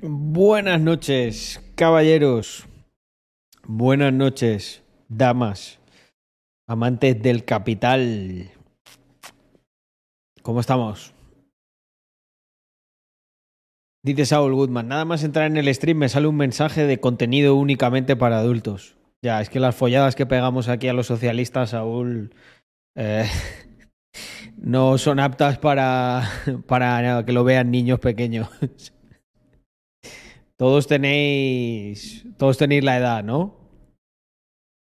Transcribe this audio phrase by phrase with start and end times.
[0.00, 2.66] Buenas noches, caballeros.
[3.64, 5.80] Buenas noches, damas.
[6.68, 8.50] Amantes del capital.
[10.42, 11.14] ¿Cómo estamos?
[14.04, 17.56] Dice Saul Goodman, nada más entrar en el stream me sale un mensaje de contenido
[17.56, 18.96] únicamente para adultos.
[19.20, 22.34] Ya, es que las folladas que pegamos aquí a los socialistas, Saúl,
[22.94, 23.28] eh,
[24.56, 26.28] no son aptas para,
[26.66, 28.48] para que lo vean niños pequeños.
[30.62, 33.56] Todos tenéis, todos tenéis la edad, ¿no?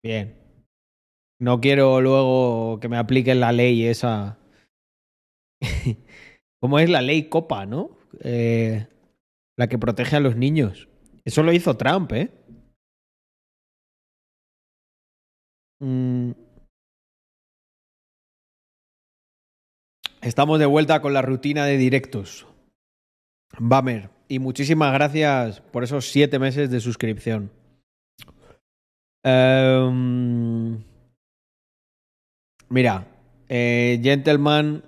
[0.06, 0.38] Bien.
[1.40, 4.38] No quiero luego que me apliquen la ley esa.
[6.62, 7.98] ¿Cómo es la ley Copa, no?
[8.20, 8.86] Eh,
[9.58, 10.88] la que protege a los niños.
[11.26, 12.30] Eso lo hizo Trump, ¿eh?
[15.80, 16.34] Mm.
[20.22, 22.46] Estamos de vuelta con la rutina de directos.
[23.58, 27.52] Bamer, y muchísimas gracias por esos siete meses de suscripción.
[29.26, 30.82] Um,
[32.70, 33.08] mira,
[33.50, 34.86] eh, Gentleman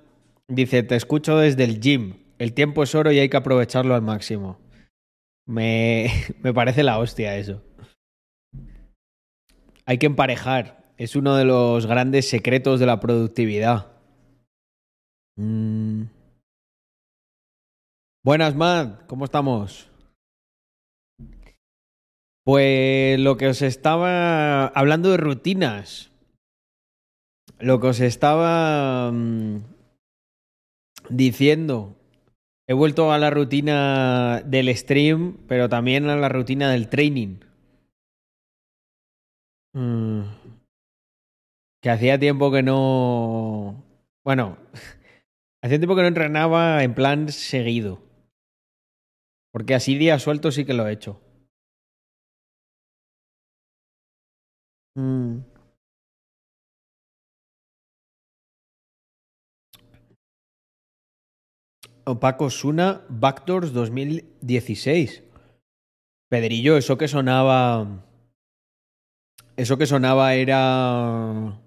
[0.47, 2.23] dice, te escucho desde el gym.
[2.39, 4.61] El tiempo es oro y hay que aprovecharlo al máximo.
[5.45, 6.09] Me,
[6.41, 7.61] me parece la hostia eso.
[9.85, 10.85] Hay que emparejar.
[10.95, 13.91] Es uno de los grandes secretos de la productividad.
[15.35, 16.03] Mm.
[18.25, 19.05] Buenas, Matt.
[19.07, 19.91] ¿Cómo estamos?
[22.45, 26.09] Pues lo que os estaba hablando de rutinas.
[27.59, 29.57] Lo que os estaba mm,
[31.09, 31.97] diciendo.
[32.65, 37.41] He vuelto a la rutina del stream, pero también a la rutina del training.
[39.73, 40.21] Mm.
[41.81, 43.83] Que hacía tiempo que no...
[44.23, 44.59] Bueno,
[45.61, 48.02] hacía tiempo que no entrenaba en plan seguido.
[49.53, 51.21] Porque así días sueltos sí que lo he hecho.
[54.97, 55.41] Mm.
[62.19, 65.23] Paco Suna, Backdoors 2016.
[66.29, 68.03] Pedrillo, eso que sonaba.
[69.55, 71.59] Eso que sonaba era.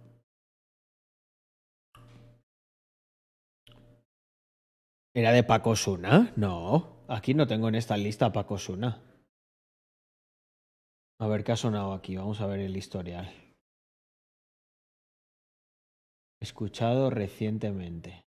[5.14, 6.32] ¿Era de Paco Suna?
[6.36, 6.95] No.
[7.08, 9.00] Aquí no tengo en esta lista Paco Suna.
[11.20, 12.16] A ver qué ha sonado aquí.
[12.16, 13.32] Vamos a ver el historial.
[16.40, 18.24] Escuchado recientemente.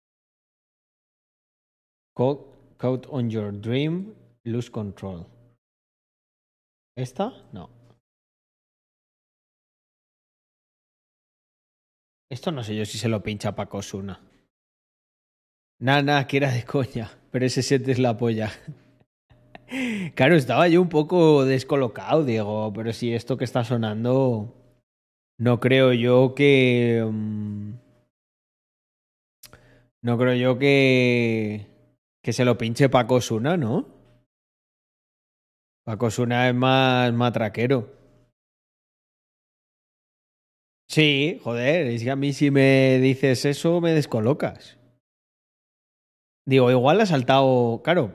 [2.16, 4.14] Code, on your dream,
[4.44, 5.26] lose control.
[6.98, 7.50] ¿Esta?
[7.52, 7.70] No.
[12.30, 14.25] Esto no sé yo si se lo pincha Paco Suna.
[15.86, 17.12] Nada, nada, que era de coña.
[17.30, 18.52] Pero ese set es la polla.
[20.16, 24.54] Claro, estaba yo un poco descolocado, Diego, pero si esto que está sonando,
[25.38, 27.04] no creo yo que...
[27.08, 27.74] Mm,
[30.02, 31.68] no creo yo que...
[32.24, 33.88] que se lo pinche Paco Suna, ¿no?
[35.84, 37.92] Paco Suna es más matraquero.
[40.88, 44.80] Sí, joder, es que a mí si me dices eso me descolocas.
[46.46, 47.82] Digo, igual ha saltado.
[47.84, 48.14] Claro,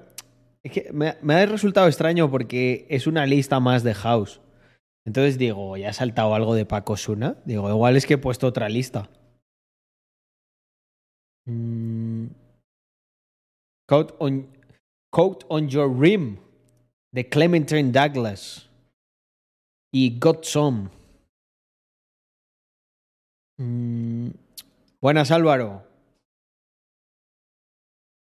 [0.63, 4.41] es que me, ha resultado extraño porque es una lista más de House.
[5.07, 7.37] Entonces digo, ¿ya ha saltado algo de Paco Suna?
[7.45, 9.09] Digo, igual es que he puesto otra lista.
[11.47, 12.27] Mm.
[13.89, 14.47] Coat, on,
[15.11, 16.39] Coat on Your Rim
[17.13, 18.71] de Clementine Douglas
[19.93, 20.91] y Got Some.
[23.59, 24.31] Mm.
[25.01, 25.90] Buenas, Álvaro.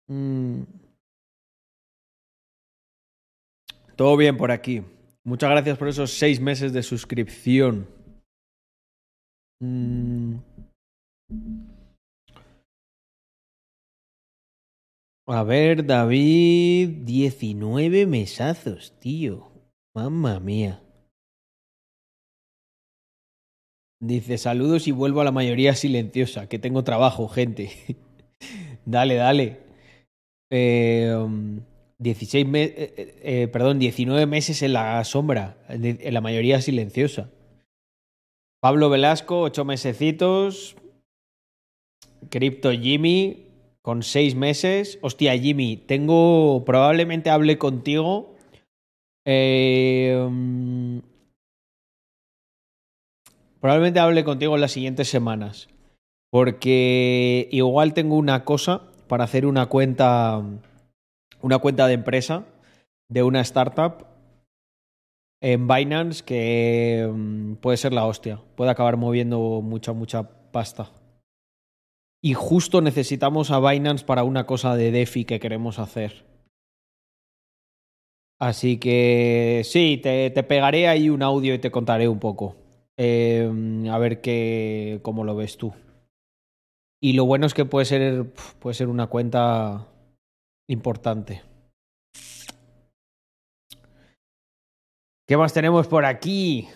[0.08, 0.62] Mm.
[3.96, 4.82] Todo bien por aquí.
[5.24, 7.88] Muchas gracias por esos seis meses de suscripción.
[9.60, 10.36] Mm.
[15.26, 19.52] A ver, David, 19 mesazos, tío.
[19.94, 20.82] Mamma mía.
[24.00, 27.70] Dice, saludos y vuelvo a la mayoría silenciosa, que tengo trabajo, gente.
[28.86, 29.67] dale, dale.
[30.50, 31.14] Eh,
[31.98, 37.30] 16 meses, eh, eh, perdón, 19 meses en la sombra, en la mayoría silenciosa.
[38.60, 40.76] Pablo Velasco, 8 mesecitos.
[42.30, 43.46] Crypto Jimmy,
[43.82, 44.98] con 6 meses.
[45.02, 48.34] Hostia, Jimmy, tengo, probablemente hable contigo.
[49.24, 50.28] Eh,
[53.60, 55.68] probablemente hable contigo en las siguientes semanas.
[56.30, 60.42] Porque igual tengo una cosa para hacer una cuenta
[61.40, 62.44] una cuenta de empresa
[63.08, 64.06] de una startup
[65.40, 68.40] en Binance que mm, puede ser la hostia.
[68.56, 70.90] Puede acabar moviendo mucha, mucha pasta.
[72.20, 76.24] Y justo necesitamos a Binance para una cosa de DeFi que queremos hacer.
[78.40, 82.56] Así que sí, te, te pegaré ahí un audio y te contaré un poco.
[82.96, 83.48] Eh,
[83.90, 85.72] a ver qué, cómo lo ves tú.
[87.00, 89.86] Y lo bueno es que puede ser, puede ser una cuenta
[90.68, 91.42] importante.
[95.28, 96.68] ¿Qué más tenemos por aquí?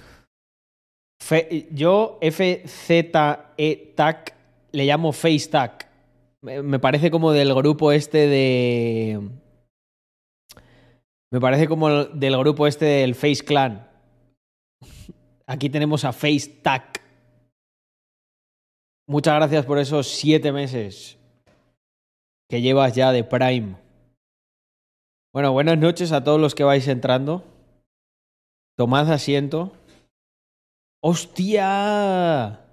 [1.71, 3.55] Yo FZE-TAC
[4.73, 5.89] le llamo FaceTac.
[6.43, 9.21] Me, me parece como del grupo este de...
[11.33, 13.89] Me parece como del grupo este del Face Clan.
[15.47, 17.02] Aquí tenemos a FaceTac.
[19.13, 21.19] Muchas gracias por esos siete meses
[22.49, 23.77] que llevas ya de Prime.
[25.35, 27.45] Bueno, buenas noches a todos los que vais entrando.
[28.79, 29.77] Tomad asiento.
[31.03, 32.65] ¡Hostia!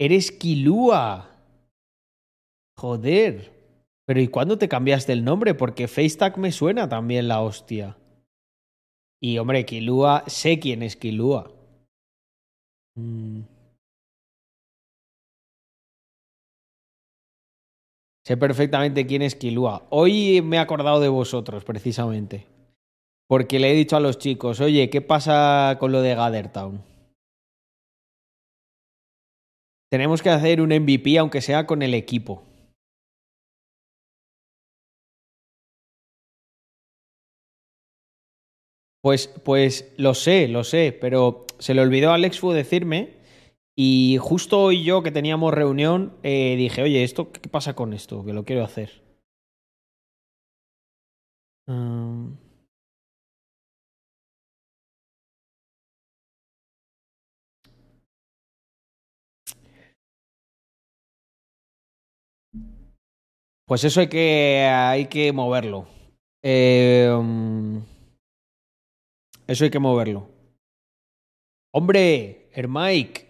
[0.00, 1.28] Eres Kilua.
[2.78, 3.52] Joder.
[4.06, 5.52] Pero ¿y cuándo te cambiaste el nombre?
[5.52, 7.98] Porque FaceTag me suena también la hostia.
[9.20, 11.52] Y hombre, Kilua, sé quién es Kilua.
[12.96, 13.53] Mm.
[18.26, 19.86] Sé perfectamente quién es Kilua.
[19.90, 22.46] Hoy me he acordado de vosotros, precisamente.
[23.28, 26.82] Porque le he dicho a los chicos, oye, ¿qué pasa con lo de Gathertown?
[29.90, 32.42] Tenemos que hacer un MVP, aunque sea con el equipo.
[39.02, 43.23] Pues, pues lo sé, lo sé, pero se le olvidó a Alex Fu decirme.
[43.76, 48.24] Y justo hoy yo que teníamos reunión, eh, dije, oye, ¿esto qué pasa con esto?
[48.24, 49.02] Que lo quiero hacer.
[63.66, 65.86] Pues eso hay que, hay que moverlo.
[66.42, 67.10] Eh,
[69.46, 70.28] eso hay que moverlo.
[71.72, 73.23] Hombre, Hermike,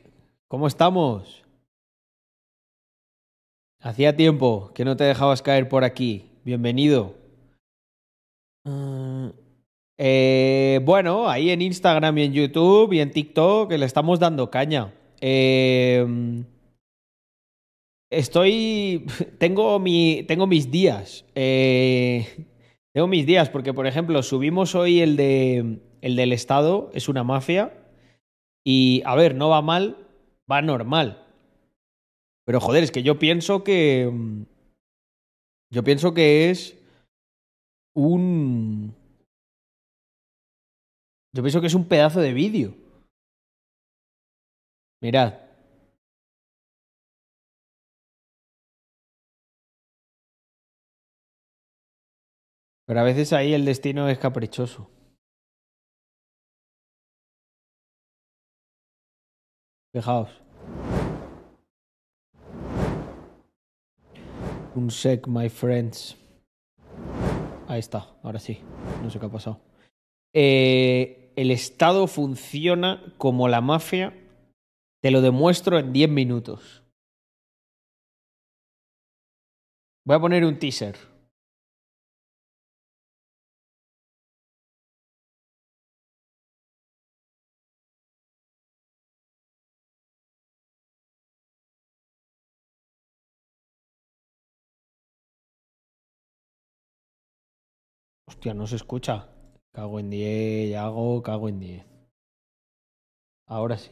[0.54, 1.42] ¿cómo estamos?
[3.80, 6.30] Hacía tiempo que no te dejabas caer por aquí.
[6.44, 7.16] Bienvenido.
[9.98, 14.94] Eh, bueno, ahí en Instagram y en YouTube y en TikTok le estamos dando caña.
[15.20, 16.06] Eh,
[18.10, 19.06] estoy.
[19.38, 21.24] Tengo, mi, tengo mis días.
[21.34, 22.46] Eh,
[22.92, 27.24] tengo mis días, porque, por ejemplo, subimos hoy el, de, el del Estado, es una
[27.24, 27.72] mafia.
[28.64, 30.03] Y, a ver, no va mal,
[30.50, 31.20] va normal.
[32.44, 34.10] Pero, joder, es que yo pienso que.
[35.72, 36.76] Yo pienso que es
[37.94, 38.94] un.
[41.34, 42.74] Yo pienso que es un pedazo de vídeo.
[45.00, 45.34] Mirad.
[52.86, 54.90] Pero a veces ahí el destino es caprichoso.
[59.94, 60.28] Fijaos.
[64.74, 66.16] Un sec, my friends.
[67.68, 68.58] Ahí está, ahora sí.
[69.04, 69.60] No sé qué ha pasado.
[70.32, 74.12] Eh, el Estado funciona como la mafia.
[75.00, 76.82] Te lo demuestro en 10 minutos.
[80.04, 80.96] Voy a poner un teaser.
[98.44, 99.26] Hostia, no se escucha.
[99.72, 101.86] Cago en 10, hago, cago en 10.
[103.46, 103.90] Ahora sí.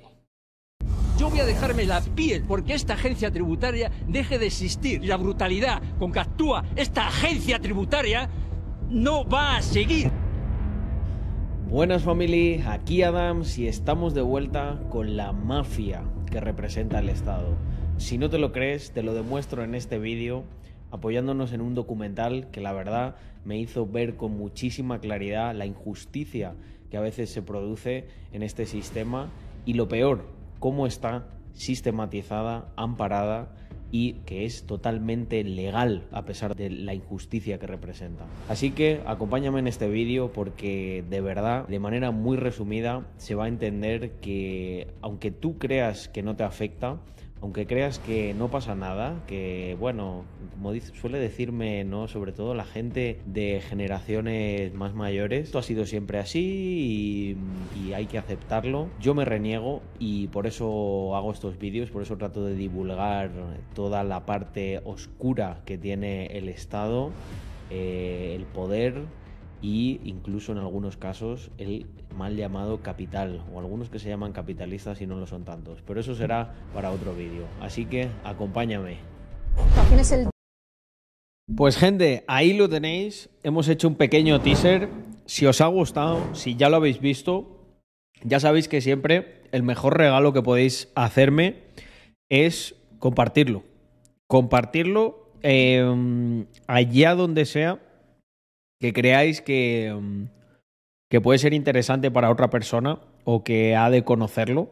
[1.18, 5.02] Yo voy a dejarme la piel porque esta agencia tributaria deje de existir.
[5.02, 8.28] Y la brutalidad con que actúa esta agencia tributaria
[8.90, 10.10] no va a seguir.
[11.70, 17.56] Buenas family, aquí Adams y estamos de vuelta con la mafia que representa el Estado.
[17.96, 20.44] Si no te lo crees, te lo demuestro en este vídeo
[20.92, 26.54] apoyándonos en un documental que la verdad me hizo ver con muchísima claridad la injusticia
[26.90, 29.30] que a veces se produce en este sistema
[29.64, 30.26] y lo peor,
[30.58, 33.56] cómo está sistematizada, amparada
[33.90, 38.24] y que es totalmente legal a pesar de la injusticia que representa.
[38.48, 43.46] Así que acompáñame en este vídeo porque de verdad, de manera muy resumida, se va
[43.46, 46.98] a entender que aunque tú creas que no te afecta,
[47.42, 52.06] aunque creas que no pasa nada, que bueno, como suele decirme, ¿no?
[52.06, 57.36] Sobre todo la gente de generaciones más mayores, esto ha sido siempre así
[57.74, 58.88] y, hay que aceptarlo.
[59.00, 63.30] Yo me reniego y por eso hago estos vídeos, por eso trato de divulgar
[63.74, 67.10] toda la parte oscura que tiene el Estado,
[67.70, 69.02] eh, el poder
[69.60, 75.00] y incluso en algunos casos el mal llamado capital o algunos que se llaman capitalistas
[75.00, 75.82] y no lo son tantos.
[75.86, 77.46] Pero eso será para otro vídeo.
[77.60, 78.98] Así que acompáñame.
[81.56, 83.28] Pues gente, ahí lo tenéis.
[83.42, 84.88] Hemos hecho un pequeño teaser.
[85.26, 87.62] Si os ha gustado, si ya lo habéis visto,
[88.24, 91.62] ya sabéis que siempre el mejor regalo que podéis hacerme
[92.30, 93.64] es compartirlo.
[94.26, 97.80] Compartirlo eh, allá donde sea
[98.82, 100.24] que creáis que, mm,
[101.12, 104.70] que puede ser interesante para otra persona o que ha de conocerlo.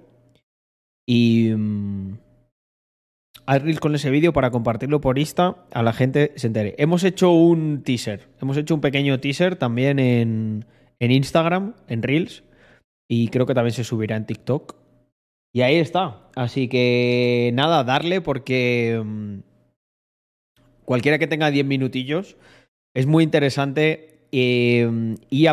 [1.06, 2.16] Y um,
[3.78, 6.74] con ese vídeo para compartirlo por Insta, a la gente se entere.
[6.78, 10.64] Hemos hecho un teaser, hemos hecho un pequeño teaser también en,
[10.98, 12.42] en Instagram, en Reels,
[13.06, 14.76] y creo que también se subirá en TikTok.
[15.52, 16.30] Y ahí está.
[16.36, 19.42] Así que nada, darle porque um,
[20.86, 22.38] cualquiera que tenga 10 minutillos
[22.94, 25.46] es muy interesante eh, y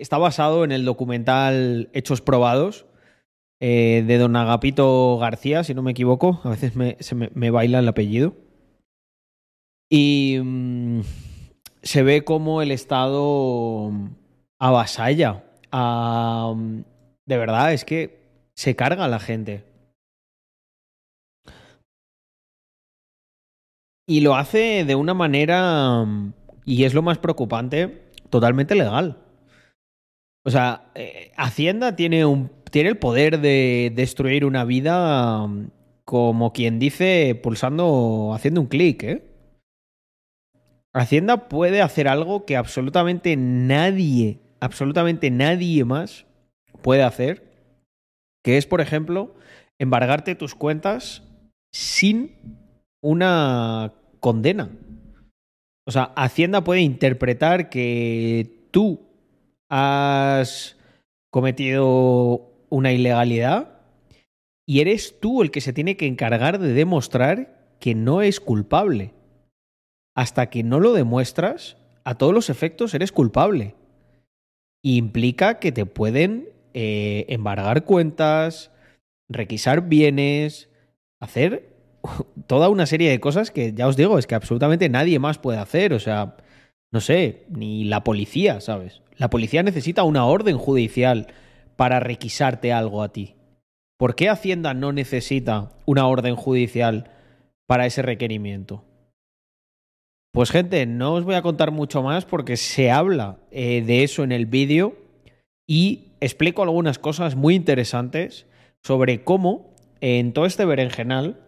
[0.00, 2.86] está basado en el documental Hechos Probados
[3.60, 6.40] eh, de don Agapito García, si no me equivoco.
[6.44, 8.34] A veces me, se me, baila el apellido.
[9.90, 11.00] Y mm,
[11.82, 13.90] se ve como el Estado
[14.58, 15.44] avasalla.
[15.72, 16.54] A,
[17.26, 18.20] de verdad, es que
[18.54, 19.64] se carga a la gente.
[24.08, 26.06] Y lo hace de una manera
[26.66, 29.25] y es lo más preocupante, totalmente legal.
[30.46, 32.22] O sea, eh, Hacienda tiene,
[32.70, 35.70] tiene el poder de destruir una vida mm,
[36.04, 39.24] como quien dice, pulsando, haciendo un clic, ¿eh?
[40.94, 46.26] Hacienda puede hacer algo que absolutamente nadie, absolutamente nadie más
[46.80, 47.52] puede hacer,
[48.44, 49.34] que es, por ejemplo,
[49.80, 51.24] embargarte tus cuentas
[51.72, 52.36] sin
[53.02, 54.70] una condena.
[55.86, 59.05] O sea, Hacienda puede interpretar que tú
[59.68, 60.76] has
[61.30, 63.80] cometido una ilegalidad
[64.66, 69.12] y eres tú el que se tiene que encargar de demostrar que no es culpable.
[70.14, 73.74] Hasta que no lo demuestras, a todos los efectos eres culpable.
[74.82, 78.70] implica que te pueden eh, embargar cuentas,
[79.28, 80.68] requisar bienes,
[81.20, 81.74] hacer
[82.46, 85.58] toda una serie de cosas que ya os digo, es que absolutamente nadie más puede
[85.58, 85.92] hacer.
[85.92, 86.36] O sea,
[86.92, 89.02] no sé, ni la policía, ¿sabes?
[89.16, 91.28] La policía necesita una orden judicial
[91.76, 93.34] para requisarte algo a ti.
[93.98, 97.10] ¿Por qué Hacienda no necesita una orden judicial
[97.66, 98.84] para ese requerimiento?
[100.32, 104.22] Pues gente, no os voy a contar mucho más porque se habla eh, de eso
[104.22, 104.94] en el vídeo
[105.66, 108.46] y explico algunas cosas muy interesantes
[108.82, 111.40] sobre cómo en todo este berenjenal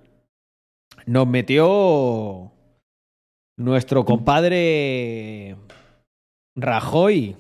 [1.04, 2.50] nos metió
[3.58, 5.56] nuestro compadre
[6.56, 7.37] Rajoy,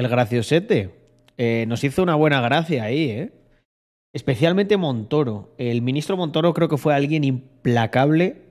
[0.00, 0.90] el graciosete.
[1.36, 3.32] Eh, nos hizo una buena gracia ahí, ¿eh?
[4.12, 5.54] Especialmente Montoro.
[5.56, 8.42] El ministro Montoro creo que fue alguien implacable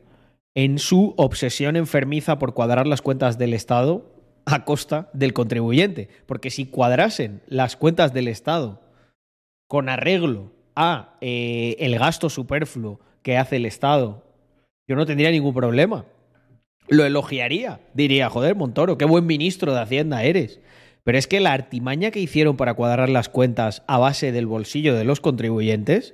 [0.56, 4.06] en su obsesión enfermiza por cuadrar las cuentas del Estado
[4.46, 6.10] a costa del contribuyente.
[6.26, 8.82] Porque si cuadrasen las cuentas del Estado
[9.68, 14.24] con arreglo a eh, el gasto superfluo que hace el Estado
[14.90, 16.06] yo no tendría ningún problema.
[16.88, 17.80] Lo elogiaría.
[17.94, 20.60] Diría, joder, Montoro, qué buen ministro de Hacienda eres.
[21.10, 24.94] Pero es que la artimaña que hicieron para cuadrar las cuentas a base del bolsillo
[24.94, 26.14] de los contribuyentes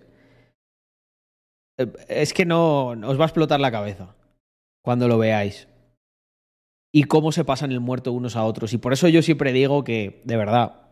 [1.78, 4.16] eh, es que no os va a explotar la cabeza
[4.82, 5.68] cuando lo veáis.
[6.94, 8.72] Y cómo se pasan el muerto unos a otros.
[8.72, 10.84] Y por eso yo siempre digo que, de verdad,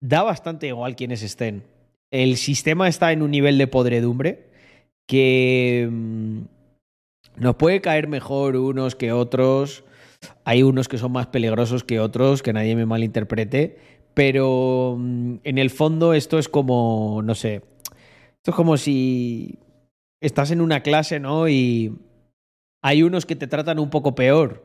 [0.00, 1.64] da bastante igual quienes estén.
[2.12, 4.48] El sistema está en un nivel de podredumbre
[5.08, 6.42] que mm,
[7.34, 9.82] nos puede caer mejor unos que otros.
[10.44, 13.78] Hay unos que son más peligrosos que otros, que nadie me malinterprete.
[14.14, 17.62] Pero mm, en el fondo esto es como, no sé,
[18.36, 19.58] esto es como si
[20.20, 21.48] estás en una clase, ¿no?
[21.48, 21.96] Y
[22.82, 24.64] hay unos que te tratan un poco peor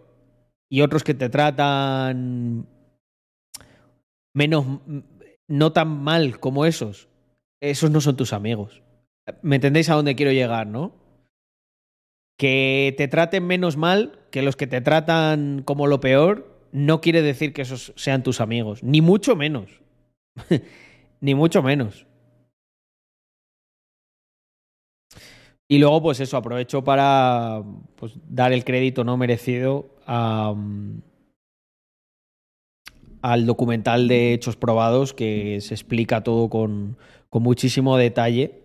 [0.70, 2.68] y otros que te tratan
[4.34, 4.66] menos,
[5.48, 7.10] no tan mal como esos.
[7.62, 8.82] Esos no son tus amigos.
[9.42, 11.03] ¿Me entendéis a dónde quiero llegar, no?
[12.38, 17.22] Que te traten menos mal que los que te tratan como lo peor no quiere
[17.22, 19.70] decir que esos sean tus amigos, ni mucho menos.
[21.22, 22.08] ni mucho menos.
[25.68, 27.64] Y luego, pues eso, aprovecho para
[27.96, 30.54] pues, dar el crédito no merecido a,
[33.22, 36.98] al documental de Hechos Probados, que se explica todo con,
[37.30, 38.63] con muchísimo detalle.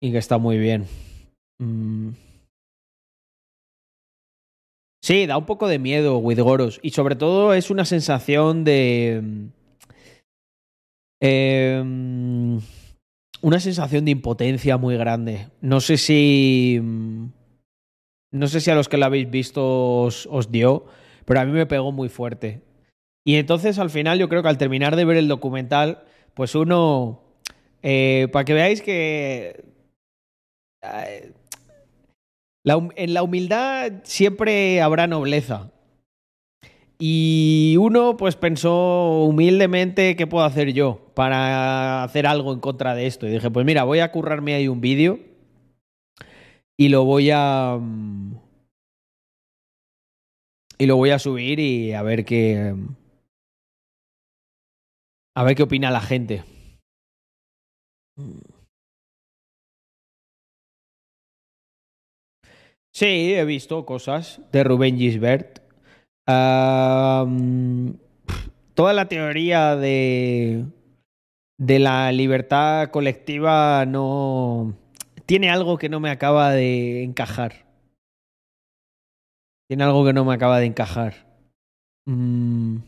[0.00, 0.86] Y que está muy bien.
[1.58, 2.10] Mm.
[5.02, 6.78] Sí, da un poco de miedo, Widgoros.
[6.82, 9.22] Y sobre todo es una sensación de.
[11.22, 11.82] Eh,
[13.42, 15.48] una sensación de impotencia muy grande.
[15.60, 16.80] No sé si.
[18.32, 20.86] No sé si a los que la habéis visto os, dio,
[21.24, 22.62] pero a mí me pegó muy fuerte.
[23.24, 26.04] Y entonces al final yo creo que al terminar de ver el documental,
[26.34, 27.22] pues uno,
[27.82, 29.64] eh, para que veáis que
[30.82, 31.34] en
[33.14, 35.70] la humildad siempre habrá nobleza.
[37.02, 43.06] Y uno pues pensó humildemente qué puedo hacer yo para hacer algo en contra de
[43.06, 43.26] esto.
[43.26, 45.18] Y dije, pues mira, voy a currarme ahí un vídeo
[46.76, 47.78] y lo voy a...
[47.80, 48.34] Mm,
[50.78, 52.74] y lo voy a subir y a ver qué...
[55.34, 56.44] A ver qué opina la gente.
[62.92, 65.60] Sí, he visto cosas de Rubén Gisbert.
[66.26, 67.26] Toda
[68.92, 70.64] la teoría de,
[71.58, 74.74] de la libertad colectiva no
[75.26, 77.66] tiene algo que no me acaba de encajar.
[79.68, 81.14] Tiene algo que no me acaba de encajar.
[82.06, 82.78] Mm.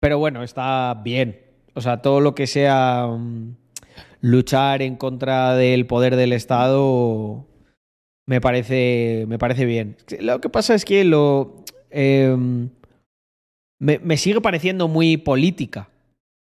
[0.00, 1.40] Pero bueno, está bien.
[1.74, 3.54] O sea, todo lo que sea um,
[4.20, 7.46] luchar en contra del poder del Estado
[8.28, 9.96] me parece, me parece bien.
[10.20, 11.64] Lo que pasa es que lo.
[11.90, 12.36] Eh,
[13.80, 15.88] me, me, sigue pareciendo muy política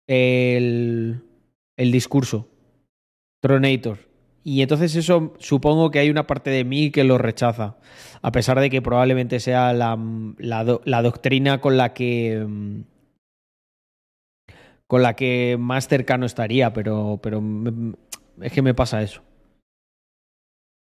[0.07, 1.21] el,
[1.77, 2.49] el discurso.
[3.41, 3.99] Tronator.
[4.43, 7.77] Y entonces eso supongo que hay una parte de mí que lo rechaza,
[8.23, 9.99] a pesar de que probablemente sea la,
[10.39, 12.43] la, la doctrina con la que
[14.87, 17.43] con la que más cercano estaría, pero, pero
[18.41, 19.21] es que me pasa eso.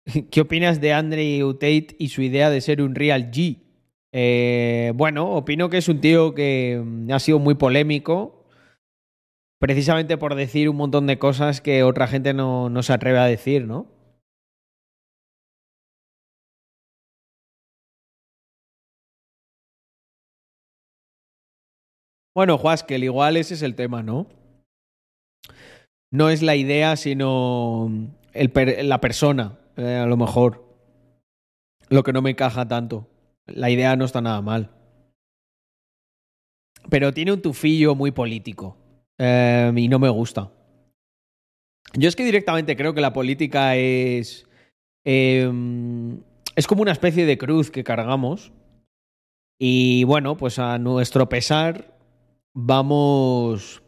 [0.30, 3.58] ¿Qué opinas de Andrew Tate y su idea de ser un real G?
[4.12, 8.44] Eh, bueno, opino que es un tío que mm, ha sido muy polémico,
[9.58, 13.24] precisamente por decir un montón de cosas que otra gente no, no se atreve a
[13.24, 13.93] decir, ¿no?
[22.34, 24.26] Bueno, Juaskel, igual ese es el tema, ¿no?
[26.10, 30.64] No es la idea, sino el per la persona, eh, a lo mejor.
[31.88, 33.08] Lo que no me encaja tanto.
[33.46, 34.70] La idea no está nada mal.
[36.90, 38.76] Pero tiene un tufillo muy político.
[39.18, 40.50] Eh, y no me gusta.
[41.92, 44.48] Yo es que directamente creo que la política es.
[45.04, 45.50] Eh,
[46.56, 48.52] es como una especie de cruz que cargamos.
[49.58, 51.93] Y bueno, pues a nuestro pesar
[52.54, 53.82] vamos,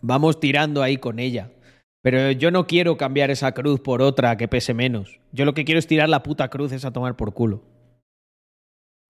[0.00, 1.50] vamos tirando ahí con ella.
[2.02, 5.20] Pero yo no quiero cambiar esa cruz por otra que pese menos.
[5.32, 7.62] Yo lo que quiero es tirar la puta cruz esa a tomar por culo.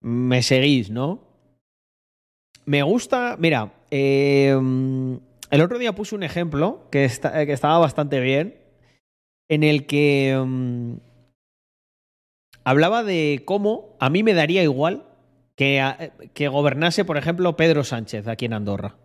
[0.01, 1.21] Me seguís, ¿no?
[2.65, 4.51] Me gusta, mira, eh,
[5.49, 8.55] el otro día puse un ejemplo que, está, que, estaba bastante bien,
[9.49, 10.99] en el que um,
[12.63, 15.05] hablaba de cómo a mí me daría igual
[15.55, 18.95] que, que gobernase, por ejemplo, Pedro Sánchez aquí en Andorra.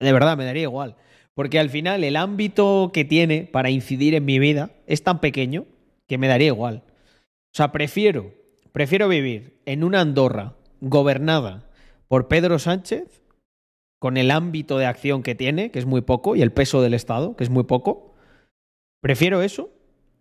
[0.00, 0.96] De verdad, me daría igual.
[1.34, 5.66] Porque al final el ámbito que tiene para incidir en mi vida es tan pequeño
[6.06, 6.82] que me daría igual.
[6.86, 8.32] O sea, prefiero,
[8.72, 11.68] prefiero vivir en una Andorra gobernada
[12.08, 13.22] por Pedro Sánchez,
[13.98, 16.94] con el ámbito de acción que tiene, que es muy poco, y el peso del
[16.94, 18.14] Estado, que es muy poco.
[19.00, 19.70] Prefiero eso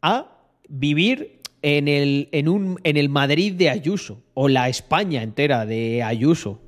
[0.01, 0.37] a
[0.69, 6.03] vivir en el, en, un, en el Madrid de Ayuso, o la España entera de
[6.03, 6.61] Ayuso,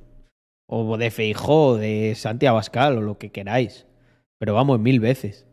[0.66, 3.86] o de Feijó, de Santiago Abascal, o lo que queráis.
[4.38, 5.46] Pero vamos, mil veces.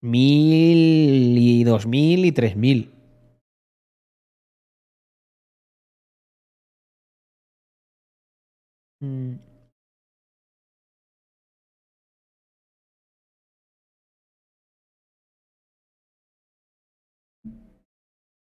[0.00, 2.92] Mil y dos mil y tres mil.
[9.00, 9.47] Mm.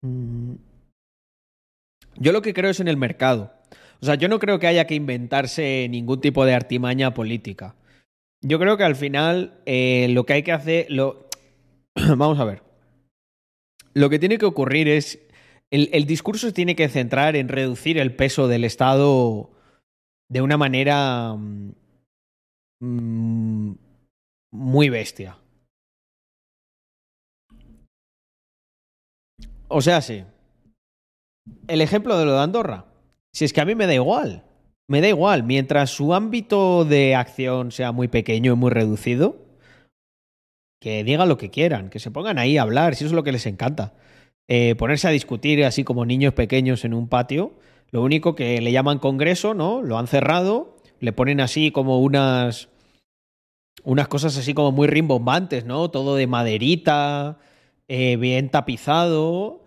[0.03, 0.57] Yo
[2.31, 3.53] lo que creo es en el mercado.
[4.01, 7.75] O sea, yo no creo que haya que inventarse ningún tipo de artimaña política.
[8.41, 10.87] Yo creo que al final eh, lo que hay que hacer.
[10.89, 11.29] Lo...
[11.95, 12.63] Vamos a ver.
[13.93, 15.19] Lo que tiene que ocurrir es.
[15.69, 19.51] El, discurso se tiene que centrar en reducir el peso del Estado
[20.27, 21.33] de una manera.
[22.81, 23.71] Mmm,
[24.51, 25.37] muy bestia.
[29.71, 30.23] O sea, sí.
[31.67, 32.85] El ejemplo de lo de Andorra.
[33.31, 34.43] Si es que a mí me da igual.
[34.87, 35.43] Me da igual.
[35.43, 39.37] Mientras su ámbito de acción sea muy pequeño y muy reducido,
[40.81, 43.23] que digan lo que quieran, que se pongan ahí a hablar, si eso es lo
[43.23, 43.93] que les encanta.
[44.49, 47.53] Eh, ponerse a discutir así como niños pequeños en un patio.
[47.91, 49.81] Lo único que le llaman Congreso, ¿no?
[49.81, 52.67] Lo han cerrado, le ponen así como unas.
[53.85, 55.89] unas cosas así como muy rimbombantes, ¿no?
[55.89, 57.39] Todo de maderita,
[57.87, 59.60] eh, bien tapizado.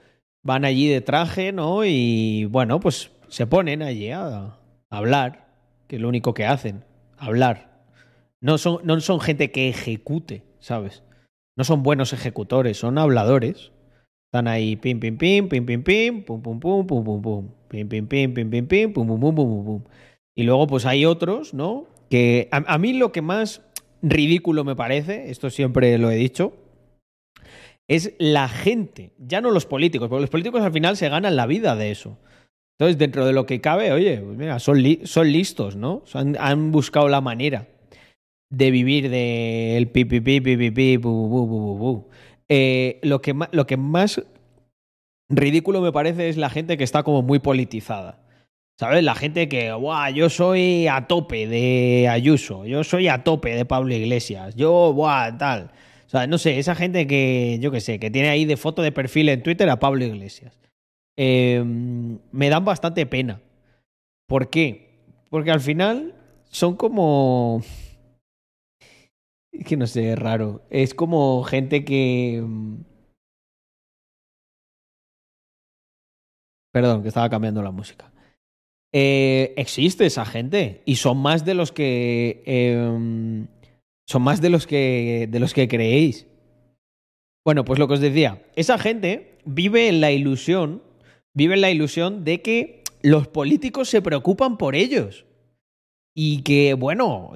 [0.45, 1.85] Van allí de traje, ¿no?
[1.85, 4.59] Y bueno, pues se ponen allí a,
[4.91, 5.49] hablar,
[5.89, 6.85] que es lo único que hacen,
[7.19, 7.83] hablar.
[8.41, 11.03] No son, no son gente que ejecute, ¿sabes?
[11.57, 13.73] No son buenos ejecutores, son habladores.
[14.27, 17.89] Están ahí pim pim pim pim pim pim pum pum pum pum pum pum pim
[17.89, 19.83] pim pim pim pim pim pum pum pum pum pum
[20.35, 21.87] y luego pues hay otros, ¿no?
[22.11, 23.63] Que a, a, mí lo que más
[24.03, 26.53] ridículo me parece, esto siempre lo he dicho,
[27.89, 31.47] es la gente, ya no los políticos, porque los políticos al final se ganan la
[31.47, 32.19] vida de eso.
[32.79, 36.03] Entonces, dentro de lo que cabe, oye, pues mira, son, li son listos, ¿no?
[36.13, 37.69] Han, han, buscado la manera
[38.51, 42.09] de vivir del pi, pi, pi, pi, bu, bu, bu,
[42.49, 44.23] eh, lo, que lo que más
[45.29, 48.21] ridículo me parece es la gente que está como muy politizada.
[48.77, 49.05] ¿Sabes?
[49.05, 50.11] La gente que, ¡buah!
[50.11, 55.39] Yo soy a tope de Ayuso, yo soy a tope de Pablo Iglesias, yo, ¡buah!
[55.39, 55.71] Tal.
[56.15, 58.93] Sea, no sé, esa gente que, yo qué sé, que tiene ahí de foto de
[58.93, 60.61] perfil en Twitter a Pablo Iglesias.
[61.17, 63.41] Eh, me dan bastante pena.
[64.29, 64.91] ¿Por qué?
[65.29, 67.63] Porque al final son como...
[69.51, 70.63] Es que no sé, es raro.
[70.71, 72.45] Es como gente que...
[76.73, 78.13] Perdón, que estaba cambiando la música.
[78.93, 83.47] Eh, existe esa gente y son más de los que eh,
[84.07, 86.27] son más de los que de los que creéis.
[87.45, 90.83] Bueno, pues lo que os decía, esa gente vive en la ilusión,
[91.35, 95.27] vive en la ilusión de que los políticos se preocupan por ellos
[96.15, 97.33] y que bueno,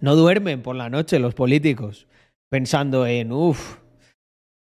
[0.00, 2.06] no duermen por la noche los políticos
[2.52, 3.78] pensando en uff,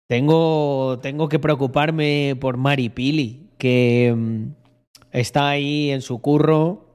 [0.10, 4.54] tengo tengo que preocuparme por Maripili que um,
[5.12, 6.86] está ahí en su curro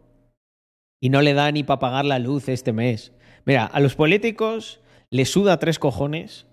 [1.01, 3.13] y no le da ni para pagar la luz este mes.
[3.45, 6.47] Mira, a los políticos les suda tres cojones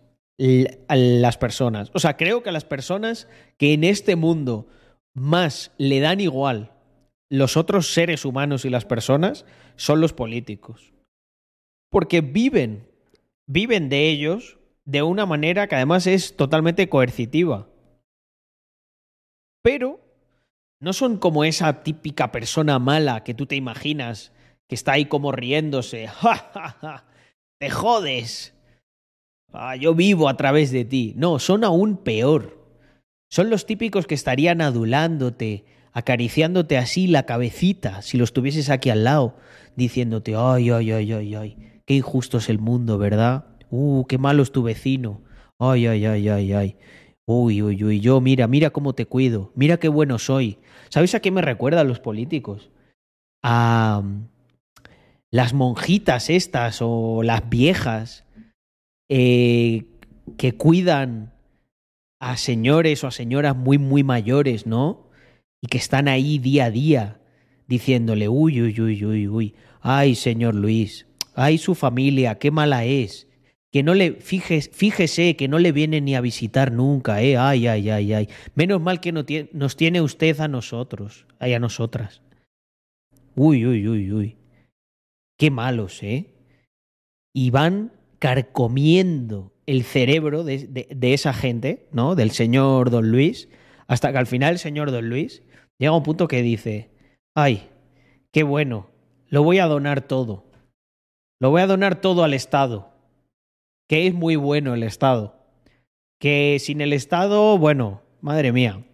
[0.87, 1.91] a las personas.
[1.93, 4.67] O sea, creo que a las personas que en este mundo
[5.13, 6.71] más le dan igual
[7.29, 10.93] los otros seres humanos y las personas son los políticos.
[11.91, 12.87] Porque viven,
[13.47, 17.67] viven de ellos de una manera que además es totalmente coercitiva.
[19.61, 19.99] Pero
[20.79, 24.31] no son como esa típica persona mala que tú te imaginas
[24.69, 26.07] que está ahí como riéndose.
[26.21, 27.05] ¡Ja, ja, ja!
[27.59, 28.53] ¡Te jodes!
[29.51, 31.13] Ah, yo vivo a través de ti.
[31.17, 32.57] No, son aún peor.
[33.29, 39.03] Son los típicos que estarían adulándote, acariciándote así la cabecita, si los tuvieses aquí al
[39.03, 39.35] lado,
[39.75, 43.45] diciéndote, ay, ay, ay, ay, ay, qué injusto es el mundo, ¿verdad?
[43.69, 45.21] Uh, qué malo es tu vecino.
[45.59, 46.77] Ay, ay, ay, ay, ay.
[47.25, 50.57] Uy, uy, uy, yo, mira, mira cómo te cuido, mira qué bueno soy.
[50.89, 52.71] ¿Sabes a qué me recuerdan los políticos?
[53.43, 54.01] A
[55.31, 58.25] las monjitas estas o las viejas
[59.09, 59.85] eh,
[60.37, 61.33] que cuidan
[62.19, 65.09] a señores o a señoras muy, muy mayores, ¿no?
[65.61, 67.21] Y que están ahí día a día
[67.67, 73.29] diciéndole, uy, uy, uy, uy, uy, ay, señor Luis, ay, su familia, qué mala es
[73.71, 77.89] que no le fíjese, que no le viene ni a visitar nunca, eh, ay, ay,
[77.89, 78.29] ay, ay.
[78.55, 82.21] Menos mal que no tiene, nos tiene usted a nosotros, ay, a nosotras.
[83.35, 84.38] Uy, uy, uy, uy.
[85.39, 86.35] Qué malos, ¿eh?
[87.33, 92.13] Y van carcomiendo el cerebro de, de, esa gente, ¿no?
[92.13, 93.49] Del señor Don Luis,
[93.87, 95.41] hasta que al final el señor Don Luis
[95.79, 96.91] llega a un punto que dice,
[97.35, 97.69] ay,
[98.31, 98.91] qué bueno,
[99.29, 100.51] lo voy a donar todo.
[101.39, 102.89] Lo voy a donar todo al Estado
[103.89, 105.35] que es muy bueno el Estado.
[106.19, 108.85] Que sin el Estado, bueno, madre mía.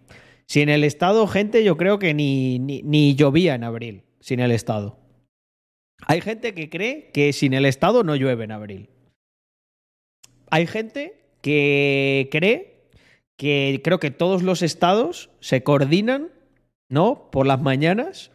[0.46, 4.50] Sin el Estado, gente, yo creo que ni, ni, ni llovía en abril, sin el
[4.50, 4.98] Estado.
[6.06, 8.90] Hay gente que cree que sin el Estado no llueve en abril.
[10.50, 12.90] Hay gente que cree
[13.36, 16.30] que creo que todos los estados se coordinan,
[16.88, 17.30] ¿no?
[17.30, 18.30] Por las mañanas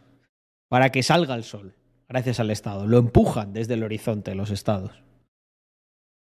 [0.68, 1.74] para que salga el sol,
[2.08, 2.86] gracias al Estado.
[2.86, 5.02] Lo empujan desde el horizonte los estados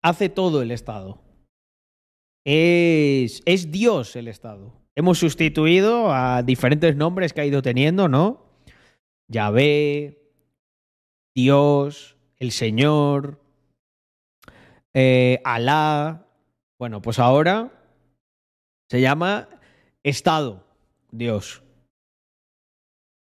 [0.01, 1.21] hace todo el Estado.
[2.45, 4.73] Es, es Dios el Estado.
[4.95, 8.45] Hemos sustituido a diferentes nombres que ha ido teniendo, ¿no?
[9.27, 10.18] Yahvé,
[11.35, 13.39] Dios, el Señor,
[14.93, 16.25] eh, Alá.
[16.77, 17.71] Bueno, pues ahora
[18.89, 19.49] se llama
[20.03, 20.65] Estado,
[21.11, 21.61] Dios.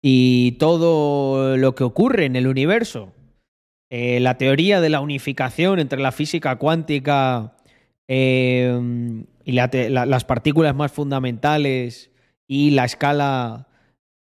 [0.02, 3.14] Y todo lo que ocurre en el universo,
[3.92, 7.58] eh, la teoría de la unificación entre la física cuántica
[8.08, 12.10] eh, y las partículas más fundamentales
[12.48, 13.68] y la escala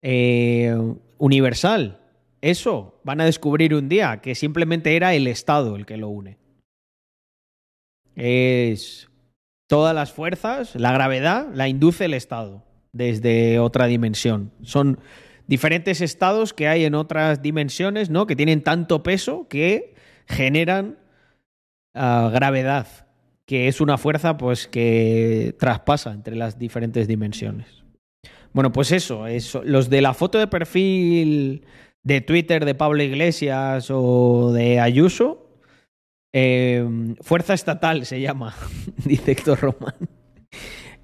[0.02, 0.76] eh,
[1.18, 1.99] universal,
[2.42, 6.38] eso van a descubrir un día que simplemente era el Estado el que lo une.
[8.16, 9.10] Es
[9.68, 14.52] todas las fuerzas, la gravedad la induce el Estado desde otra dimensión.
[14.62, 15.00] Son
[15.48, 18.28] diferentes estados que hay en otras dimensiones, ¿no?
[18.28, 19.94] Que tienen tanto peso que
[20.28, 20.98] generan
[21.94, 22.88] ah, gravedad,
[23.46, 27.84] que es una fuerza pues que traspasa entre las diferentes dimensiones.
[28.54, 31.64] Bueno, pues eso, eso, los de la foto de perfil
[32.04, 35.50] de Twitter de Pablo Iglesias o de Ayuso,
[36.34, 38.56] eh, Fuerza Estatal se llama,
[39.06, 39.96] dice Héctor Román.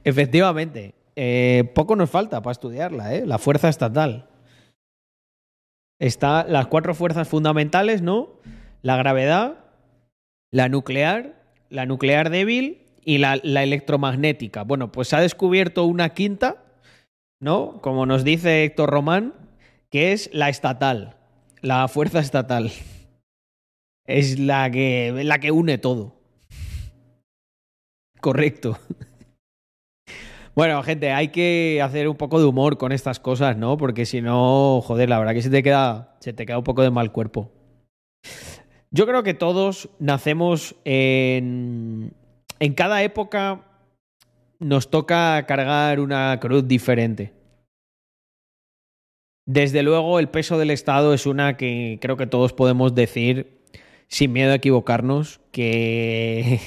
[0.03, 3.25] Efectivamente, eh, poco nos falta para estudiarla, ¿eh?
[3.25, 4.29] La Fuerza Estatal.
[5.99, 8.39] Está las cuatro fuerzas fundamentales, ¿no?
[8.81, 9.65] La gravedad,
[10.51, 14.63] la nuclear, la nuclear débil y la, la electromagnética.
[14.63, 16.63] Bueno, pues se ha descubierto una quinta,
[17.39, 17.79] ¿no?
[17.81, 19.33] Como nos dice Héctor Román,
[19.95, 21.15] que es la estatal,
[21.61, 22.69] la fuerza estatal.
[24.05, 26.19] Es la que, la que une todo.
[28.19, 28.77] Correcto.
[30.53, 33.77] Bueno, gente, hay que hacer un poco de humor con estas cosas, ¿no?
[33.77, 36.81] Porque si no, joder, la verdad que se te queda, se te queda un poco
[36.81, 37.51] de mal cuerpo.
[38.91, 42.13] Yo creo que todos nacemos en.
[42.59, 43.61] En cada época
[44.59, 47.34] nos toca cargar una cruz diferente.
[49.45, 53.61] Desde luego, el peso del Estado es una que creo que todos podemos decir,
[54.07, 56.59] sin miedo a equivocarnos, que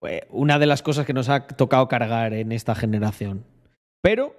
[0.30, 3.44] una de las cosas que nos ha tocado cargar en esta generación.
[4.02, 4.34] Pero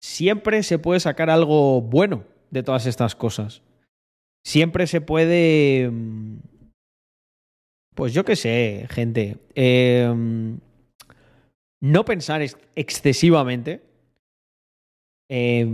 [0.00, 3.62] siempre se puede sacar algo bueno de todas estas cosas.
[4.44, 5.90] Siempre se puede...
[7.94, 9.36] Pues yo qué sé, gente.
[9.54, 10.10] Eh,
[11.82, 13.82] no pensar ex excesivamente.
[15.30, 15.66] Eh,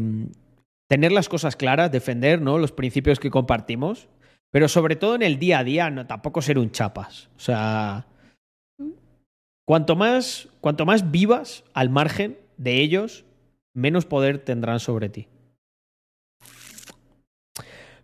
[0.89, 2.59] tener las cosas claras, defender ¿no?
[2.59, 4.09] los principios que compartimos.
[4.53, 7.29] Pero sobre todo en el día a día, no tampoco ser un chapas.
[7.37, 8.07] O sea.
[9.67, 13.25] Cuanto más, cuanto más vivas al margen de ellos,
[13.75, 15.27] menos poder tendrán sobre ti.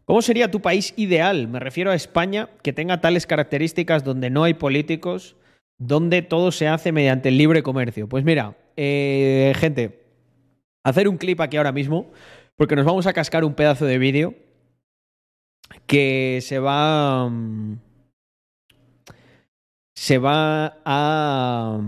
[0.05, 1.47] ¿Cómo sería tu país ideal?
[1.47, 5.37] Me refiero a España, que tenga tales características donde no hay políticos,
[5.79, 8.09] donde todo se hace mediante el libre comercio.
[8.09, 10.02] Pues mira, eh, gente,
[10.85, 12.13] hacer un clip aquí ahora mismo,
[12.57, 14.35] porque nos vamos a cascar un pedazo de vídeo
[15.87, 17.27] que se va...
[17.27, 17.79] Um,
[19.95, 21.81] se va a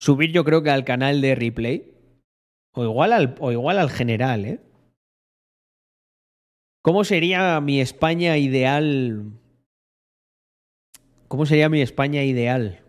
[0.00, 1.90] subir yo creo que al canal de replay.
[2.72, 4.60] O igual al, o igual al general, ¿eh?
[6.82, 9.32] ¿Cómo sería mi España ideal?
[11.28, 12.84] ¿Cómo sería mi España ideal?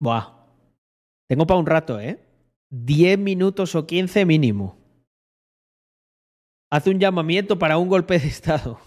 [0.00, 0.46] Buah.
[1.28, 2.18] Tengo para un rato, ¿eh?
[2.70, 4.76] 10 minutos o 15 mínimo.
[6.70, 8.78] Hace un llamamiento para un golpe de Estado.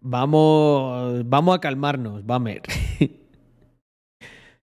[0.00, 2.62] Vamos, vamos a calmarnos, Bamer.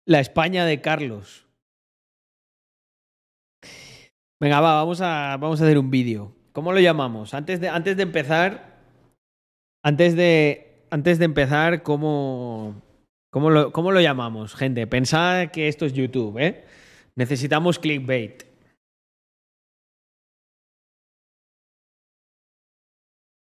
[0.06, 1.46] La España de Carlos.
[4.40, 6.35] Venga, va, vamos a, vamos a hacer un vídeo.
[6.52, 7.32] ¿Cómo lo llamamos?
[7.32, 8.80] Antes de, antes de empezar,
[9.85, 12.82] antes de, antes de empezar, ¿cómo,
[13.32, 14.86] cómo, lo, ¿cómo lo llamamos, gente?
[14.86, 16.64] Pensad que esto es YouTube, ¿eh?
[17.16, 18.44] Necesitamos clickbait.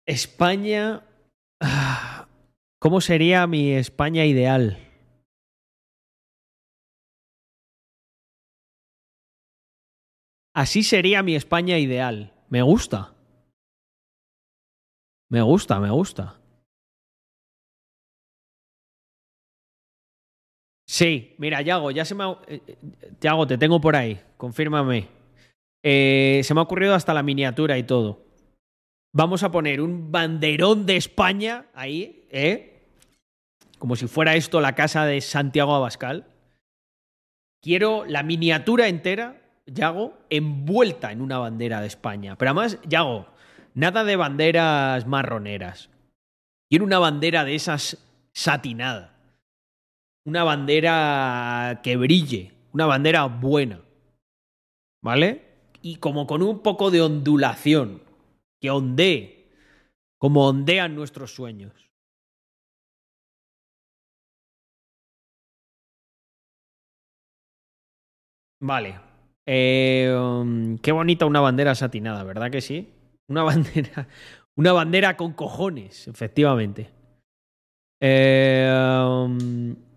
[0.05, 1.03] España.
[2.79, 4.77] ¿Cómo sería mi España ideal?
[10.53, 12.33] Así sería mi España ideal.
[12.49, 13.13] Me gusta.
[15.29, 16.38] Me gusta, me gusta.
[20.89, 22.35] Sí, mira, Yago, ya se me ha...
[23.21, 25.07] Yago, te tengo por ahí, confírmame.
[25.83, 28.25] Eh, se me ha ocurrido hasta la miniatura y todo.
[29.13, 32.87] Vamos a poner un banderón de España ahí, ¿eh?
[33.77, 36.25] Como si fuera esto la casa de Santiago Abascal.
[37.61, 42.35] Quiero la miniatura entera, Yago, envuelta en una bandera de España.
[42.35, 43.27] Pero además, Yago,
[43.75, 45.91] nada de banderas marroneras.
[46.67, 49.18] Quiero una bandera de esas satinada
[50.29, 53.81] una bandera que brille, una bandera buena.
[55.01, 55.41] ¿Vale?
[55.81, 58.03] Y como con un poco de ondulación,
[58.61, 59.49] que ondee,
[60.19, 61.73] como ondean nuestros sueños.
[68.61, 68.99] Vale.
[69.47, 72.93] Eh, um, qué bonita una bandera satinada, ¿verdad que sí?
[73.27, 74.07] Una bandera,
[74.55, 76.91] una bandera con cojones, efectivamente.
[77.99, 78.69] Eh.
[78.71, 79.88] Um,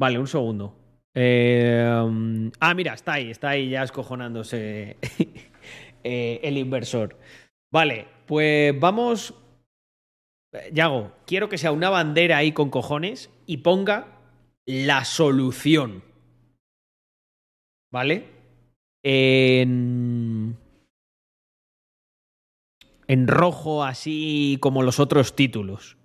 [0.00, 0.74] vale, un segundo.
[1.14, 4.96] Um, ah, mira, está ahí, está ahí ya escojonándose
[6.04, 7.18] eh, el inversor.
[7.70, 9.34] Vale, pues vamos.
[10.72, 14.18] Yago, quiero que sea una bandera ahí con cojones y ponga
[14.66, 16.02] la solución.
[17.92, 18.24] ¿Vale?
[19.04, 20.56] En.
[23.06, 25.99] En rojo, así como los otros títulos.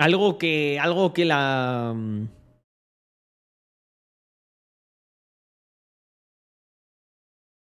[0.00, 0.78] Algo que.
[0.80, 1.94] Algo que la.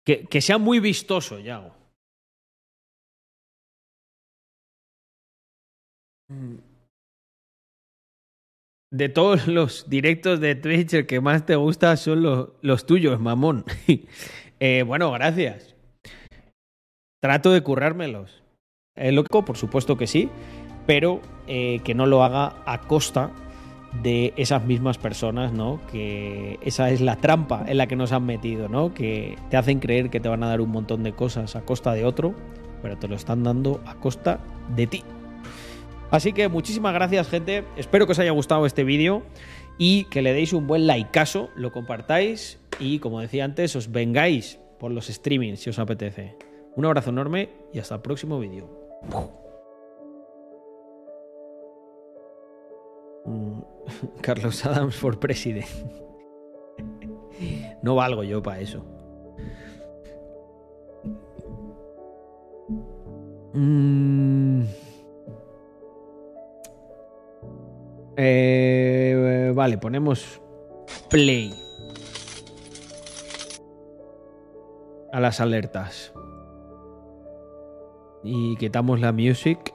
[0.06, 1.74] Que, que sea muy vistoso, Yago.
[8.92, 13.18] De todos los directos de Twitch, el que más te gusta son los, los tuyos,
[13.18, 13.64] mamón.
[14.60, 15.74] eh, bueno, gracias.
[17.22, 18.44] Trato de currármelos.
[18.98, 20.30] Es loco, por supuesto que sí,
[20.86, 23.32] pero eh, que no lo haga a costa
[24.02, 25.80] de esas mismas personas, ¿no?
[25.92, 28.94] Que esa es la trampa en la que nos han metido, ¿no?
[28.94, 31.94] Que te hacen creer que te van a dar un montón de cosas a costa
[31.94, 32.34] de otro,
[32.82, 34.40] pero te lo están dando a costa
[34.76, 35.04] de ti.
[36.12, 37.64] Así que muchísimas gracias, gente.
[37.78, 39.24] Espero que os haya gustado este vídeo
[39.78, 44.60] y que le deis un buen likeazo, lo compartáis y, como decía antes, os vengáis
[44.80, 46.38] por los streamings si os apetece.
[46.76, 48.70] Un abrazo enorme y hasta el próximo vídeo.
[54.22, 55.68] Carlos Adams for President.
[57.82, 58.84] No valgo yo para eso.
[63.54, 64.64] Mm.
[68.18, 70.42] Eh, vale, ponemos
[71.10, 71.54] play
[75.12, 76.12] a las alertas.
[78.24, 79.75] Y quitamos la music.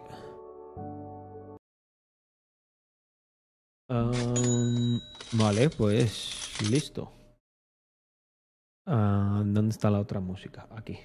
[3.90, 7.12] Vale, pues listo.
[8.86, 10.68] Ah, ¿Dónde está la otra música?
[10.70, 10.96] Aquí.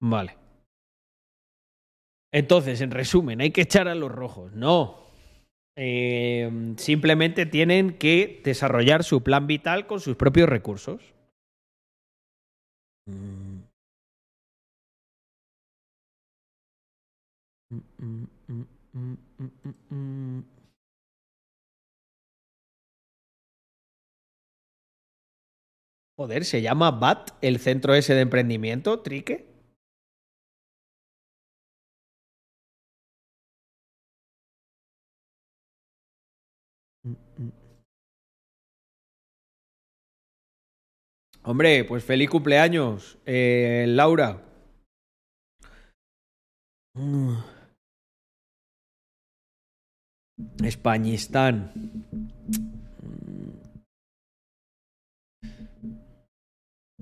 [0.00, 0.36] Vale.
[2.32, 4.52] Entonces, en resumen, hay que echar a los rojos.
[4.54, 5.02] No.
[5.76, 11.02] Eh, simplemente tienen que desarrollar su plan vital con sus propios recursos.
[13.06, 13.51] Mm.
[17.72, 20.44] Mm, mm, mm, mm, mm, mm.
[26.16, 29.46] Joder, ¿se llama BAT el centro ese de emprendimiento, Trique?
[37.06, 37.52] Mm, mm.
[41.44, 44.42] Hombre, pues feliz cumpleaños, eh, Laura.
[50.62, 51.72] Españistán.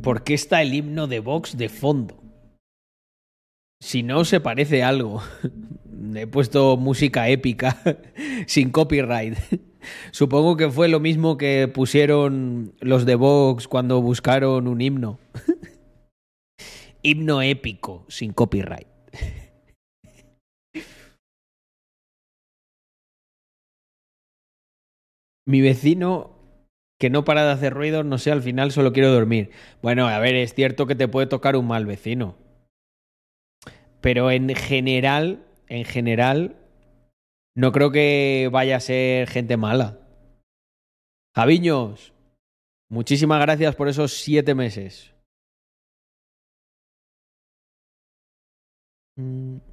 [0.02, 2.16] ¿Por qué está el himno de Vox de fondo?
[3.80, 5.22] Si no se parece algo.
[6.14, 7.78] He puesto música épica
[8.46, 9.38] sin copyright.
[10.10, 15.18] Supongo que fue lo mismo que pusieron los de Vox cuando buscaron un himno.
[17.02, 18.88] himno épico sin copyright.
[25.46, 26.40] Mi vecino
[26.98, 29.50] que no para de hacer ruido, no sé, al final solo quiero dormir.
[29.82, 32.36] Bueno, a ver, es cierto que te puede tocar un mal vecino.
[34.02, 36.56] Pero en general, en general,
[37.56, 39.98] no creo que vaya a ser gente mala.
[41.34, 42.12] Javiños,
[42.90, 45.14] muchísimas gracias por esos siete meses.
[49.16, 49.69] Mm.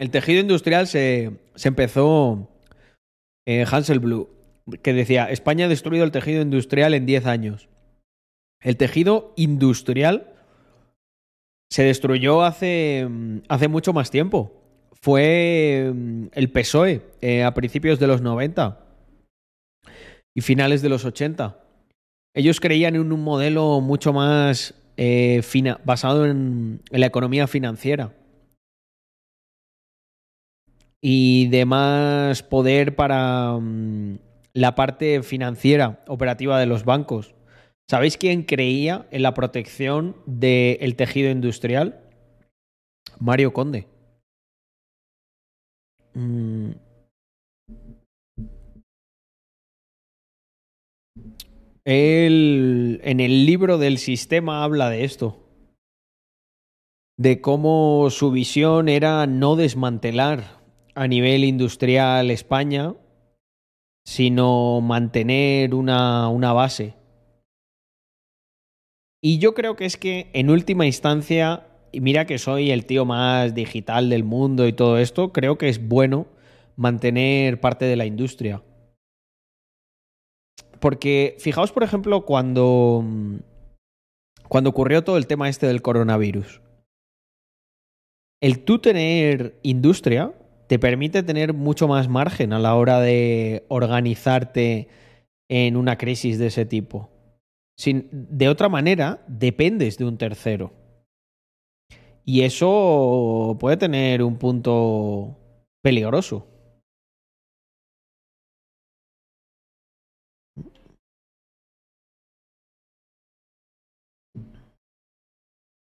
[0.00, 2.48] El tejido industrial se, se empezó
[3.46, 4.30] en Hansel Blue,
[4.82, 7.68] que decía, España ha destruido el tejido industrial en 10 años.
[8.62, 10.32] El tejido industrial
[11.70, 13.06] se destruyó hace,
[13.50, 14.62] hace mucho más tiempo.
[15.02, 15.92] Fue
[16.32, 18.80] el PSOE eh, a principios de los 90
[20.34, 21.62] y finales de los 80.
[22.34, 25.42] Ellos creían en un modelo mucho más eh,
[25.84, 28.14] basado en la economía financiera
[31.02, 34.18] y de más poder para um,
[34.52, 37.34] la parte financiera operativa de los bancos.
[37.88, 42.00] ¿Sabéis quién creía en la protección del tejido industrial?
[43.18, 43.88] Mario Conde.
[46.14, 46.72] Mm.
[51.84, 55.38] Él en el libro del sistema habla de esto.
[57.18, 60.59] De cómo su visión era no desmantelar
[60.94, 62.94] a nivel industrial España,
[64.04, 66.94] sino mantener una, una base.
[69.22, 73.04] Y yo creo que es que en última instancia, y mira que soy el tío
[73.04, 76.26] más digital del mundo y todo esto, creo que es bueno
[76.76, 78.62] mantener parte de la industria.
[80.80, 83.04] Porque fijaos, por ejemplo, cuando,
[84.48, 86.62] cuando ocurrió todo el tema este del coronavirus.
[88.40, 90.32] El tú tener industria
[90.70, 94.86] te permite tener mucho más margen a la hora de organizarte
[95.48, 97.10] en una crisis de ese tipo.
[98.12, 100.72] De otra manera, dependes de un tercero.
[102.24, 105.36] Y eso puede tener un punto
[105.82, 106.46] peligroso.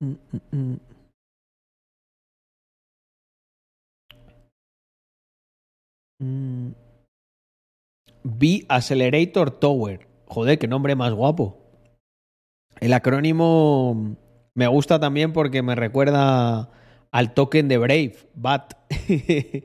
[0.02, 0.87] Mm, mm, mm.
[8.24, 10.08] B Accelerator Tower.
[10.26, 11.58] Joder, qué nombre más guapo.
[12.80, 14.18] El acrónimo
[14.54, 16.70] me gusta también porque me recuerda
[17.12, 18.74] al token de Brave, BAT.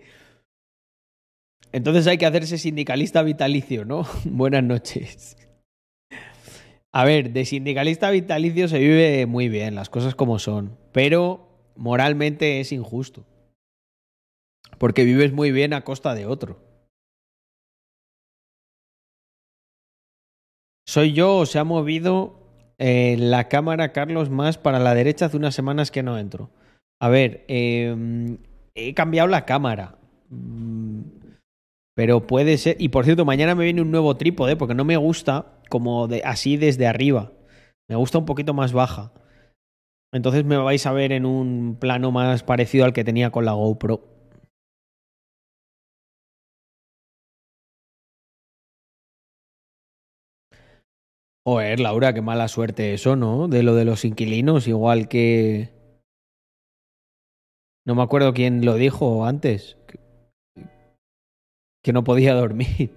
[1.72, 4.06] Entonces hay que hacerse sindicalista vitalicio, ¿no?
[4.24, 5.36] Buenas noches.
[6.92, 12.60] A ver, de sindicalista vitalicio se vive muy bien, las cosas como son, pero moralmente
[12.60, 13.24] es injusto.
[14.78, 16.58] Porque vives muy bien a costa de otro.
[20.86, 22.42] Soy yo o se ha movido
[22.78, 26.50] eh, la cámara Carlos más para la derecha hace unas semanas que no entro.
[27.00, 28.36] A ver, eh,
[28.74, 29.98] he cambiado la cámara.
[30.28, 31.02] Mm,
[31.94, 32.76] pero puede ser.
[32.78, 36.22] Y por cierto, mañana me viene un nuevo trípode porque no me gusta como de,
[36.24, 37.32] así desde arriba.
[37.88, 39.12] Me gusta un poquito más baja.
[40.12, 43.52] Entonces me vais a ver en un plano más parecido al que tenía con la
[43.52, 44.11] GoPro.
[51.44, 53.48] Joder, Laura, qué mala suerte eso, ¿no?
[53.48, 55.70] De lo de los inquilinos, igual que...
[57.84, 59.76] No me acuerdo quién lo dijo antes.
[61.82, 62.92] Que no podía dormir.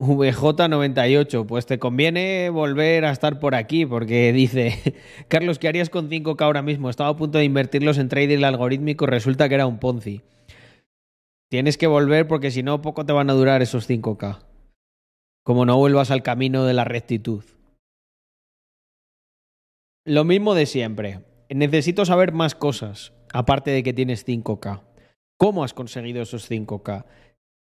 [0.00, 4.94] VJ98, pues te conviene volver a estar por aquí porque dice,
[5.28, 6.88] Carlos, ¿qué harías con 5K ahora mismo?
[6.88, 10.22] Estaba a punto de invertirlos en trading algorítmico, resulta que era un Ponzi.
[11.50, 14.44] Tienes que volver porque si no, poco te van a durar esos 5K.
[15.44, 17.44] Como no vuelvas al camino de la rectitud.
[20.06, 21.20] Lo mismo de siempre.
[21.48, 24.82] Necesito saber más cosas, aparte de que tienes 5K.
[25.38, 27.04] ¿Cómo has conseguido esos 5K?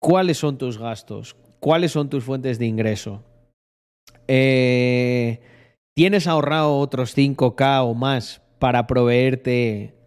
[0.01, 1.37] ¿Cuáles son tus gastos?
[1.61, 3.25] ¿Cuáles son tus fuentes de ingreso?
[4.27, 5.41] Eh,
[5.95, 10.00] ¿Tienes ahorrado otros 5K o más para proveerte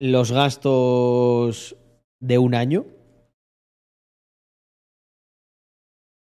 [0.00, 1.76] los gastos
[2.20, 2.86] de un año?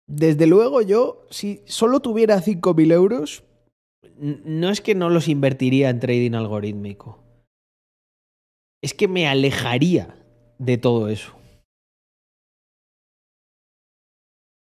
[0.06, 3.44] Desde luego yo, si solo tuviera 5.000 euros,
[4.18, 7.18] no es que no los invertiría en trading algorítmico.
[8.82, 10.16] Es que me alejaría
[10.58, 11.34] de todo eso.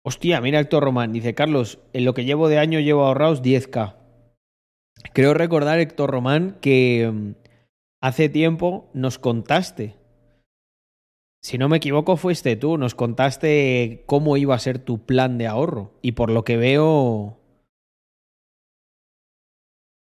[0.04, 1.12] Hostia, mira Héctor Román.
[1.12, 3.96] Dice Carlos, en lo que llevo de año llevo ahorrados 10k.
[5.12, 7.32] Creo recordar, Héctor Román, que mm,
[8.00, 9.96] hace tiempo nos contaste.
[11.42, 12.76] Si no me equivoco, fuiste tú.
[12.76, 15.92] Nos contaste cómo iba a ser tu plan de ahorro.
[16.02, 17.38] Y por lo que veo.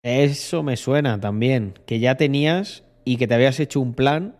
[0.02, 1.74] Eso me suena también.
[1.86, 4.36] Que ya tenías y que te habías hecho un plan.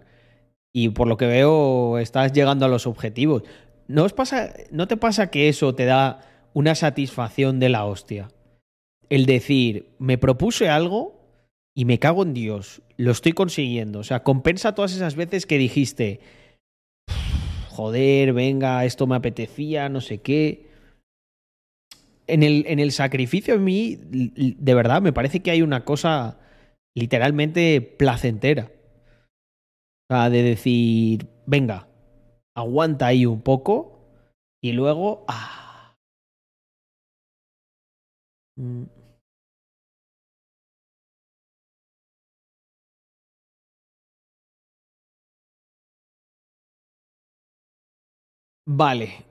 [0.73, 3.45] Y por lo que veo, estás llegando a los objetivos.
[3.87, 6.21] ¿No, os pasa, ¿No te pasa que eso te da
[6.55, 8.29] una satisfacción de la hostia?
[9.09, 11.22] El decir, me propuse algo
[11.75, 14.01] y me cago en Dios, lo estoy consiguiendo.
[14.01, 16.21] O sea, compensa todas esas veces que dijiste,
[17.69, 20.71] joder, venga, esto me apetecía, no sé qué.
[22.27, 26.39] En el, en el sacrificio a mí, de verdad, me parece que hay una cosa
[26.95, 28.71] literalmente placentera.
[30.11, 31.89] O sea, de decir, venga,
[32.55, 34.11] aguanta ahí un poco
[34.63, 35.25] y luego...
[35.27, 35.97] Ah.
[38.57, 39.02] Mm.
[48.75, 49.27] Vale.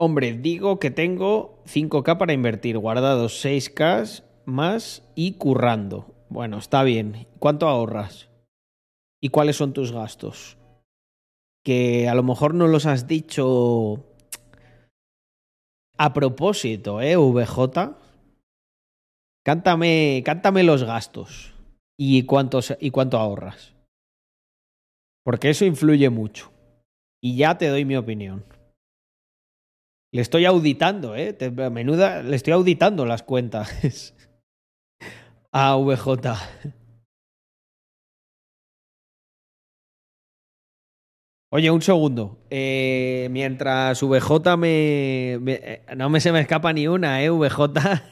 [0.00, 6.14] Hombre, digo que tengo 5K para invertir, guardados 6K más y currando.
[6.30, 7.26] Bueno, está bien.
[7.38, 8.30] ¿Cuánto ahorras?
[9.20, 10.56] ¿Y cuáles son tus gastos?
[11.62, 14.06] Que a lo mejor no los has dicho
[15.98, 17.94] a propósito, ¿eh, VJ?
[19.44, 21.52] Cántame, cántame los gastos
[21.98, 23.74] y, cuántos, y cuánto ahorras.
[25.24, 26.50] Porque eso influye mucho.
[27.22, 28.44] Y ya te doy mi opinión.
[30.10, 31.36] Le estoy auditando, ¿eh?
[31.70, 34.14] menuda, le estoy auditando las cuentas
[35.52, 36.32] a VJ.
[41.50, 42.38] Oye, un segundo.
[42.50, 47.30] Eh, mientras VJ me, eh, No me se me escapa ni una, ¿eh?
[47.30, 47.60] VJ.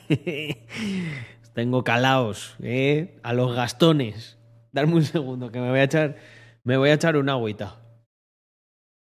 [1.54, 3.18] Tengo calaos, ¿eh?
[3.22, 4.38] A los gastones.
[4.72, 6.16] Darme un segundo, que me voy a echar.
[6.64, 7.82] Me voy a echar una agüita.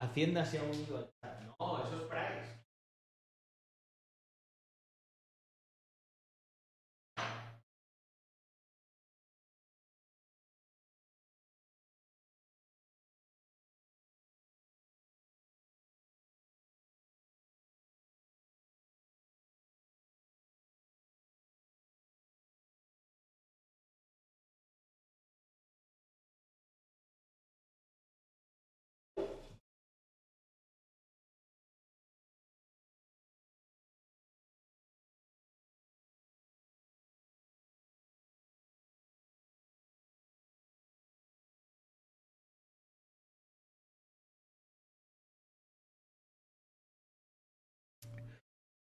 [0.00, 1.12] Hacienda se ha unido
[1.58, 2.07] No, eso es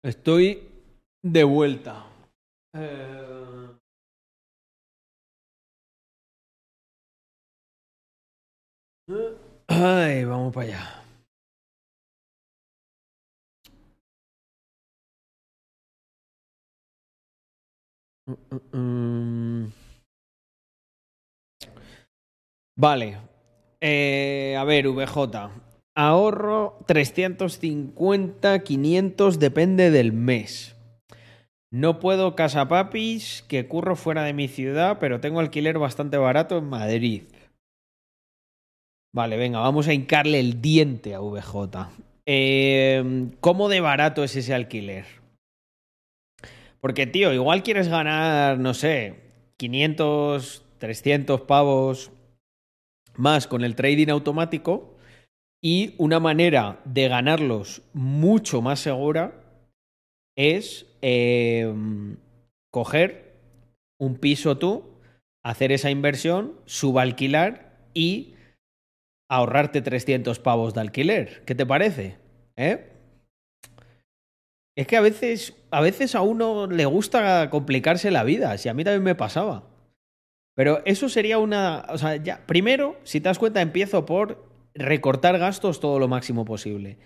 [0.04, 0.62] Estoy
[1.22, 2.06] de vuelta.
[2.72, 3.76] Eh...
[9.68, 11.02] Ay, vamos para allá.
[22.76, 23.18] Vale.
[23.80, 25.67] Eh, a ver, VJ.
[25.98, 30.76] Ahorro 350, 500, depende del mes.
[31.72, 36.58] No puedo casa papis, que curro fuera de mi ciudad, pero tengo alquiler bastante barato
[36.58, 37.24] en Madrid.
[39.12, 41.88] Vale, venga, vamos a hincarle el diente a VJ.
[42.26, 45.04] Eh, ¿Cómo de barato es ese alquiler?
[46.80, 49.16] Porque, tío, igual quieres ganar, no sé,
[49.56, 52.12] 500, 300 pavos
[53.16, 54.94] más con el trading automático
[55.62, 59.32] y una manera de ganarlos mucho más segura
[60.36, 62.16] es em,
[62.72, 63.36] coger
[64.00, 65.00] un piso tú,
[65.44, 68.34] hacer esa inversión, subalquilar y
[69.28, 71.44] ahorrarte 300 pavos de alquiler.
[71.44, 72.18] ¿Qué te parece?
[72.56, 72.92] ¿Eh?
[74.76, 78.74] Es que a veces, a veces a uno le gusta complicarse la vida, si a
[78.74, 79.64] mí también me pasaba.
[80.54, 81.84] Pero eso sería una.
[81.88, 82.46] O sea, ya.
[82.46, 84.47] Primero, si te das cuenta, empiezo por
[84.78, 86.98] recortar gastos todo lo máximo posible.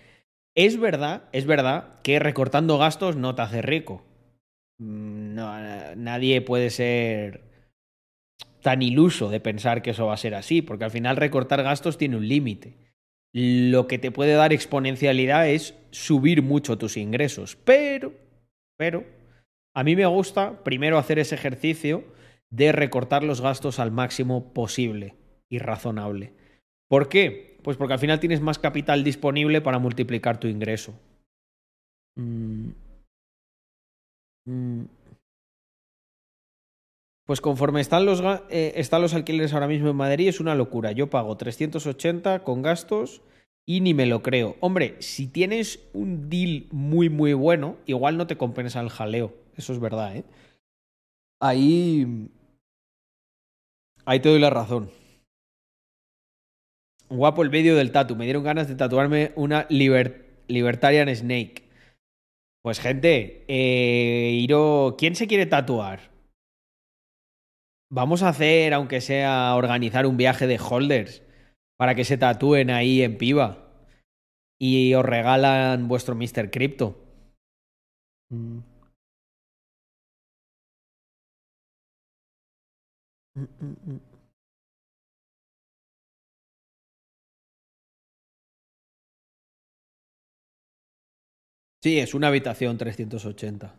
[0.55, 4.03] Es verdad, es verdad que recortando gastos no te hace rico.
[4.77, 5.35] Mm,
[5.97, 7.41] nadie puede ser
[8.61, 11.97] tan iluso de pensar que eso va a ser así, porque al final recortar gastos
[11.97, 12.77] tiene un límite.
[13.33, 17.57] Lo que te puede dar exponencialidad es subir mucho tus ingresos.
[17.65, 18.13] Pero,
[18.77, 19.05] pero,
[19.75, 22.03] a mí me gusta primero hacer ese ejercicio
[22.51, 25.15] de recortar los gastos al máximo posible
[25.49, 26.33] y razonable.
[26.87, 27.52] ¿Por qué?
[27.63, 30.93] Pues porque al final tienes más capital disponible para multiplicar tu ingreso.
[32.15, 32.69] Mm.
[34.45, 34.83] Mm.
[37.25, 40.91] Pues conforme están los, eh, están los alquileres ahora mismo en Madrid es una locura.
[40.91, 43.21] Yo pago 380 con gastos
[43.65, 44.57] y ni me lo creo.
[44.59, 49.33] Hombre, si tienes un deal muy muy bueno, igual no te compensa el jaleo.
[49.55, 50.25] Eso es verdad, ¿eh?
[51.39, 52.29] Ahí...
[54.05, 54.89] Ahí te doy la razón.
[57.09, 58.15] Guapo el vídeo del tatu.
[58.15, 61.63] Me dieron ganas de tatuarme una Libertarian Snake.
[62.63, 66.11] Pues gente, eh, Iro, ¿quién se quiere tatuar?
[67.91, 71.21] Vamos a hacer, aunque sea organizar un viaje de holders
[71.77, 73.69] para que se tatúen ahí en piba.
[74.59, 76.49] Y os regalan vuestro Mr.
[76.49, 76.97] Crypto.
[78.31, 78.59] Mm.
[83.35, 84.12] Mm, mm,
[91.83, 93.75] Sí, es una habitación 380.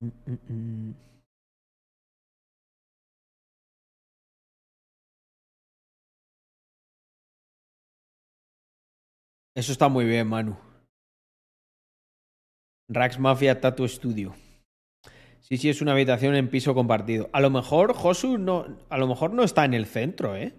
[0.00, 0.94] Mm, mm, mm.
[9.54, 10.56] Eso está muy bien, Manu.
[12.88, 14.34] Rax Mafia Tattoo Studio.
[15.40, 17.30] Sí, sí, es una habitación en piso compartido.
[17.32, 20.52] A lo mejor Josu no, a lo mejor no está en el centro, ¿eh?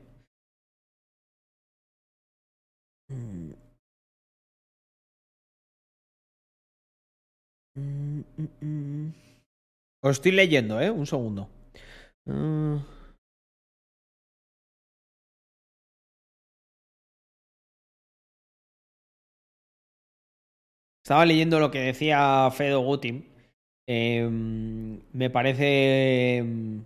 [10.03, 10.89] Os estoy leyendo, ¿eh?
[10.89, 11.49] Un segundo.
[12.27, 12.79] Ah.
[21.03, 23.23] Estaba leyendo lo que decía Fedo Gutim.
[23.87, 26.83] Em, me parece em,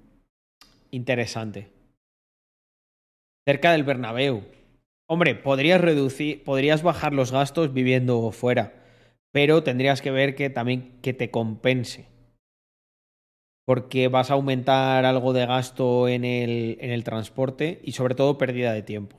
[0.92, 1.72] interesante.
[3.48, 4.46] Cerca del Bernabéu.
[5.10, 8.81] Hombre, podrías reducir, podrías bajar los gastos viviendo fuera,
[9.32, 12.08] pero tendrías que ver que también que te compense.
[13.66, 18.38] Porque vas a aumentar algo de gasto en el, en el transporte y sobre todo
[18.38, 19.18] pérdida de tiempo.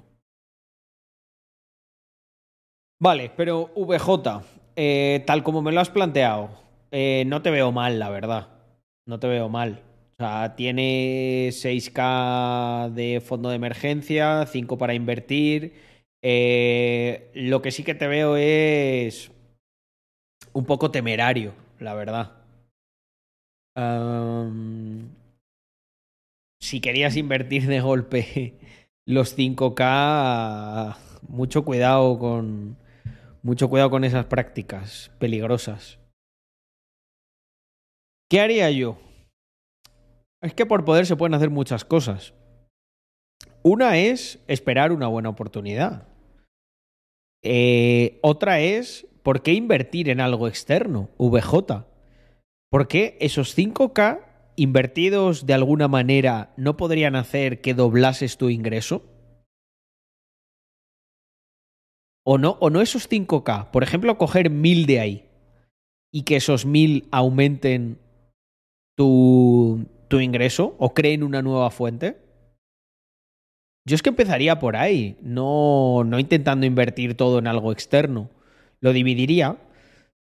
[3.00, 4.42] Vale, pero VJ,
[4.76, 6.50] eh, tal como me lo has planteado,
[6.92, 8.48] eh, no te veo mal, la verdad.
[9.06, 9.82] No te veo mal.
[10.18, 15.74] O sea, tiene 6K de fondo de emergencia, 5 para invertir.
[16.22, 19.32] Eh, lo que sí que te veo es
[20.52, 22.32] un poco temerario, la verdad.
[26.60, 28.54] Si querías invertir de golpe
[29.06, 30.96] los 5K,
[31.28, 32.76] mucho cuidado con,
[33.42, 35.98] mucho cuidado con esas prácticas peligrosas.
[38.30, 38.98] ¿Qué haría yo?
[40.42, 42.34] Es que por poder se pueden hacer muchas cosas.
[43.62, 46.08] Una es esperar una buena oportunidad.
[47.44, 51.10] Eh, otra es, ¿por qué invertir en algo externo?
[51.18, 51.84] VJ.
[52.70, 54.20] ¿Por qué esos 5K
[54.56, 59.02] invertidos de alguna manera no podrían hacer que doblases tu ingreso?
[62.24, 63.70] O no, o no esos 5K.
[63.70, 65.28] Por ejemplo, coger 1000 de ahí
[66.12, 67.98] y que esos 1000 aumenten
[68.96, 72.18] tu, tu ingreso o creen una nueva fuente.
[73.84, 78.30] Yo es que empezaría por ahí, no, no intentando invertir todo en algo externo.
[78.82, 79.56] Lo dividiría.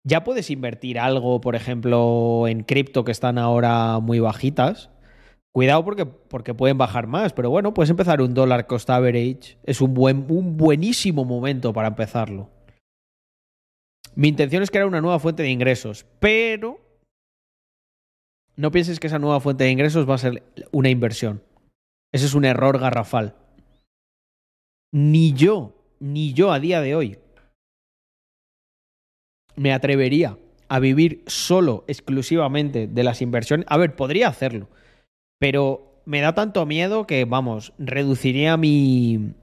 [0.04, 4.90] Ya puedes invertir algo, por ejemplo, en cripto que están ahora muy bajitas
[5.52, 9.58] Cuidado porque, porque pueden bajar más, pero bueno, puedes empezar un dólar cost average.
[9.64, 12.50] Es un, buen, un buenísimo momento para empezarlo.
[14.16, 16.80] Mi intención es crear una nueva fuente de ingresos, pero
[18.56, 21.44] no pienses que esa nueva fuente de ingresos va a ser una inversión.
[22.14, 23.36] Ese es un error garrafal.
[24.94, 27.20] Ni yo, ni yo a día de hoy
[29.56, 30.38] me atrevería
[30.70, 33.66] a vivir solo, exclusivamente de las inversiones.
[33.70, 34.70] A ver, podría hacerlo
[35.42, 39.34] pero me da tanto miedo que, vamos, reduciría mi.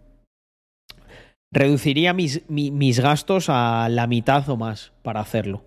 [1.50, 5.64] Reduciría mis, mis gastos a la mitad o más para hacerlo.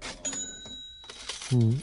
[1.51, 1.81] Mm.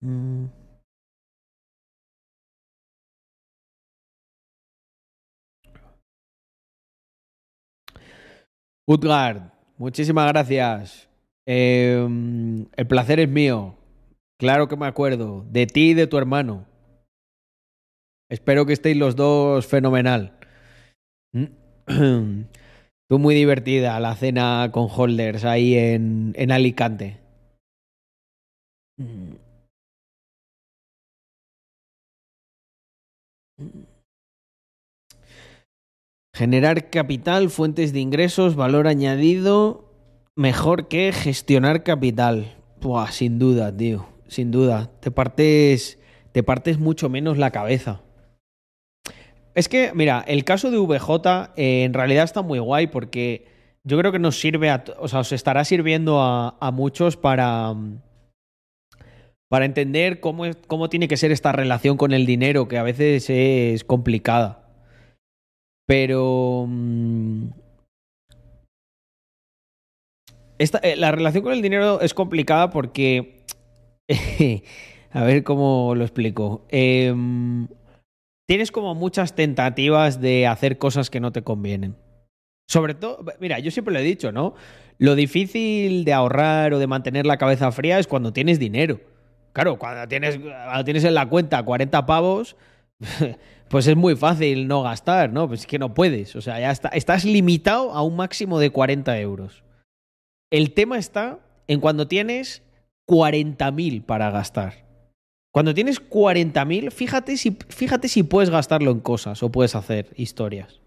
[0.00, 0.57] Mm.
[9.76, 11.10] Muchísimas gracias.
[11.46, 13.76] Em, el placer es mío.
[14.40, 15.44] Claro que me acuerdo.
[15.50, 16.64] De ti y de tu hermano.
[18.30, 20.38] Espero que estéis los dos fenomenal.
[23.10, 27.20] Tú muy divertida la cena con holders ahí en, en Alicante.
[36.38, 39.92] Generar capital, fuentes de ingresos, valor añadido,
[40.36, 42.54] mejor que gestionar capital.
[43.10, 44.88] Sin duda, tío, sin duda.
[45.00, 45.98] Te partes,
[46.30, 48.02] te partes mucho menos la cabeza.
[49.56, 53.48] Es que, mira, el caso de VJ eh, en realidad está muy guay porque
[53.82, 57.74] yo creo que nos sirve a, o sea, os estará sirviendo a, a muchos para,
[59.48, 63.28] para entender cómo, cómo tiene que ser esta relación con el dinero, que a veces
[63.28, 64.67] es complicada.
[65.88, 66.66] Pero...
[66.68, 67.48] Mm,
[70.58, 73.44] esta, eh, la relación con el dinero es complicada porque...
[75.10, 76.66] a ver cómo lo explico.
[76.68, 77.68] Em,
[78.46, 81.96] tienes como muchas tentativas de hacer cosas que no te convienen.
[82.68, 84.54] Sobre todo, mira, yo siempre lo he dicho, ¿no?
[84.98, 89.00] Lo difícil de ahorrar o de mantener la cabeza fría es cuando tienes dinero.
[89.54, 92.56] Claro, cuando tienes, cuando tienes en la cuenta 40 pavos,
[93.68, 95.48] pues es muy fácil no gastar, ¿no?
[95.48, 96.36] Pues es que no puedes.
[96.36, 99.64] O sea, ya está, estás limitado a un máximo de 40 euros.
[100.50, 102.62] El tema está en cuando tienes
[103.08, 104.86] 40.000 para gastar.
[105.52, 110.80] Cuando tienes 40.000, fíjate si, fíjate si puedes gastarlo en cosas o puedes hacer historias.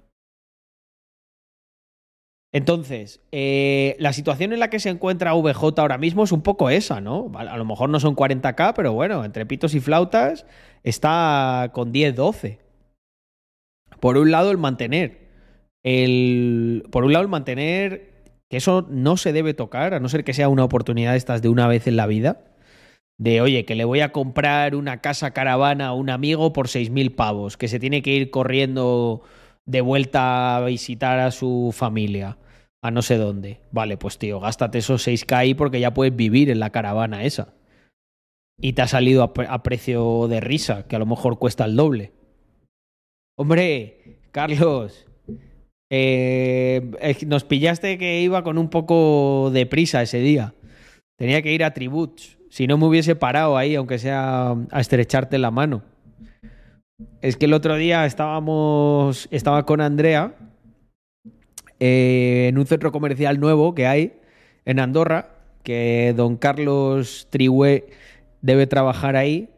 [2.54, 6.70] Entonces, eh, la situación en la que se encuentra VJ ahora mismo es un poco
[6.70, 7.32] esa, ¿no?
[7.36, 10.46] A lo mejor no son 40k, pero bueno, entre pitos y flautas
[10.84, 12.61] está con 10, 12.
[14.02, 15.30] Por un lado, el mantener.
[15.84, 18.12] El, por un lado, el mantener
[18.50, 21.48] que eso no se debe tocar, a no ser que sea una oportunidad estas de
[21.48, 22.42] una vez en la vida.
[23.18, 27.16] De, oye, que le voy a comprar una casa caravana a un amigo por 6.000
[27.16, 29.22] pavos, que se tiene que ir corriendo
[29.66, 32.38] de vuelta a visitar a su familia,
[32.82, 33.62] a no sé dónde.
[33.72, 37.54] Vale, pues tío, gástate esos 6k ahí porque ya puedes vivir en la caravana esa.
[38.60, 42.12] Y te ha salido a, precio de risa, que a lo mejor cuesta el doble.
[43.38, 45.08] Hombre, Carlos,
[45.90, 46.92] eh,
[47.28, 50.54] nos pillaste que iba con un poco de prisa ese día.
[51.18, 52.38] Tenía que ir a Tributs.
[52.50, 55.84] Si no me hubiese parado ahí, aunque sea a estrecharte la mano.
[57.22, 60.36] Es que el otro día estábamos, estaba con Andrea
[61.80, 64.14] eh, en un centro comercial nuevo que hay
[64.66, 67.88] en Andorra, que don Carlos Trihué
[68.42, 69.50] debe trabajar ahí.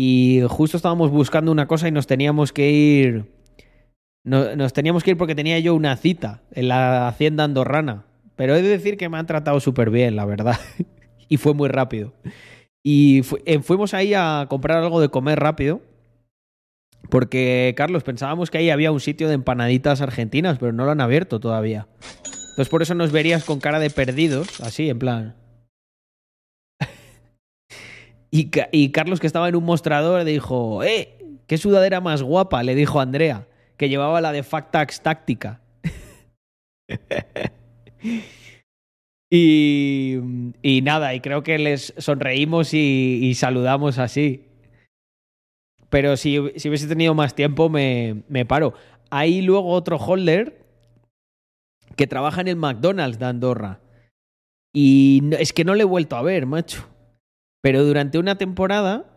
[0.00, 3.24] Y justo estábamos buscando una cosa y nos teníamos que ir.
[4.22, 8.04] nos teníamos que ir porque tenía yo una cita en la hacienda andorrana.
[8.36, 10.56] Pero he de decir que me han tratado súper bien, la verdad.
[11.28, 12.14] y fue muy rápido.
[12.80, 15.82] Y eh, fuimos ahí a comprar algo de comer rápido.
[17.10, 21.00] Porque, Carlos, pensábamos que ahí había un sitio de empanaditas argentinas, pero no lo han
[21.00, 21.88] abierto todavía.
[22.50, 25.34] Entonces por eso nos verías con cara de perdidos, así, en plan.
[28.30, 31.14] Y, Carlos, que estaba en un mostrador, dijo, ¡eh!
[31.46, 32.62] ¡Qué sudadera más guapa!
[32.62, 35.60] Le dijo Andrea, que llevaba la de Factax táctica.
[39.30, 44.44] y, nada, y creo que les sonreímos y, y saludamos así.
[45.88, 48.74] Pero si, si hubiese tenido más tiempo, me, me paro.
[49.10, 50.66] Hay luego otro holder
[51.96, 53.80] que trabaja en el McDonald's de Andorra.
[54.74, 56.86] Y es que no le he vuelto a ver, macho.
[57.62, 59.14] Pero durante una temporada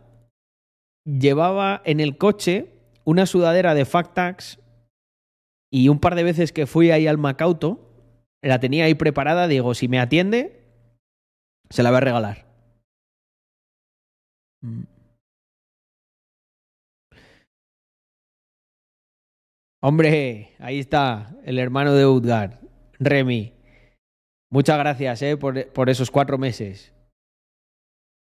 [1.06, 2.74] llevaba en el coche
[3.04, 4.60] una sudadera de Factax
[5.72, 7.80] y un par de veces que fui ahí al Macauto,
[8.42, 10.62] la tenía ahí preparada, digo, si me atiende,
[11.70, 12.46] se la voy a regalar.
[14.62, 14.84] Mm.
[19.84, 22.60] Hombre, ahí está, el hermano de Udgar,
[23.00, 23.54] Remy.
[24.52, 26.94] Muchas gracias eh, por, por esos cuatro meses.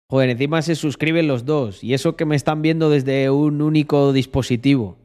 [0.08, 1.82] Joder, encima se suscriben los dos.
[1.82, 4.98] Y eso que me están viendo desde un único dispositivo.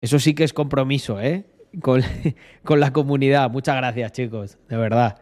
[0.00, 1.44] Eso sí que es compromiso, ¿eh?
[1.82, 2.02] Con,
[2.64, 3.50] con la comunidad.
[3.50, 4.58] Muchas gracias, chicos.
[4.68, 5.20] De verdad.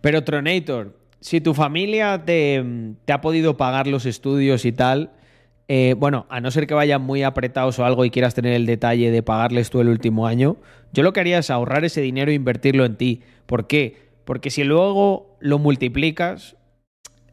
[0.00, 2.64] Pero Tronator, si tu familia te,
[3.04, 5.12] te, ha podido pagar los estudios y tal,
[5.68, 8.66] eh, bueno, a no ser que vayan muy apretados o algo y quieras tener el
[8.66, 10.56] detalle de pagarles tú el último año,
[10.92, 13.22] yo lo que haría es ahorrar ese dinero e invertirlo en ti.
[13.46, 13.96] ¿Por qué?
[14.24, 16.56] Porque si luego lo multiplicas,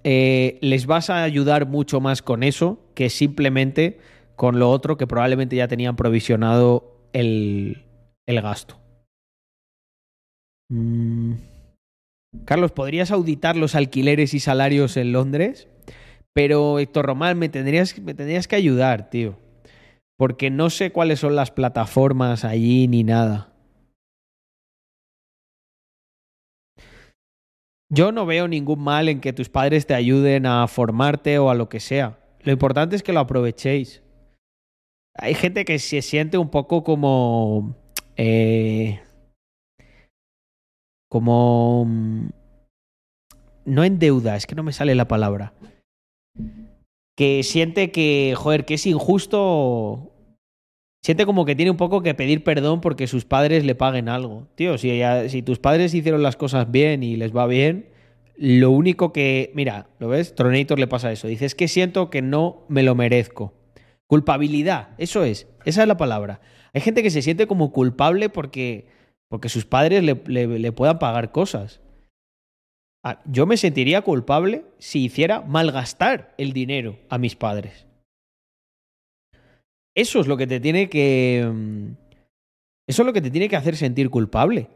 [0.03, 3.99] eh, les vas a ayudar mucho más con eso que simplemente
[4.35, 7.83] con lo otro que probablemente ya tenían provisionado el,
[8.25, 8.79] el gasto.
[10.69, 11.33] Mm.
[12.45, 15.67] Carlos, ¿podrías auditar los alquileres y salarios en Londres?
[16.33, 19.37] Pero Héctor Román, me tendrías, me tendrías que ayudar, tío.
[20.17, 23.51] Porque no sé cuáles son las plataformas allí ni nada.
[27.93, 31.55] Yo no veo ningún mal en que tus padres te ayuden a formarte o a
[31.55, 32.19] lo que sea.
[32.39, 34.01] Lo importante es que lo aprovechéis.
[35.13, 37.75] Hay gente que se siente un poco como...
[38.15, 39.01] Eh,
[41.09, 41.83] como...
[41.85, 42.29] Mm,
[43.65, 45.53] no en deuda, es que no me sale la palabra.
[47.15, 50.11] Que siente que, joder, que es injusto.
[51.03, 54.47] Siente como que tiene un poco que pedir perdón porque sus padres le paguen algo.
[54.55, 57.89] Tío, si, tus padres hicieron las cosas bien y les va bien,
[58.37, 59.51] lo único que.
[59.55, 60.35] Mira, ¿lo ves?
[60.35, 61.27] Tronator le pasa eso.
[61.27, 63.53] Dice, es que siento que no me lo merezco.
[64.07, 65.47] Culpabilidad, eso es.
[65.65, 66.41] Esa es la palabra.
[66.73, 68.87] Hay gente que se siente como culpable porque
[69.31, 71.79] porque sus padres le, le, puedan pagar cosas.
[73.03, 77.87] Ah, yo me sentiría culpable si hiciera malgastar el dinero a mis padres.
[79.95, 81.49] Eso es lo que te tiene que.
[81.51, 81.93] Mm,
[82.87, 84.69] eso es lo que te tiene que hacer sentir culpable.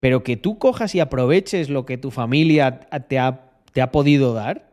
[0.00, 4.34] Pero que tú cojas y aproveches lo que tu familia te ha, te ha podido
[4.34, 4.70] dar.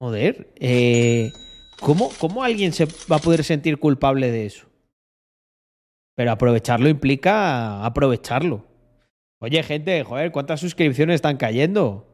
[0.00, 0.48] Joder.
[0.56, 1.30] Eh,
[1.80, 4.66] ¿Cómo, ¿Cómo alguien se va a poder sentir culpable de eso?
[6.16, 8.67] Pero aprovecharlo implica aprovecharlo.
[9.40, 12.06] Oye, gente, joder, ¿cuántas suscripciones están cayendo?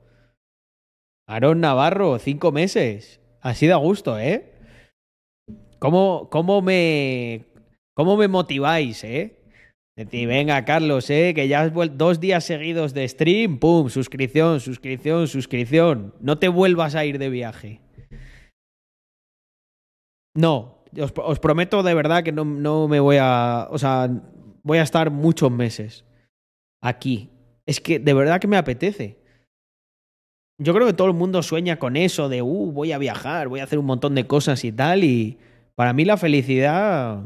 [1.27, 3.21] Aaron Navarro, cinco meses.
[3.41, 4.53] Así da gusto, ¿eh?
[5.79, 7.47] ¿Cómo, cómo me.
[7.95, 9.41] ¿Cómo me motiváis, eh?
[9.97, 15.29] Decir, venga, Carlos, eh, que ya has dos días seguidos de stream, pum, suscripción, suscripción,
[15.29, 16.15] suscripción.
[16.21, 17.81] No te vuelvas a ir de viaje.
[20.37, 23.69] No, os, os prometo de verdad que no, no me voy a.
[23.71, 24.11] O sea,
[24.63, 26.05] voy a estar muchos meses
[26.85, 27.31] aquí.
[27.67, 29.17] Es que de verdad que me apetece.
[30.59, 33.61] Yo creo que todo el mundo sueña con eso de, uh, voy a viajar, voy
[33.61, 35.03] a hacer un montón de cosas y tal.
[35.03, 35.39] Y
[35.75, 37.23] para mí la felicidad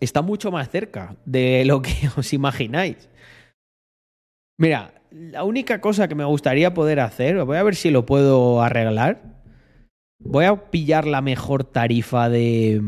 [0.00, 3.08] está mucho más cerca de lo que os imagináis.
[4.58, 8.60] Mira, la única cosa que me gustaría poder hacer, voy a ver si lo puedo
[8.60, 9.22] arreglar.
[10.18, 12.82] Voy a pillar la mejor tarifa de...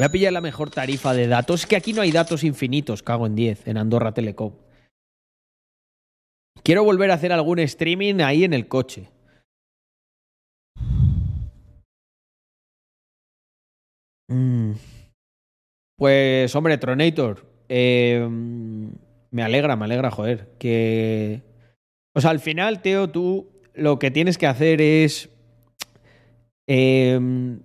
[0.00, 1.60] Voy a pillar la mejor tarifa de datos.
[1.60, 4.54] Es que aquí no hay datos infinitos, cago en 10, en Andorra Telecom.
[6.62, 9.10] Quiero volver a hacer algún streaming ahí en el coche.
[14.28, 14.72] Mm.
[15.98, 17.46] Pues, hombre, Tronator.
[17.68, 18.26] Eh,
[19.30, 20.56] me alegra, me alegra, joder.
[20.58, 21.42] Que.
[22.14, 25.28] O sea, al final, Teo, tú lo que tienes que hacer es.
[26.66, 27.60] Eh,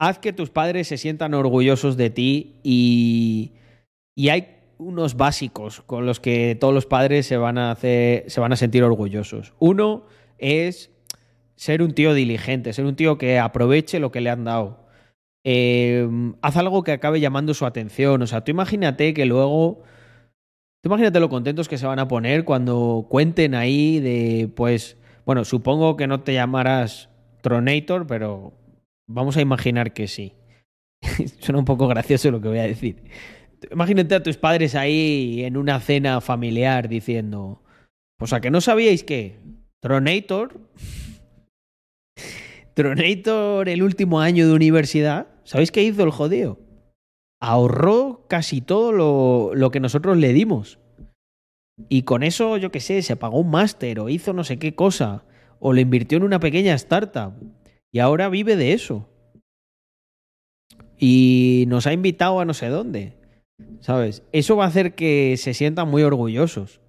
[0.00, 3.52] haz que tus padres se sientan orgullosos de ti y.
[4.16, 8.40] Y hay unos básicos con los que todos los padres se van a hacer, se
[8.40, 9.54] van a sentir orgullosos.
[9.58, 10.04] Uno
[10.38, 10.90] es
[11.54, 14.86] ser un tío diligente, ser un tío que aproveche lo que le han dado.
[15.44, 16.08] Eh,
[16.42, 18.20] haz algo que acabe llamando su atención.
[18.22, 19.82] O sea, tú imagínate que luego.
[20.82, 24.96] Tú imagínate lo contentos que se van a poner cuando cuenten ahí de, pues,
[25.26, 27.10] bueno, supongo que no te llamarás
[27.42, 28.54] Tronator, pero
[29.10, 30.34] vamos a imaginar que sí.
[31.40, 33.02] Suena un poco gracioso lo que voy a decir.
[33.70, 37.62] Imagínate a tus padres ahí en una cena familiar diciendo,
[38.18, 39.38] pues a que no sabíais que
[39.80, 40.60] Tronator,
[42.74, 46.58] Tronator el último año de universidad, ¿sabéis qué hizo el jodeo?
[47.42, 50.78] Ahorró casi todo lo, lo que nosotros le dimos.
[51.88, 54.74] Y con eso, yo qué sé, se pagó un máster o hizo no sé qué
[54.74, 55.24] cosa,
[55.58, 57.32] o lo invirtió en una pequeña startup.
[57.92, 59.08] Y ahora vive de eso.
[60.98, 63.14] Y nos ha invitado a no sé dónde.
[63.80, 64.22] ¿Sabes?
[64.32, 66.80] Eso va a hacer que se sientan muy orgullosos.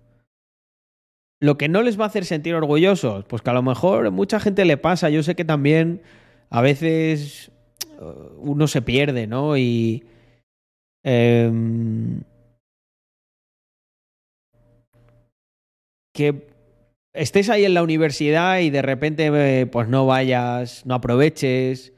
[1.39, 4.39] Lo que no les va a hacer sentir orgullosos, pues que a lo mejor mucha
[4.39, 5.09] gente le pasa.
[5.09, 6.03] Yo sé que también
[6.49, 7.51] a veces
[7.99, 9.57] uh, uno se pierde, ¿no?
[9.57, 10.03] Y.
[11.03, 11.51] Eh,
[16.13, 16.50] que
[17.13, 21.93] estés ahí en la universidad y de repente, pues no vayas, no aproveches,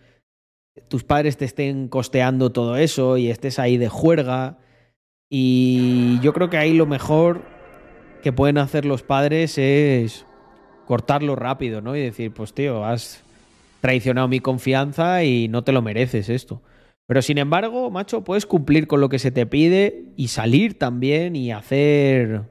[0.87, 4.57] tus padres te estén costeando todo eso y estés ahí de juerga.
[5.29, 7.43] Y yo creo que ahí lo mejor
[8.21, 10.25] que pueden hacer los padres es
[10.85, 11.95] cortarlo rápido, ¿no?
[11.95, 13.23] Y decir, pues tío, has
[13.81, 16.61] traicionado mi confianza y no te lo mereces esto.
[17.05, 21.35] Pero sin embargo, macho, puedes cumplir con lo que se te pide y salir también
[21.35, 22.43] y hacer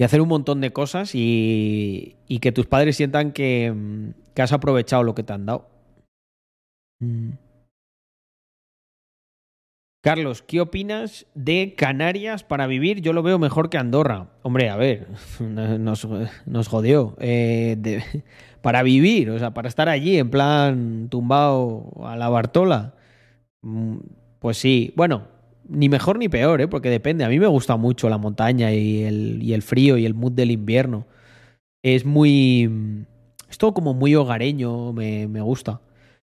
[0.00, 3.74] y hacer un montón de cosas y, que tus padres sientan que,
[4.34, 5.68] que, has aprovechado lo que te han dado.
[7.00, 7.32] Mm.
[10.02, 13.02] Carlos, ¿qué opinas de Canarias para vivir?
[13.02, 14.28] Yo lo veo mejor que Andorra.
[14.40, 16.08] Hombre, a ver, nos,
[16.46, 17.14] nos jodió.
[17.20, 18.02] Eh,
[18.62, 22.94] para vivir, o sea, para estar allí en plan tumbado a la Bartola.
[24.38, 25.28] Pues sí, bueno,
[25.70, 26.68] ni mejor ni peor, ¿eh?
[26.68, 27.24] porque depende.
[27.24, 30.32] A mí me gusta mucho la montaña y el, y el frío y el mood
[30.32, 31.06] del invierno.
[31.82, 33.06] Es muy...
[33.48, 35.80] Es todo como muy hogareño, me, me gusta.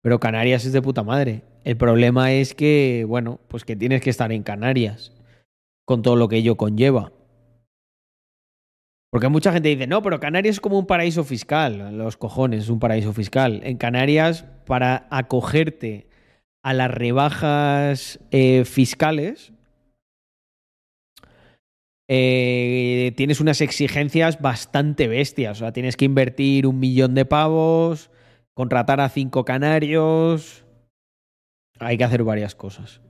[0.03, 1.43] Pero Canarias es de puta madre.
[1.65, 5.13] El problema es que, bueno, pues que tienes que estar en Canarias
[5.85, 7.13] con todo lo que ello conlleva.
[9.11, 11.99] Porque mucha gente dice, no, pero Canarias es como un paraíso fiscal.
[11.99, 13.61] Los cojones, es un paraíso fiscal.
[13.65, 16.10] En Canarias, para acogerte
[16.63, 19.53] a las rebajas eh, fiscales,
[22.13, 25.59] eh, tienes unas exigencias bastante bestias.
[25.59, 28.11] O sea, tienes que invertir un millón de pavos,
[28.53, 30.65] contratar a cinco canarios.
[31.79, 33.01] Hay que hacer varias cosas.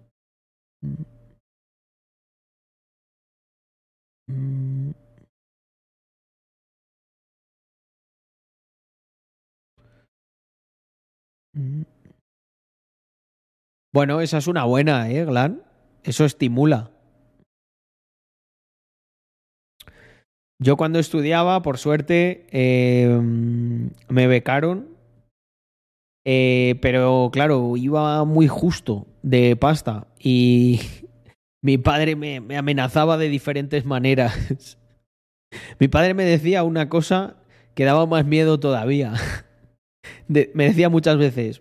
[13.92, 15.62] Bueno, esa es una buena, ¿eh, Glan?
[16.04, 16.90] Eso estimula.
[20.62, 23.08] Yo cuando estudiaba, por suerte, eh,
[24.08, 24.88] me becaron,
[26.24, 30.80] eh, pero claro, iba muy justo de pasta y
[31.62, 34.78] mi padre me, me amenazaba de diferentes maneras.
[35.80, 37.36] mi padre me decía una cosa
[37.74, 39.14] que daba más miedo todavía.
[40.28, 41.60] Me decía muchas veces,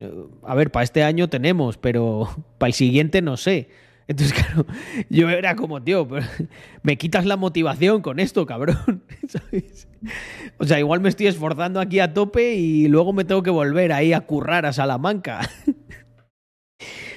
[0.00, 2.28] a ver, para este año tenemos, pero
[2.58, 3.68] para el siguiente no sé.
[4.06, 4.66] Entonces, claro,
[5.10, 6.08] yo era como, tío,
[6.82, 9.04] me quitas la motivación con esto, cabrón.
[9.28, 9.88] ¿Sabes?
[10.58, 13.92] O sea, igual me estoy esforzando aquí a tope y luego me tengo que volver
[13.92, 15.40] ahí a currar a Salamanca.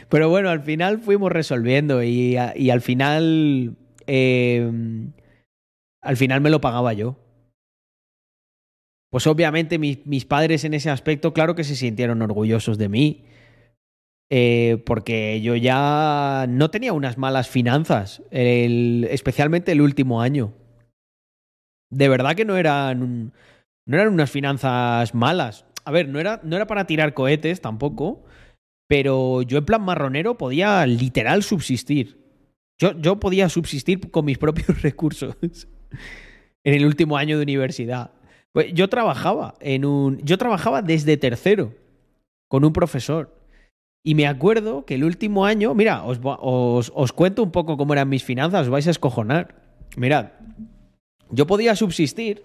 [0.09, 3.77] Pero bueno, al final fuimos resolviendo y, al final.
[4.07, 4.69] eh,
[6.01, 7.15] al final me lo pagaba yo.
[9.11, 13.25] Pues obviamente mis, mis padres en ese aspecto, claro que se sintieron orgullosos de mí.
[14.33, 20.53] eh, porque yo ya no tenía unas malas finanzas, el- especialmente el último año.
[21.91, 23.33] De verdad que no eran,
[23.85, 25.65] no eran unas finanzas malas.
[25.83, 28.23] A ver, no era, no era para tirar cohetes tampoco,
[28.87, 32.21] pero yo en plan marronero podía literal subsistir.
[32.79, 35.35] Yo, yo podía subsistir con mis propios recursos
[36.63, 38.11] en el último año de universidad.
[38.53, 40.19] Pues yo trabajaba en un.
[40.23, 41.73] Yo trabajaba desde tercero
[42.49, 43.37] con un profesor.
[44.03, 45.73] Y me acuerdo que el último año.
[45.73, 49.55] Mira, os, os, os cuento un poco cómo eran mis finanzas, os vais a escojonar.
[49.95, 50.31] Mirad,
[51.29, 52.43] yo podía subsistir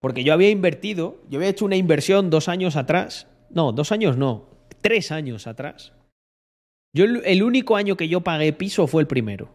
[0.00, 3.26] porque yo había invertido, yo había hecho una inversión dos años atrás.
[3.50, 4.48] No, dos años no,
[4.80, 5.92] tres años atrás.
[6.94, 9.50] Yo el único año que yo pagué piso fue el primero.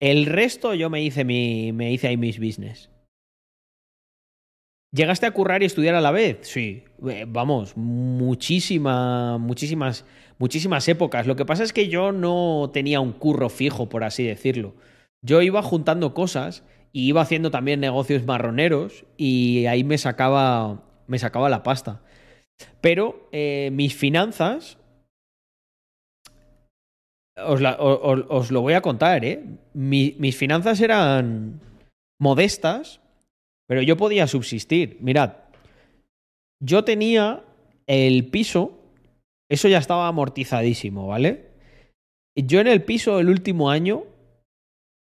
[0.00, 2.90] El resto yo me hice mi, me hice ahí mis business.
[4.92, 6.38] ¿Llegaste a currar y estudiar a la vez?
[6.42, 6.84] Sí.
[7.08, 10.04] Eh, Vamos, muchísima, muchísimas,
[10.38, 11.26] muchísimas épocas.
[11.26, 14.74] Lo que pasa es que yo no tenía un curro fijo, por así decirlo.
[15.22, 21.18] Yo iba juntando cosas y iba haciendo también negocios marroneros y ahí me sacaba, me
[21.18, 22.00] sacaba la pasta.
[22.80, 24.78] Pero eh, mis finanzas,
[27.36, 29.44] os, lo voy a contar, ¿eh?
[29.74, 31.60] Mi- mis finanzas eran
[32.20, 33.00] modestas,
[33.68, 34.96] pero yo podía subsistir.
[35.00, 35.34] Mirad,
[36.60, 37.44] yo tenía
[37.86, 38.80] el piso,
[39.48, 41.50] eso ya estaba amortizadísimo, ¿vale?
[42.34, 44.04] Yo en el piso el último año,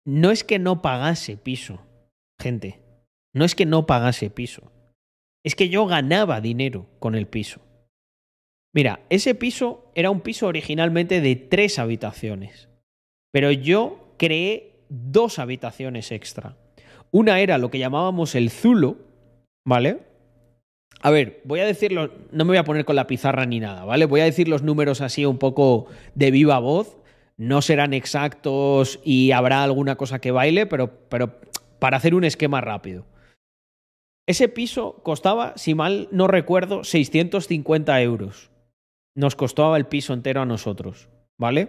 [0.05, 1.81] no es que no pagase piso,
[2.41, 2.81] gente,
[3.35, 4.73] no es que no pagase piso,
[5.45, 7.61] es que yo ganaba dinero con el piso.
[8.75, 12.69] Mira, ese piso era un piso originalmente de tres habitaciones,
[13.33, 16.57] pero yo creé dos habitaciones extra.
[17.11, 18.99] Una era lo que llamábamos el Zulo,
[19.65, 20.01] ¿vale?
[21.01, 23.85] A ver, voy a decirlo, no me voy a poner con la pizarra ni nada,
[23.85, 24.07] ¿vale?
[24.07, 26.99] Voy a decir los números así un poco de viva voz.
[27.37, 31.39] No serán exactos y habrá alguna cosa que baile, pero, pero
[31.79, 33.05] para hacer un esquema rápido.
[34.27, 38.51] Ese piso costaba, si mal no recuerdo, 650 euros.
[39.15, 41.69] Nos costaba el piso entero a nosotros, ¿vale?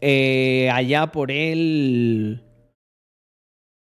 [0.00, 2.45] Eh, allá por el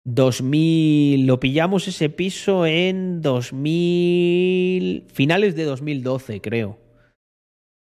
[0.05, 6.77] 2000, lo pillamos ese piso en 2000, finales de 2012, creo.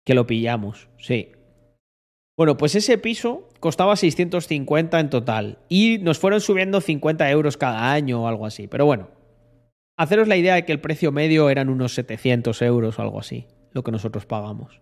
[0.04, 1.32] Que lo pillamos, sí.
[2.38, 7.92] Bueno, pues ese piso costaba 650 en total y nos fueron subiendo 50 euros cada
[7.92, 8.68] año o algo así.
[8.68, 9.08] Pero bueno,
[9.98, 13.46] haceros la idea de que el precio medio eran unos 700 euros o algo así,
[13.72, 14.80] lo que nosotros pagamos.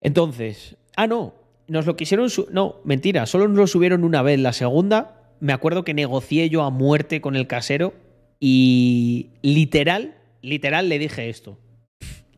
[0.00, 1.34] Entonces, ah, no,
[1.68, 2.28] nos lo quisieron...
[2.52, 4.38] No, mentira, solo nos lo subieron una vez.
[4.38, 7.94] La segunda, me acuerdo que negocié yo a muerte con el casero
[8.38, 11.58] y literal, literal le dije esto.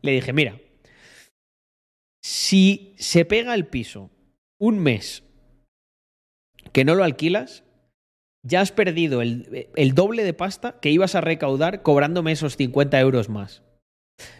[0.01, 0.59] Le dije, mira,
[2.21, 4.09] si se pega el piso
[4.59, 5.23] un mes
[6.71, 7.63] que no lo alquilas,
[8.45, 12.99] ya has perdido el, el doble de pasta que ibas a recaudar cobrándome esos 50
[12.99, 13.61] euros más.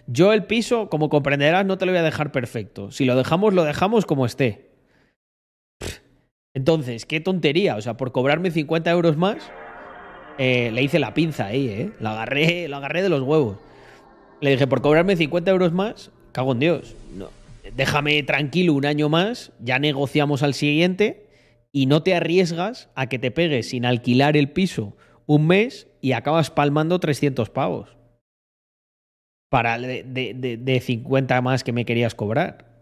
[0.08, 2.92] Yo el piso, como comprenderás, no te lo voy a dejar perfecto.
[2.92, 4.73] Si lo dejamos, lo dejamos como esté.
[6.54, 7.76] Entonces, qué tontería.
[7.76, 9.52] O sea, por cobrarme 50 euros más,
[10.38, 11.92] eh, le hice la pinza ahí, ¿eh?
[12.00, 13.58] La agarré, la agarré de los huevos.
[14.42, 16.96] Le dije, por cobrarme 50 euros más, cago en Dios.
[17.16, 17.30] No,
[17.76, 21.28] déjame tranquilo un año más, ya negociamos al siguiente
[21.72, 24.96] y no te arriesgas a que te pegues sin alquilar el piso
[25.26, 27.96] un mes y acabas palmando 300 pavos.
[29.50, 32.74] Para de, de, de 50 más que me querías cobrar.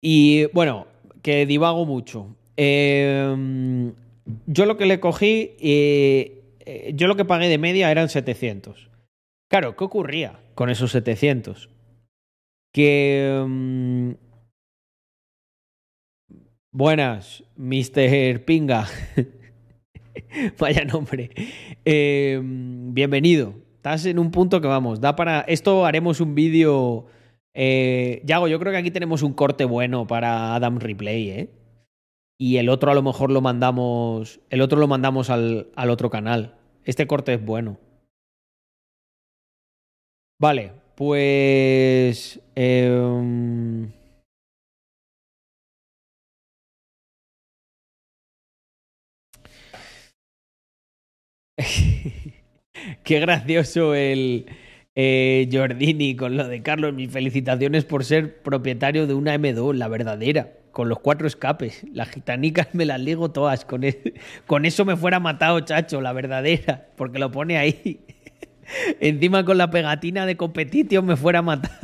[0.00, 0.86] Y bueno,
[1.26, 2.36] que divago mucho.
[2.56, 3.92] Eh,
[4.46, 8.88] yo lo que le cogí, eh, eh, yo lo que pagué de media eran 700.
[9.50, 11.68] Claro, ¿qué ocurría con esos 700?
[12.72, 13.44] Que...
[13.44, 14.12] mm,
[16.70, 18.44] Buenas, Mr.
[18.44, 18.86] Pinga.
[20.60, 21.30] Vaya nombre.
[21.84, 23.54] Eh, bienvenido.
[23.74, 25.40] Estás en un punto que vamos, da para.
[25.40, 27.06] Esto haremos un vídeo.
[27.58, 31.50] Eh, Yago, yo creo que aquí tenemos un corte bueno para Adam Replay, ¿eh?
[32.38, 34.40] Y el otro a lo mejor lo mandamos.
[34.50, 36.56] El otro lo mandamos al, al otro canal.
[36.84, 37.78] Este corte es bueno.
[40.38, 42.40] Vale, pues.
[42.56, 43.88] Eh,
[53.02, 54.46] Qué gracioso el
[54.96, 56.92] eh, Jordini con lo de Carlos.
[56.92, 61.84] Mis felicitaciones por ser propietario de una M2, la verdadera, con los cuatro escapes.
[61.92, 63.64] Las gitanicas me las ligo todas.
[63.64, 63.82] Con,
[64.46, 68.00] con eso me fuera matado, chacho, la verdadera, porque lo pone ahí.
[69.00, 71.78] Encima con la pegatina de competición me fuera matado.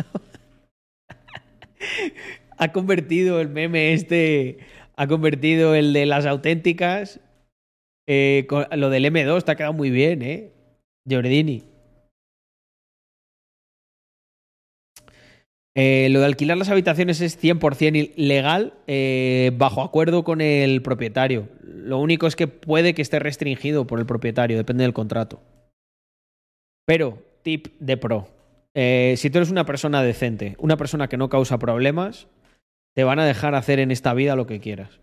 [2.58, 4.58] ha convertido el meme este,
[4.96, 7.20] ha convertido el de las auténticas
[8.06, 8.46] eh,
[8.76, 10.52] lo del M2 te ha quedado muy bien, ¿eh?
[11.06, 11.71] Giordini.
[15.74, 21.48] Eh, lo de alquilar las habitaciones es 100% legal eh, bajo acuerdo con el propietario.
[21.62, 25.40] Lo único es que puede que esté restringido por el propietario, depende del contrato.
[26.84, 28.28] Pero, tip de pro.
[28.74, 32.28] si tú eres una persona decente, una persona que no causa problemas,
[32.94, 35.00] te van a dejar hacer en esta vida lo que quieras.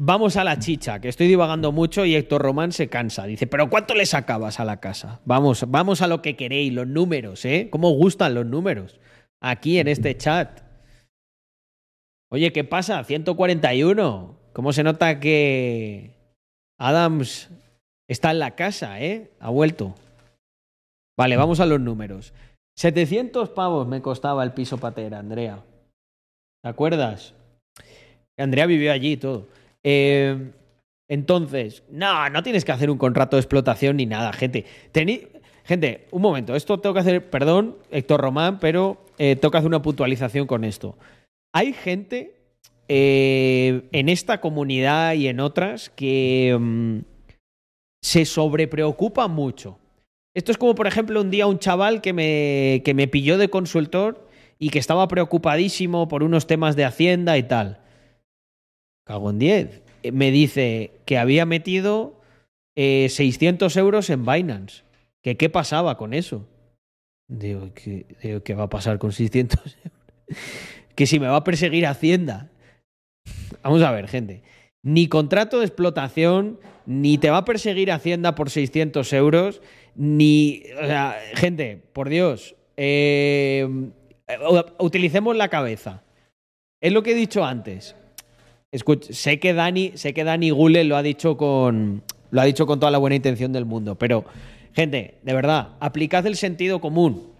[0.00, 3.26] Vamos a la chicha, que estoy divagando mucho y Héctor Román se cansa.
[3.26, 5.20] Dice, pero ¿cuánto le sacabas a la casa?
[5.24, 7.66] Vamos, vamos a lo que queréis, los números, ¿eh?
[7.68, 9.00] ¿Cómo gustan los números?
[9.40, 10.62] Aquí en este chat.
[12.30, 13.02] Oye, ¿qué pasa?
[13.04, 14.38] 141.
[14.52, 16.14] ¿Cómo se nota que
[16.78, 17.50] Adams
[18.08, 19.30] está en la casa, eh?
[19.40, 19.94] Ha vuelto.
[21.16, 22.32] Vale, vamos a los números.
[22.76, 25.64] 700 pavos me costaba el piso patera, Andrea.
[26.62, 27.34] ¿Te acuerdas?
[28.36, 29.48] Andrea vivió allí y todo.
[29.82, 30.52] Eh,
[31.08, 34.64] entonces, no, no tienes que hacer un contrato de explotación ni nada, gente.
[35.64, 39.82] gente, un momento, esto tengo que hacer, perdón, Héctor Román, pero eh, que hacer una
[39.82, 40.96] puntualización con esto.
[41.52, 42.34] Hay gente
[42.88, 46.98] eh, en esta comunidad y en otras que mm,
[48.02, 49.78] se sobrepreocupa mucho.
[50.34, 53.50] Esto es como, por ejemplo, un día un chaval que me, que me pilló de
[53.50, 57.80] consultor y que estaba preocupadísimo por unos temas de Hacienda y tal
[59.08, 59.82] cago en 10.
[60.02, 62.20] Eh, me dice que había metido
[62.76, 64.84] 600 eh, euros en Binance.
[65.22, 66.46] Que qué pasaba con eso.
[67.28, 68.06] Digo, ¿qué,
[68.44, 69.94] ¿qué va a pasar con 600 euros?
[70.94, 72.50] que si me va a perseguir Hacienda.
[73.62, 74.42] Vamos a ver, gente.
[74.82, 79.60] Ni contrato de explotación, ni te va a perseguir Hacienda por 600 euros,
[79.94, 80.62] ni...
[80.82, 83.68] O sea, gente, por Dios, eh,
[84.78, 86.02] utilicemos la cabeza.
[86.80, 87.94] Es lo que he dicho antes
[89.10, 92.78] sé que Dani, sé que Dani Gule lo ha dicho con lo ha dicho con
[92.78, 94.24] toda la buena intención del mundo, pero
[94.78, 97.32] gente, de verdad, aplicad el sentido común.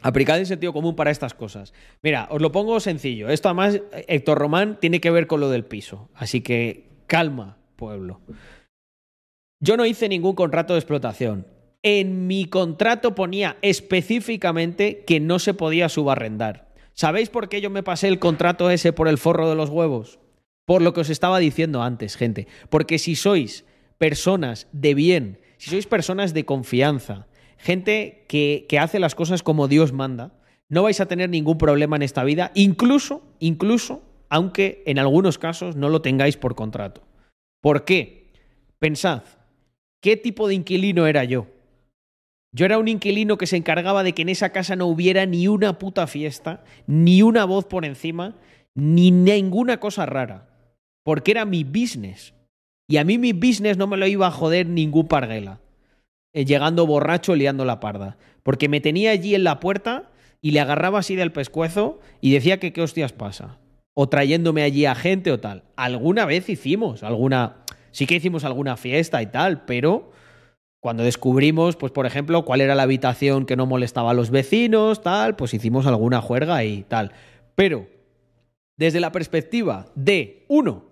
[0.00, 1.74] Aplicad el sentido común para estas cosas.
[2.02, 3.30] Mira, os lo pongo sencillo.
[3.30, 6.08] Esto además, Héctor Román, tiene que ver con lo del piso.
[6.14, 8.20] Así que calma, pueblo.
[9.60, 11.48] Yo no hice ningún contrato de explotación.
[11.82, 16.72] En mi contrato ponía específicamente que no se podía subarrendar.
[16.92, 20.20] ¿Sabéis por qué yo me pasé el contrato ese por el forro de los huevos?
[20.64, 22.46] Por lo que os estaba diciendo antes, gente.
[22.70, 23.64] Porque si sois
[23.98, 27.26] personas de bien, si sois personas de confianza,
[27.58, 30.32] gente que, que hace las cosas como Dios manda,
[30.68, 35.76] no vais a tener ningún problema en esta vida, incluso, incluso, aunque en algunos casos
[35.76, 37.02] no lo tengáis por contrato.
[37.60, 38.32] ¿Por qué?
[38.78, 39.22] Pensad,
[40.00, 41.46] ¿qué tipo de inquilino era yo?
[42.52, 45.48] Yo era un inquilino que se encargaba de que en esa casa no hubiera ni
[45.48, 48.36] una puta fiesta, ni una voz por encima,
[48.74, 50.48] ni ninguna cosa rara
[51.08, 52.34] porque era mi business.
[52.88, 55.60] Y a mí mi business no me lo iba a joder ningún parguela.
[56.32, 58.16] Eh, llegando borracho, liando la parda.
[58.42, 60.10] Porque me tenía allí en la puerta
[60.40, 63.58] y le agarraba así del pescuezo y decía que qué hostias pasa.
[63.94, 65.64] O trayéndome allí a gente o tal.
[65.76, 67.58] Alguna vez hicimos alguna.
[67.90, 70.12] Sí que hicimos alguna fiesta y tal, pero
[70.80, 75.02] cuando descubrimos, pues por ejemplo, cuál era la habitación que no molestaba a los vecinos,
[75.02, 77.12] tal, pues hicimos alguna juerga y tal.
[77.54, 77.88] Pero,
[78.76, 80.87] desde la perspectiva de, uno,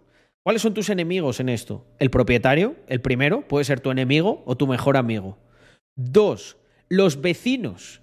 [0.46, 1.84] ¿Cuáles son tus enemigos en esto?
[1.98, 5.38] El propietario, el primero, puede ser tu enemigo o tu mejor amigo.
[5.96, 6.56] Dos,
[6.88, 8.00] los vecinos,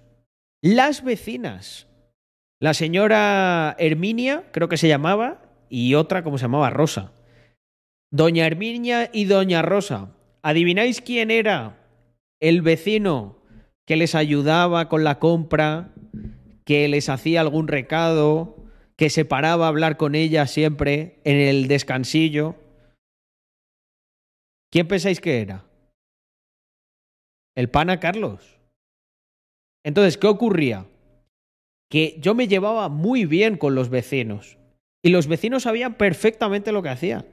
[0.60, 1.86] las vecinas.
[2.60, 5.40] La señora Herminia, creo que se llamaba,
[5.70, 6.68] y otra, como se llamaba?
[6.68, 7.12] Rosa.
[8.12, 10.10] Doña Herminia y Doña Rosa.
[10.42, 11.78] ¿Adivináis quién era
[12.40, 13.38] el vecino
[13.86, 15.94] que les ayudaba con la compra,
[16.66, 18.63] que les hacía algún recado,
[18.96, 22.56] que se paraba a hablar con ella siempre en el descansillo.
[24.70, 25.64] ¿Quién pensáis que era?
[27.56, 28.58] El pana Carlos.
[29.84, 30.86] Entonces, ¿qué ocurría?
[31.90, 34.58] Que yo me llevaba muy bien con los vecinos.
[35.04, 37.26] Y los vecinos sabían perfectamente lo que hacían.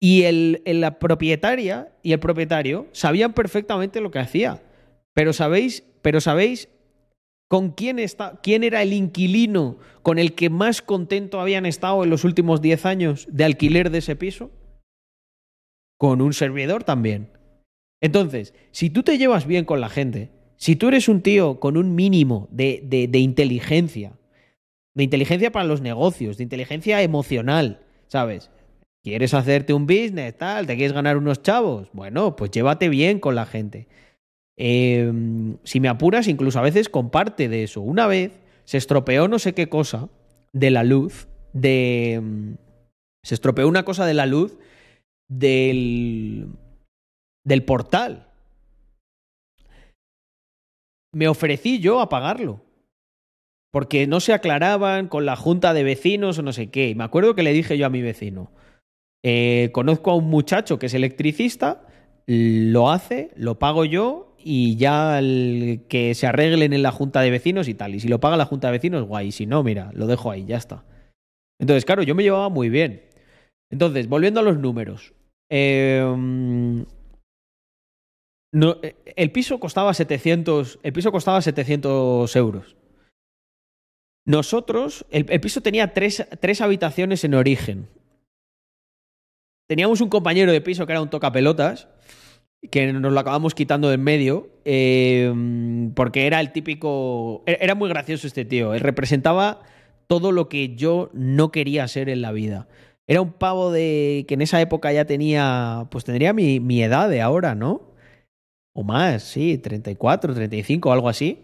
[0.00, 4.62] Y el, la propietaria y el propietario sabían perfectamente lo que hacía.
[5.12, 6.68] Pero sabéis, pero sabéis
[7.54, 12.10] con quién está, quién era el inquilino con el que más contento habían estado en
[12.10, 14.50] los últimos 10 años de alquiler de ese piso.
[15.96, 17.28] Con un servidor también.
[18.00, 21.76] Entonces, si tú te llevas bien con la gente, si tú eres un tío con
[21.76, 24.18] un mínimo de, de, de inteligencia,
[24.94, 28.50] de inteligencia para los negocios, de inteligencia emocional, ¿sabes?
[29.04, 30.66] ¿Quieres hacerte un business, tal?
[30.66, 31.88] ¿Te quieres ganar unos chavos?
[31.92, 33.86] Bueno, pues llévate bien con la gente.
[34.56, 35.12] Eh,
[35.64, 37.80] si me apuras, incluso a veces comparte de eso.
[37.80, 40.08] Una vez se estropeó no sé qué cosa
[40.52, 42.56] de la luz, de...
[43.24, 44.58] Se estropeó una cosa de la luz
[45.28, 46.48] del...
[47.44, 48.28] del portal.
[51.12, 52.60] Me ofrecí yo a pagarlo.
[53.72, 56.90] Porque no se aclaraban con la junta de vecinos o no sé qué.
[56.90, 58.52] Y me acuerdo que le dije yo a mi vecino,
[59.24, 61.86] eh, conozco a un muchacho que es electricista,
[62.26, 67.30] lo hace, lo pago yo y ya el que se arreglen en la junta de
[67.30, 67.94] vecinos y tal.
[67.94, 69.32] Y si lo paga la junta de vecinos, guay.
[69.32, 70.84] Si no, mira, lo dejo ahí, ya está.
[71.58, 73.08] Entonces, claro, yo me llevaba muy bien.
[73.70, 75.14] Entonces, volviendo a los números.
[75.50, 76.04] Eh,
[78.52, 78.76] no,
[79.16, 82.76] el piso costaba 700, el piso costaba 700 euros.
[84.26, 87.88] Nosotros, el, el piso tenía tres, tres habitaciones en origen
[89.66, 91.88] teníamos un compañero de piso que era un tocapelotas,
[92.70, 95.32] que nos lo acabamos quitando de en medio, eh,
[95.94, 97.42] porque era el típico...
[97.46, 99.60] e-, Era muy gracioso este tío, él representaba
[100.06, 102.68] todo lo que yo no quería ser en la vida.
[103.06, 107.08] Era un pavo de que en esa época ya tenía, pues tendría mi, mi edad
[107.08, 107.94] de ahora, ¿no?
[108.74, 111.40] O más, sí, 34, 35, algo así.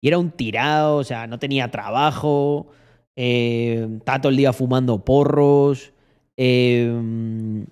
[0.00, 2.68] Y era un tirado, o sea, no tenía trabajo,
[3.16, 5.92] eh, estaba todo el día fumando porros.
[6.36, 7.64] Eh,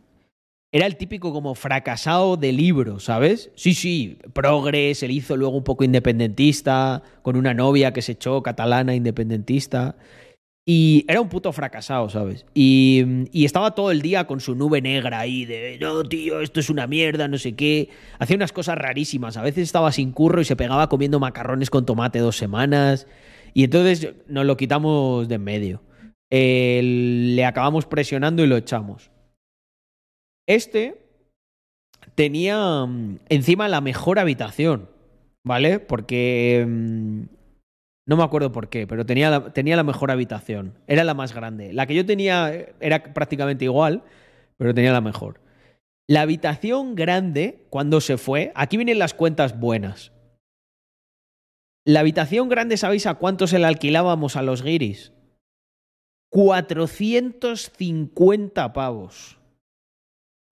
[0.72, 3.50] era el típico como fracasado de libro, ¿sabes?
[3.56, 8.42] Sí, sí, progres, él hizo luego un poco independentista, con una novia que se echó
[8.42, 9.96] catalana independentista.
[10.64, 12.46] Y era un puto fracasado, ¿sabes?
[12.54, 16.70] Y, estaba todo el día con su nube negra ahí de, no, tío, esto es
[16.70, 17.88] una mierda, no sé qué.
[18.20, 19.36] Hacía unas cosas rarísimas.
[19.36, 23.08] A veces estaba sin curro y se pegaba comiendo macarrones con tomate dos semanas.
[23.54, 25.82] Y entonces nos lo quitamos de en medio.
[26.30, 29.10] Le acabamos presionando y lo echamos.
[30.50, 31.00] Este
[32.16, 34.90] tenía mm, encima la mejor habitación,
[35.44, 35.78] ¿vale?
[35.78, 36.66] Porque...
[36.68, 37.22] mm,
[38.08, 40.74] No me acuerdo por qué, pero tenía la, tenía la mejor habitación.
[40.88, 41.72] Era la más grande.
[41.72, 44.02] La que yo tenía era prácticamente igual,
[44.56, 45.40] pero tenía la mejor.
[46.08, 50.10] La habitación grande, cuando se fue, aquí vienen las cuentas buenas.
[51.86, 55.12] La habitación grande, ¿sabéis a cuánto se la alquilábamos a los guiris?
[56.32, 59.39] 450 pavos.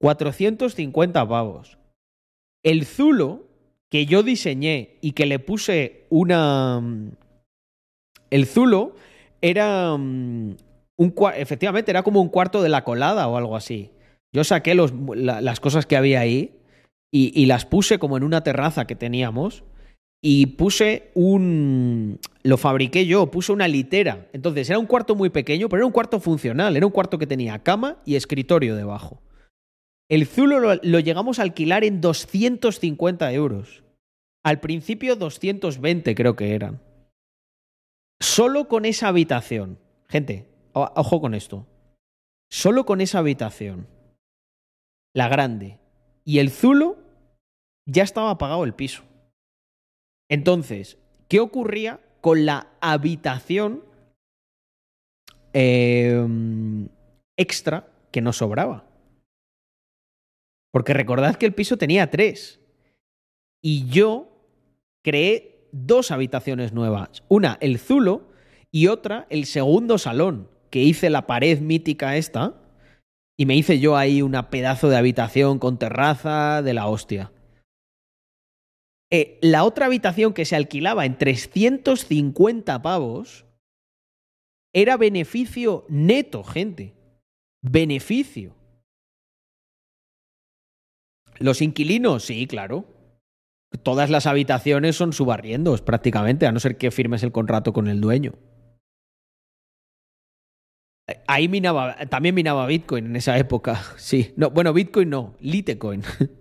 [0.01, 1.79] 450 pavos.
[2.63, 3.49] El Zulo
[3.91, 6.83] que yo diseñé y que le puse una...
[8.31, 8.95] El Zulo
[9.41, 10.57] era un...
[11.37, 13.93] Efectivamente, era como un cuarto de la colada o algo así.
[14.33, 16.59] Yo saqué los, la, las cosas que había ahí
[17.11, 19.63] y, y las puse como en una terraza que teníamos
[20.21, 22.19] y puse un...
[22.43, 24.29] Lo fabriqué yo, puse una litera.
[24.33, 26.77] Entonces era un cuarto muy pequeño, pero era un cuarto funcional.
[26.77, 29.23] Era un cuarto que tenía cama y escritorio debajo.
[30.09, 33.85] El Zulo lo, llegamos a alquilar en 250 euros.
[34.43, 36.81] Al principio 220 creo que eran.
[38.19, 39.79] Solo con esa habitación.
[40.09, 41.67] Gente, ojo con esto.
[42.51, 43.87] Solo con esa habitación.
[45.15, 45.79] La grande.
[46.25, 46.97] Y el Zulo
[47.87, 49.03] ya estaba pagado el piso.
[50.31, 50.99] Entonces,
[51.29, 53.85] ¿qué ocurría con la habitación
[55.53, 56.27] eh,
[57.37, 58.88] extra que nos sobraba?
[60.79, 62.61] Porque recordad que el piso tenía tres.
[63.61, 64.29] Y yo
[65.03, 67.25] creé dos habitaciones nuevas.
[67.27, 68.29] Una, el Zulo,
[68.71, 72.63] y otra, el segundo salón, que hice la pared mítica esta.
[73.37, 77.33] Y me hice yo ahí una pedazo de habitación con terraza de la hostia.
[79.11, 83.47] Eh, la otra habitación que se alquilaba en 350 pavos
[84.73, 86.95] era beneficio neto, gente.
[87.63, 88.58] Beneficio.
[91.39, 92.85] Los inquilinos, sí, claro.
[93.83, 98.01] Todas las habitaciones son subarriendos prácticamente, a no ser que firmes el contrato con el
[98.01, 98.33] dueño.
[101.27, 103.83] Ahí minaba, también minaba Bitcoin en esa época.
[103.97, 104.33] Sí.
[104.37, 106.03] No, bueno, Bitcoin no, Litecoin.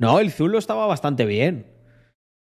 [0.00, 1.66] No, el Zulo estaba bastante bien.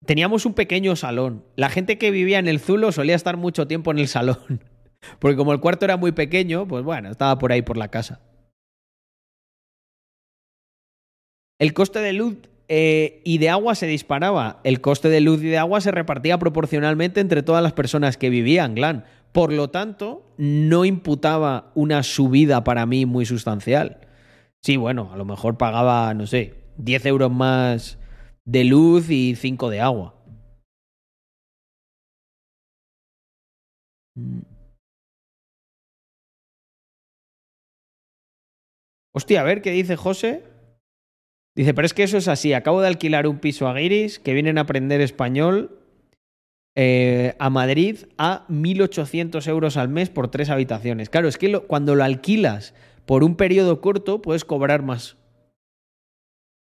[0.05, 1.45] Teníamos un pequeño salón.
[1.55, 4.63] La gente que vivía en el Zulo solía estar mucho tiempo en el salón.
[5.19, 8.19] Porque como el cuarto era muy pequeño, pues bueno, estaba por ahí por la casa.
[11.59, 12.37] El coste de luz
[12.67, 14.59] eh, y de agua se disparaba.
[14.63, 18.29] El coste de luz y de agua se repartía proporcionalmente entre todas las personas que
[18.29, 19.05] vivían, Glan.
[19.31, 23.99] Por lo tanto, no imputaba una subida para mí muy sustancial.
[24.61, 27.99] Sí, bueno, a lo mejor pagaba, no sé, 10 euros más
[28.45, 30.15] de luz y 5 de agua.
[34.15, 34.54] Mm.
[39.15, 40.43] Hostia, a ver qué dice José.
[41.55, 42.51] Dice, pero es que eso es así.
[42.51, 45.79] Acabo de alquilar un piso a Guiris que vienen a aprender español
[46.75, 51.09] eh, a Madrid a 1.800 euros al mes por tres habitaciones.
[51.09, 52.73] Claro, es que cuando lo alquilas
[53.05, 55.15] por un periodo corto puedes cobrar más.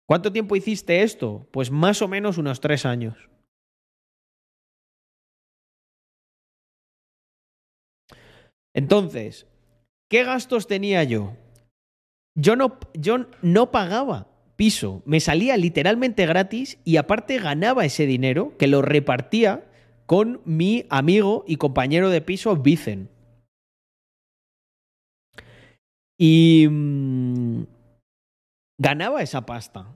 [0.07, 1.49] ¿Cuánto tiempo hiciste esto?
[1.53, 3.31] Pues más o menos unos tres años.
[8.75, 9.47] Entonces,
[10.11, 11.33] ¿qué gastos tenía yo?
[12.37, 12.79] Yo no,
[13.43, 19.65] no pagaba piso, me salía literalmente gratis y aparte ganaba ese dinero que lo repartía
[20.07, 23.11] con mi amigo y compañero de piso Vicen.
[26.19, 27.65] Y mm,
[28.79, 29.95] ganaba esa pasta.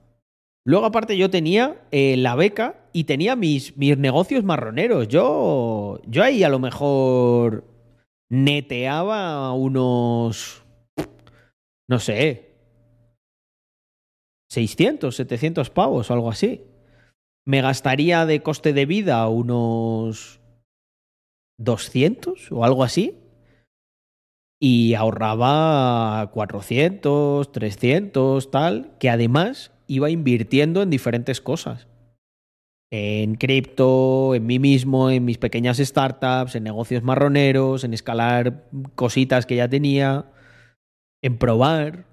[0.63, 5.07] Luego, aparte, yo tenía eh, la beca y tenía mis, mis negocios marroneros.
[5.07, 7.65] Yo, yo ahí a lo mejor
[8.29, 10.60] neteaba unos,
[11.91, 12.55] no sé,
[14.49, 16.63] 600, 700 pavos o algo así.
[17.45, 20.39] Me gastaría de coste de vida unos
[21.59, 23.17] 200 o algo así
[24.57, 31.87] y ahorraba 400, 300, tal, que además iba invirtiendo en diferentes cosas.
[32.89, 39.45] En cripto, en mí mismo, en mis pequeñas startups, en negocios marroneros, en escalar cositas
[39.45, 40.31] que ya tenía,
[41.21, 42.05] en probar.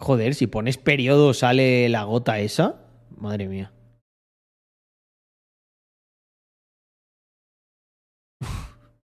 [0.00, 2.86] Joder, si pones periodo sale la gota esa.
[3.16, 3.72] Madre mía.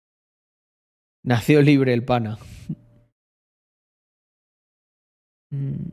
[1.24, 2.38] Nació libre el pana.
[5.50, 5.90] Mm.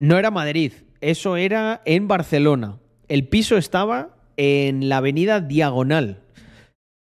[0.00, 0.72] No era Madrid,
[1.02, 2.78] eso era en Barcelona.
[3.08, 6.22] El piso estaba en la avenida Diagonal,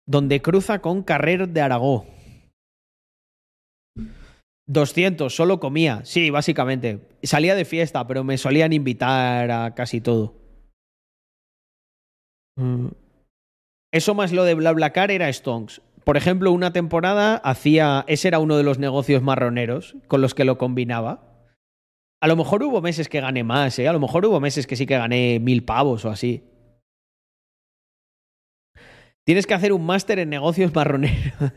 [0.05, 2.05] donde cruza con Carrer de Aragó.
[4.67, 6.01] 200, solo comía.
[6.03, 7.01] Sí, básicamente.
[7.21, 10.35] Salía de fiesta, pero me solían invitar a casi todo.
[12.55, 12.87] Mm.
[13.91, 15.81] Eso más lo de BlaBlaCar era Stonks.
[16.03, 18.03] Por ejemplo, una temporada hacía.
[18.07, 21.32] Ese era uno de los negocios marroneros con los que lo combinaba.
[22.23, 23.89] A lo mejor hubo meses que gané más, ¿eh?
[23.89, 26.41] A lo mejor hubo meses que sí que gané mil pavos o así.
[29.25, 31.51] Tienes que hacer un máster en negocios marroneros.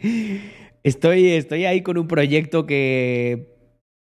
[0.82, 3.56] Estoy, estoy ahí con un proyecto que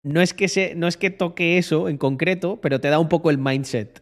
[0.05, 3.09] no es que, se, no es que toque eso en concreto, pero te da un
[3.09, 4.01] poco el mindset.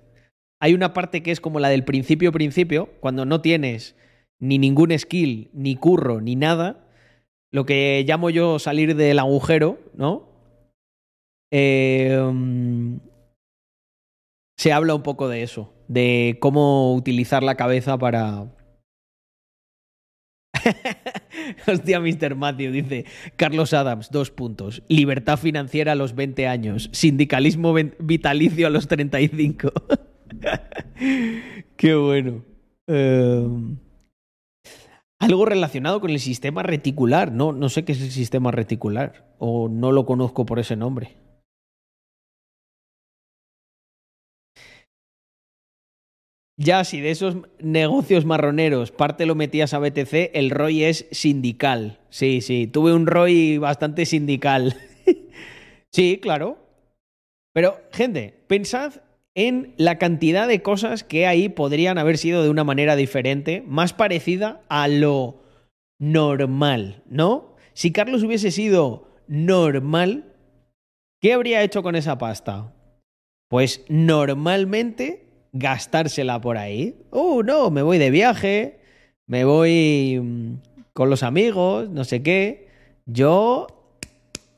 [0.61, 3.97] Hay una parte que es como la del principio principio, cuando no tienes
[4.41, 6.87] ni ningún skill, ni curro, ni nada,
[7.51, 10.32] lo que llamo yo salir del agujero, ¿no?
[11.53, 12.99] Em,
[14.57, 18.47] se habla un poco de eso, de cómo utilizar la cabeza para,
[21.67, 22.35] Hostia, Mr.
[22.35, 23.05] Matthew dice
[23.37, 24.83] Carlos Adams, dos puntos.
[24.89, 26.91] Libertad financiera a los 20 años.
[26.93, 29.73] Sindicalismo vitalicio a los 35.
[31.77, 32.45] Qué bueno.
[32.87, 33.79] Em,
[35.19, 37.33] algo relacionado con el sistema reticular.
[37.33, 39.31] No, no sé qué es el sistema reticular.
[39.39, 41.17] O no lo conozco por ese nombre.
[46.59, 52.01] Ya, si de esos negocios marroneros parte lo metías a BTC, el ROI es sindical.
[52.11, 54.77] Sí, sí, tuve un ROI bastante sindical.
[55.93, 56.59] sí, claro.
[57.55, 59.03] Pero, gente, pensad
[59.35, 63.93] en la cantidad de cosas que ahí podrían haber sido de una manera diferente, más
[63.95, 65.43] parecida a lo
[65.99, 67.57] normal, ¿no?
[67.73, 70.35] Si Carlos hubiese sido normal,
[71.21, 72.75] ¿qué habría hecho con esa pasta?
[73.49, 75.22] Pues normalmente
[75.53, 76.97] gastársela por ahí.
[77.11, 78.81] Oh, no, me voy de viaje,
[79.27, 80.55] me voy mm,
[80.93, 82.69] con los amigos, no sé qué.
[83.07, 83.67] Yo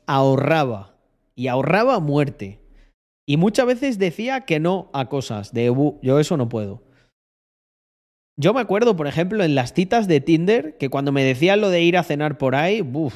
[0.07, 0.95] ahorraba.
[1.35, 2.59] Y ahorraba muerte.
[3.27, 5.53] Y muchas veces decía que no a cosas.
[5.53, 6.81] De, "Bu, yo eso no puedo.
[8.37, 11.69] Yo me acuerdo, por ejemplo, en las citas de Tinder, que cuando me decían lo
[11.69, 13.15] de ir a cenar por ahí, buf,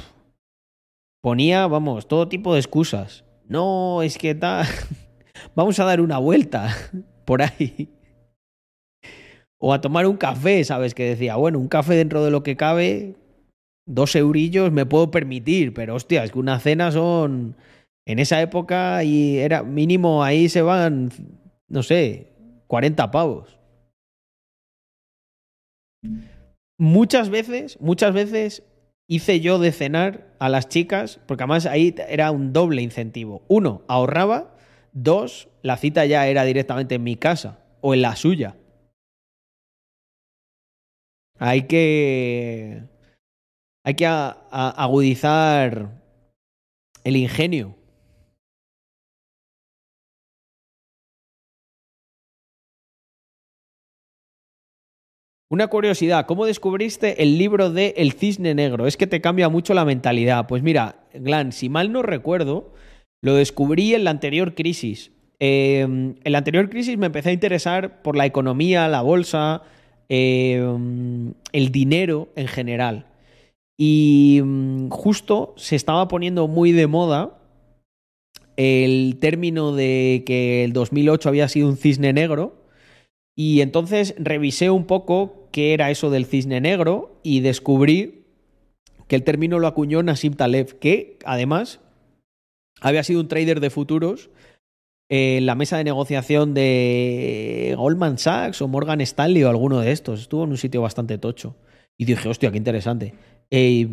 [1.21, 3.25] ponía, vamos, todo tipo de excusas.
[3.47, 4.65] No, es que tal.
[5.55, 6.75] Vamos a dar una vuelta
[7.29, 7.87] por ahí.
[9.59, 10.95] O a tomar un café, ¿sabes?
[10.95, 13.17] Que decía, bueno, un café dentro de lo que cabe,
[13.85, 17.55] dos eurillos me puedo permitir, pero hostia, es que una cena son.
[18.07, 21.11] En esa época y era mínimo ahí se van,
[21.67, 22.33] no sé,
[22.65, 23.59] 40 pavos.
[26.79, 28.63] Muchas veces, muchas veces
[29.07, 33.43] hice yo de cenar a las chicas, porque además ahí era un doble incentivo.
[33.47, 34.55] Uno, ahorraba.
[34.91, 38.55] Dos, la cita ya era directamente en mi casa o en la suya.
[41.37, 42.83] Hay que.
[43.85, 46.03] Hay que agudizar
[47.03, 47.75] el ingenio.
[55.51, 58.85] Una curiosidad, ¿cómo descubriste el libro de El Cisne Negro?
[58.85, 60.45] Es que te cambia mucho la mentalidad.
[60.45, 62.71] Pues mira, Glan, si mal no recuerdo,
[63.21, 65.11] lo descubrí en la anterior crisis.
[65.39, 69.63] Eh, en la anterior crisis me empecé a interesar por la economía, la bolsa,
[70.09, 70.61] eh,
[71.51, 73.05] el dinero en general.
[73.77, 77.37] Y mm, justo se estaba poniendo muy de moda
[78.57, 82.65] el término de que el 2008 había sido un cisne negro.
[83.37, 88.25] Y entonces revisé un poco qué era eso del cisne negro y descubrí
[89.07, 91.79] que el término lo acuñó Nassim Taleb, que además
[92.81, 94.29] había sido un trader de futuros
[95.09, 100.21] en la mesa de negociación de Goldman Sachs o Morgan Stanley o alguno de estos.
[100.21, 101.55] Estuvo en un sitio bastante tocho.
[101.97, 103.15] Y dije, hostia, qué interesante.
[103.49, 103.89] Eh,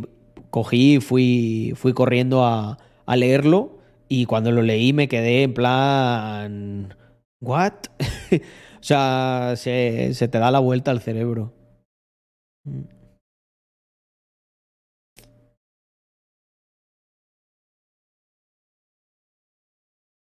[0.50, 2.78] cogí, fui, fui corriendo a,
[3.16, 6.94] leerlo y cuando lo leí me quedé en plan...
[7.40, 7.74] ¿What?
[8.32, 11.52] o sea, se, se te da la vuelta al cerebro.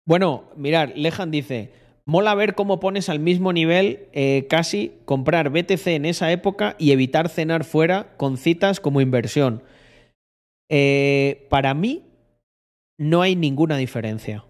[0.07, 1.73] Bueno, mirar, Lejan dice,
[2.05, 6.93] mola ver cómo pones al mismo nivel eh, casi comprar BTC en esa época y
[6.93, 9.63] evitar cenar fuera con citas como inversión.
[10.71, 12.03] Eh, para mí
[12.99, 14.45] no hay ninguna diferencia.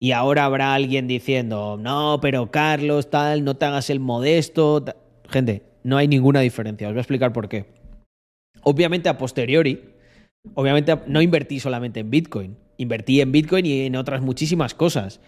[0.00, 4.84] Y ahora habrá alguien diciendo, no, pero Carlos, tal, no te hagas el modesto.
[4.84, 4.96] ta-".
[5.28, 6.86] Gente, no hay ninguna diferencia.
[6.88, 7.66] Os voy a explicar por qué.
[8.62, 9.82] Obviamente a posteriori,
[10.54, 12.63] obviamente no invertí solamente en Bitcoin.
[12.76, 15.20] Invertí en Bitcoin y en otras muchísimas cosas.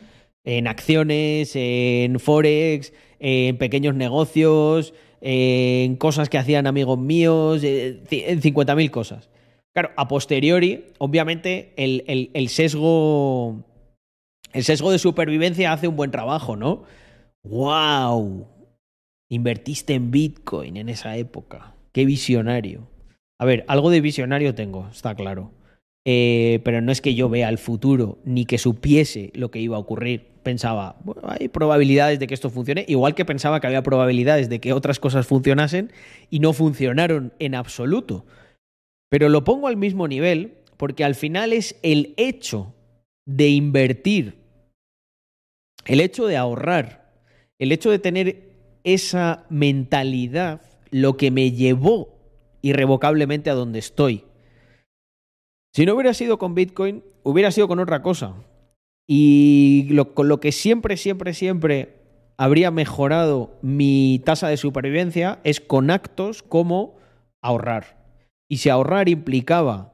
[0.45, 8.41] En acciones, en Forex, en pequeños negocios, en cosas que hacían amigos míos, eh, en
[8.43, 9.29] 50.000 cosas.
[9.73, 13.65] Claro, a posteriori, obviamente, el, el- el sesgo.
[14.53, 16.85] El sesgo de supervivencia hace un buen trabajo, ¿no?
[17.43, 18.47] ¡Wow!
[19.29, 21.75] Invertiste en Bitcoin en esa época.
[21.93, 22.89] ¡Qué visionario!
[23.39, 25.51] A ver, algo de visionario tengo, está claro.
[26.09, 29.77] Eh, pero no es que yo vea el futuro ni que supiese lo que iba
[29.77, 30.29] a ocurrir.
[30.45, 34.61] Pensaba, bueno, hay probabilidades de que esto funcione, igual que pensaba que había probabilidades de
[34.61, 35.91] que otras cosas funcionasen
[36.31, 38.25] y no funcionaron en absoluto.
[39.09, 42.73] Pero lo pongo al mismo nivel porque al final es el hecho
[43.27, 44.37] de invertir,
[45.87, 47.21] el hecho de ahorrar,
[47.59, 48.53] el hecho de tener
[48.85, 50.61] esa mentalidad
[50.93, 52.17] lo que me llevó
[52.63, 54.26] irrevocablemente a donde estoy.
[55.77, 58.33] Si no hubiera sido con Bitcoin, hubiera sido con otra cosa.
[59.07, 61.97] Y lo, con lo que siempre, siempre, siempre
[62.39, 66.97] habría mejorado mi tasa de supervivencia es con actos como
[67.43, 67.99] ahorrar.
[68.49, 69.93] Y si ahorrar implicaba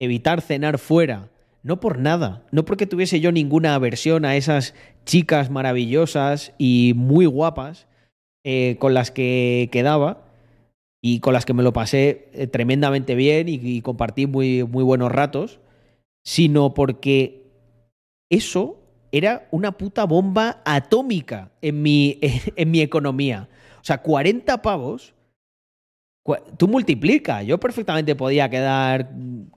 [0.00, 1.30] evitar cenar fuera,
[1.62, 7.26] no por nada, no porque tuviese yo ninguna aversión a esas chicas maravillosas y muy
[7.26, 7.86] guapas
[8.44, 10.27] eh, con las que quedaba
[11.00, 15.12] y con las que me lo pasé eh, tremendamente bien y, compartí muy, muy buenos
[15.12, 15.60] ratos,
[16.24, 17.46] sino porque
[18.30, 18.80] eso
[19.12, 22.18] era una puta bomba atómica en mi,
[22.56, 23.48] en mi economía.
[23.80, 25.14] O sea, 40 pavos,
[26.56, 27.42] tú multiplica.
[27.42, 29.10] Yo perfectamente podía quedar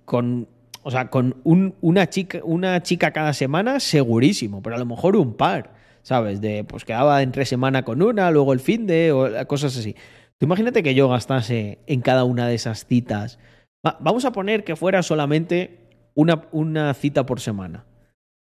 [0.05, 0.47] con,
[0.83, 5.15] o sea, con un- una, chica, una chica cada semana, segurísimo, pero a lo mejor
[5.15, 5.73] un par,
[6.03, 6.39] ¿sabes?
[6.39, 9.95] De, pues quedaba entre semana con una, luego el fin de, o cosas así.
[10.41, 13.39] Imagínate que yo gastase en cada una de esas citas.
[13.85, 15.77] Va- vamos a poner que fuera solamente
[16.15, 17.85] una, una cita por semana.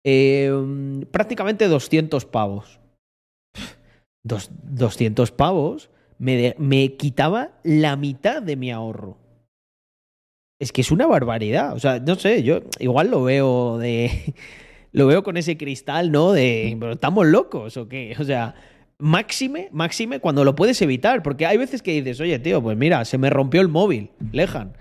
[0.05, 0.51] Eh,
[1.11, 2.79] prácticamente 200 pavos.
[4.23, 5.89] Dos- 200 pavos
[6.19, 9.17] me, me quitaba la mitad de mi ahorro.
[10.59, 11.73] es que es una barbaridad.
[11.73, 14.35] O sea, no sé, yo igual lo veo de.
[14.93, 16.33] Lo veo con ese cristal, ¿no?
[16.33, 16.75] De.
[16.77, 18.13] ¿Pero estamos locos o qué?
[18.19, 18.55] O sea,
[19.01, 21.23] máxime, máxime cuando lo puedes evitar.
[21.23, 24.73] Porque hay veces que dices, oye, tío, pues mira, se me rompió el móvil, lejan.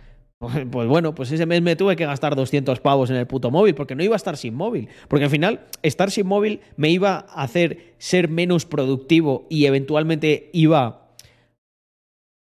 [0.70, 3.74] Pues bueno, pues ese mes me tuve que gastar 200 pavos en el puto móvil
[3.74, 4.88] porque no iba a estar sin móvil.
[5.06, 10.48] Porque al final, estar sin móvil me iba a hacer ser menos productivo y eventualmente
[10.54, 11.10] iba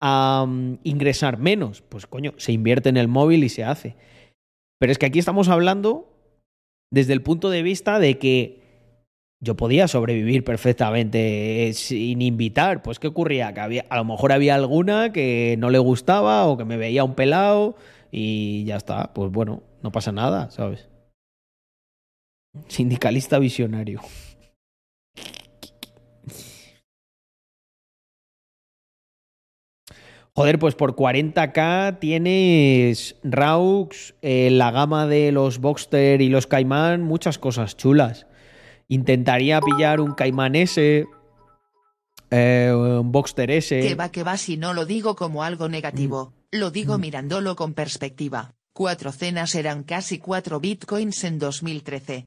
[0.02, 1.82] a um, ingresar menos.
[1.82, 3.98] Pues coño, se invierte en el móvil y se hace.
[4.80, 6.08] Pero es que aquí estamos hablando
[6.92, 8.69] desde el punto de vista de que
[9.42, 12.82] yo podía sobrevivir perfectamente sin invitar.
[12.82, 13.54] Pues, ¿qué ocurría?
[13.54, 17.04] Que había, a lo mejor había alguna que no le gustaba o que me veía
[17.04, 17.76] un pelado
[18.12, 19.14] y ya está.
[19.14, 20.90] Pues bueno, no pasa nada, ¿sabes?
[22.68, 24.02] Sindicalista visionario.
[30.34, 37.04] Joder, pues por 40k tienes Raux, eh, la gama de los Boxster y los Caimán,
[37.04, 38.26] muchas cosas chulas.
[38.90, 41.06] Intentaría pillar un Caimán S,
[42.32, 43.80] eh, un Boxster S.
[43.80, 47.76] Que va, que va, si no lo digo como algo negativo, lo digo mirándolo con
[47.76, 48.56] perspectiva.
[48.74, 52.26] Cuatro cenas eran casi cuatro bitcoins en 2013.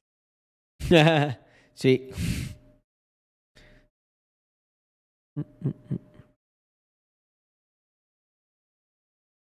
[1.73, 2.09] sí.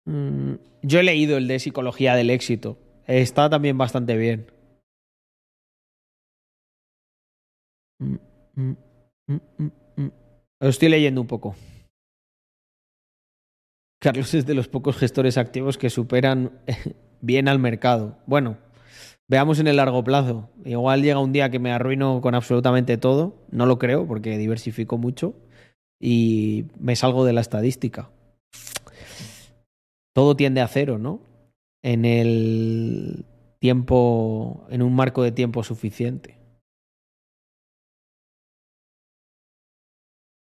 [0.05, 2.79] Mm, Yo he leído el de psicología del éxito.
[3.09, 4.47] Está también bastante bien.
[10.61, 11.55] Lo estoy leyendo un poco.
[14.01, 16.53] Carlos es de los pocos gestores activos que superan
[17.21, 18.19] bien al mercado.
[18.27, 18.59] Bueno,
[19.29, 20.49] veamos en el largo plazo.
[20.65, 23.35] Igual llega un día que me arruino con absolutamente todo.
[23.51, 25.35] No lo creo porque diversifico mucho
[26.01, 28.11] y me salgo de la estadística.
[30.15, 31.21] Todo tiende a cero, ¿no?
[31.83, 33.25] En el
[33.59, 36.38] tiempo, en un marco de tiempo suficiente.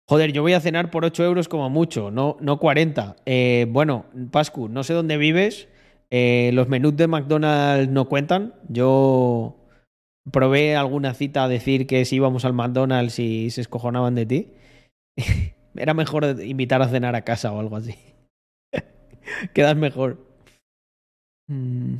[0.10, 3.16] Joder, yo voy a cenar por 8 euros como mucho, no, no 40.
[3.28, 5.70] Eh, bueno, Pascu, no sé dónde vives.
[6.10, 8.56] eh, los menús de McDonald's no cuentan.
[8.70, 9.56] Yo
[10.32, 14.54] probé alguna cita a decir que si íbamos al McDonald's y se escojonaban de ti.
[15.76, 17.94] Era mejor invitar a cenar a casa o algo así.
[19.54, 20.26] Quedas mejor.
[21.48, 21.98] Mm.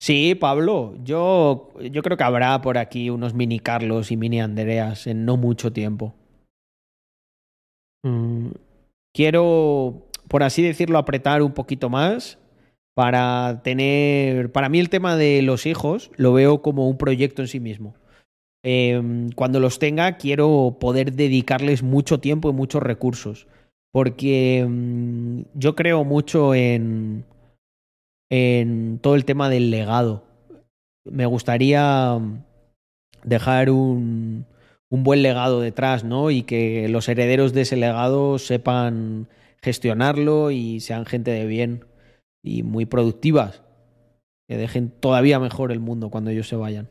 [0.00, 5.06] Sí, Pablo, yo, yo creo que habrá por aquí unos mini Carlos y mini Andreas
[5.06, 6.14] en no mucho tiempo.
[8.04, 8.50] Mm,
[9.18, 12.38] Quiero, por así decirlo, apretar un poquito más
[12.94, 14.52] para tener...
[14.52, 17.94] Para mí el tema de los hijos lo veo como un proyecto en sí mismo.
[18.64, 23.48] Eh, cuando los tenga quiero poder dedicarles mucho tiempo y muchos recursos.
[23.92, 27.24] Porque mm, yo creo mucho en
[28.30, 30.24] en todo el tema del legado.
[31.04, 32.18] Me gustaría
[33.24, 34.46] dejar un,
[34.90, 36.30] un buen legado detrás, ¿no?
[36.30, 39.28] Y que los herederos de ese legado sepan
[39.62, 41.84] gestionarlo y sean gente de bien
[42.42, 43.62] y muy productivas.
[44.48, 46.88] Que dejen todavía mejor el mundo cuando ellos se vayan.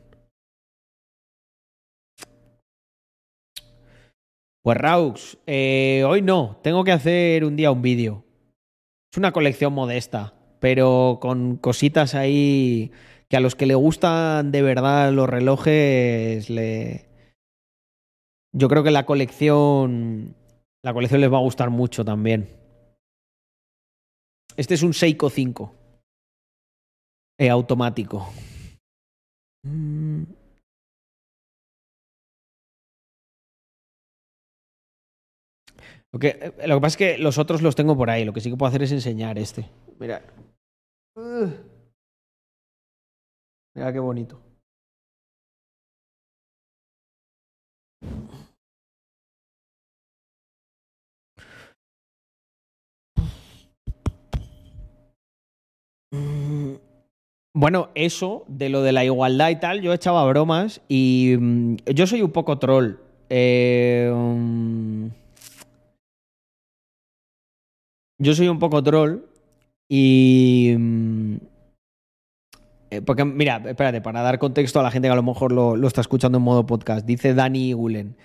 [4.62, 8.24] Pues Raux, eh, hoy no, tengo que hacer un día un vídeo.
[9.10, 12.90] Es una colección modesta pero con cositas ahí
[13.28, 17.06] que a los que le gustan de verdad los relojes le
[18.52, 20.34] yo creo que la colección
[20.82, 22.48] la colección les va a gustar mucho también.
[24.56, 25.74] Este es un Seiko 5
[27.38, 28.28] eh, automático.
[29.64, 30.24] Mm.
[36.10, 38.24] Lo que, lo que pasa es que los otros los tengo por ahí.
[38.24, 39.68] Lo que sí que puedo hacer es enseñar este.
[39.98, 40.22] Mira.
[43.74, 44.40] Mira qué bonito.
[57.54, 62.06] Bueno, eso de lo de la igualdad y tal, yo echaba bromas y mm, yo
[62.06, 62.94] soy un poco troll.
[63.30, 65.06] Eh, mm,
[68.18, 69.27] yo soy un poco troll
[69.88, 70.74] y...
[70.76, 71.36] mm,
[72.90, 75.86] eh, Porque, mira, espérate, para dar contexto a la gente que a lo mejor lo,
[75.86, 78.16] está escuchando en modo podcast, dice Dani Gulen.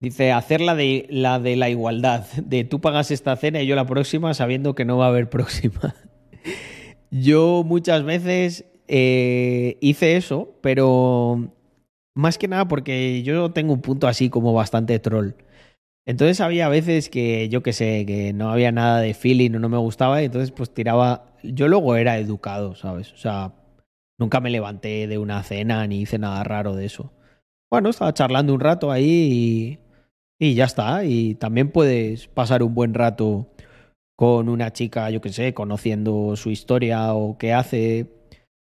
[0.00, 3.76] Dice, hacer la de, la de la igualdad, de tú pagas esta cena y yo
[3.76, 5.94] la próxima sabiendo que no va a haber próxima.
[7.10, 11.52] Yo muchas veces eh, hice eso, pero
[12.14, 15.32] más que nada porque yo tengo un punto así como bastante troll.
[16.10, 19.68] Entonces había veces que yo que sé, que no había nada de feeling o no
[19.68, 21.36] me gustaba y entonces pues tiraba...
[21.44, 23.12] Yo luego era educado, ¿sabes?
[23.12, 23.52] O sea,
[24.18, 27.12] nunca me levanté de una cena ni hice nada raro de eso.
[27.70, 29.78] Bueno, estaba charlando un rato ahí
[30.40, 31.04] y, ya está.
[31.04, 33.46] Y también puedes pasar un buen rato
[34.16, 38.08] con una chica, yo que sé, conociendo su historia o qué hace,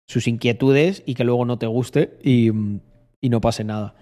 [0.06, 2.52] sus inquietudes y que luego no te guste y
[3.28, 3.96] no pase nada.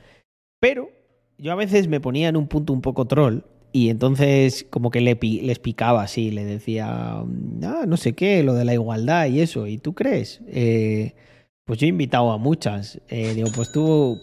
[0.60, 0.99] Pero
[1.40, 3.42] yo a veces me ponía en un punto un poco troll
[3.72, 6.88] y entonces como que le les picaba así, le decía,
[7.20, 10.40] ah, no sé qué, lo de la igualdad y eso, ¿y tú crees?
[10.48, 11.14] Eh,
[11.64, 13.00] pues yo he invitado a muchas.
[13.08, 14.20] Eh, digo, pues tú,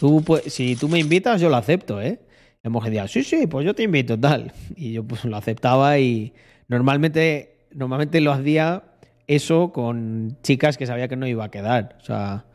[0.00, 2.20] tú pues, si tú me invitas, yo lo acepto, ¿eh?
[2.62, 4.52] La mujer decía, sí, sí, pues yo te invito, tal.
[4.76, 6.32] Y yo pues lo aceptaba y
[6.68, 8.84] normalmente, normalmente lo hacía
[9.26, 11.98] eso con chicas que sabía que no iba a quedar.
[12.00, 12.46] O sea.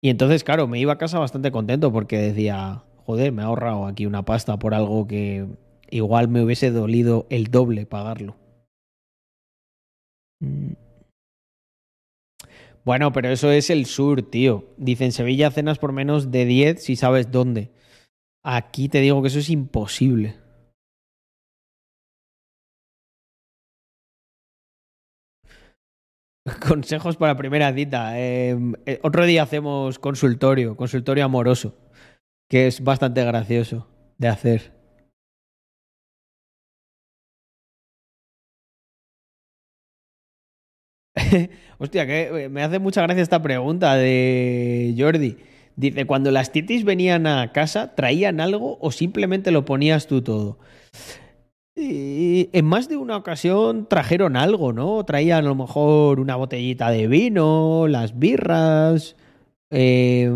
[0.00, 3.86] Y entonces, claro, me iba a casa bastante contento porque decía, joder, me he ahorrado
[3.86, 5.46] aquí una pasta por algo que
[5.90, 8.36] igual me hubiese dolido el doble pagarlo.
[10.40, 10.72] Mm.
[12.84, 14.64] Bueno, pero eso es el sur, tío.
[14.76, 17.70] Dicen Sevilla cenas por menos de 10 si sabes dónde.
[18.44, 20.36] Aquí te digo que eso es imposible.
[26.68, 28.18] Consejos para primera cita.
[28.18, 28.56] Eh,
[28.86, 31.76] eh, otro día hacemos consultorio, consultorio amoroso
[32.52, 33.88] que es bastante gracioso
[34.18, 34.72] de hacer.
[41.78, 45.38] Hostia, que eh, me hace mucha gracia esta pregunta de Jordi.
[45.76, 50.58] Dice, cuando las titis venían a casa, ¿traían algo o simplemente lo ponías tú todo?
[51.74, 55.02] Y en más de una ocasión trajeron algo, ¿no?
[55.06, 59.16] Traían a lo mejor una botellita de vino, las birras,
[59.70, 60.30] eh,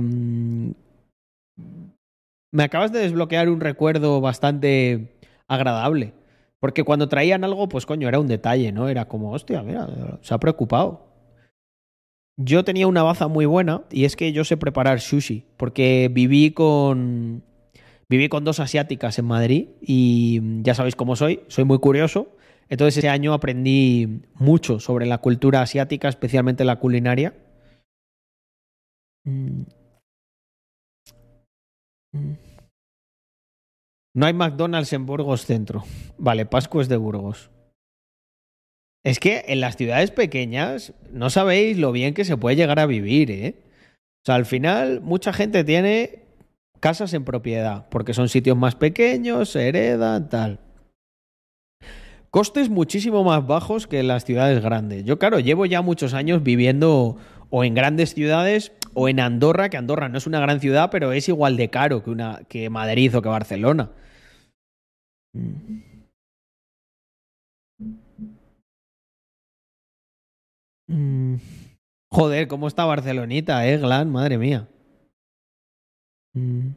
[2.57, 6.15] me acabas de desbloquear un recuerdo bastante agradable.
[6.59, 8.89] Porque cuando traían algo, pues coño, era un detalle, ¿no?
[8.89, 9.87] Era como, hostia, mira,
[10.23, 11.07] se ha preocupado.
[12.39, 16.53] Yo tenía una baza muy buena y es que yo sé preparar sushi, porque viví
[16.53, 17.43] con
[18.09, 22.37] viví con dos asiáticas en Madrid y ya sabéis cómo soy, soy muy curioso.
[22.70, 27.35] Entonces ese año aprendí mucho sobre la cultura asiática, especialmente la culinaria.
[29.24, 29.65] Mm.
[32.12, 32.45] Mm.
[34.16, 35.84] No hay McDonald's en Burgos Centro.
[36.16, 37.51] Vale, Pascu es de Burgos.
[39.05, 42.86] Es que en las ciudades pequeñas no sabéis lo bien que se puede llegar a
[42.86, 43.56] vivir, ¿eh?
[43.60, 46.20] O sea, al final mucha gente tiene
[46.80, 50.60] casas en propiedad, porque son sitios más pequeños, se heredan, tal.
[52.30, 55.05] Costes muchísimo más bajos que en las ciudades grandes.
[55.05, 57.18] Yo, claro, llevo ya muchos años viviendo
[57.51, 61.12] o en grandes ciudades o en Andorra, que Andorra no es una gran ciudad, pero
[61.12, 63.90] es igual de caro que, una, que Madrid o que Barcelona.
[70.88, 71.36] Mm.
[72.10, 74.10] Joder, ¿cómo está Barcelonita, eh, Glan?
[74.10, 74.68] Madre mía.
[76.34, 76.70] Mm.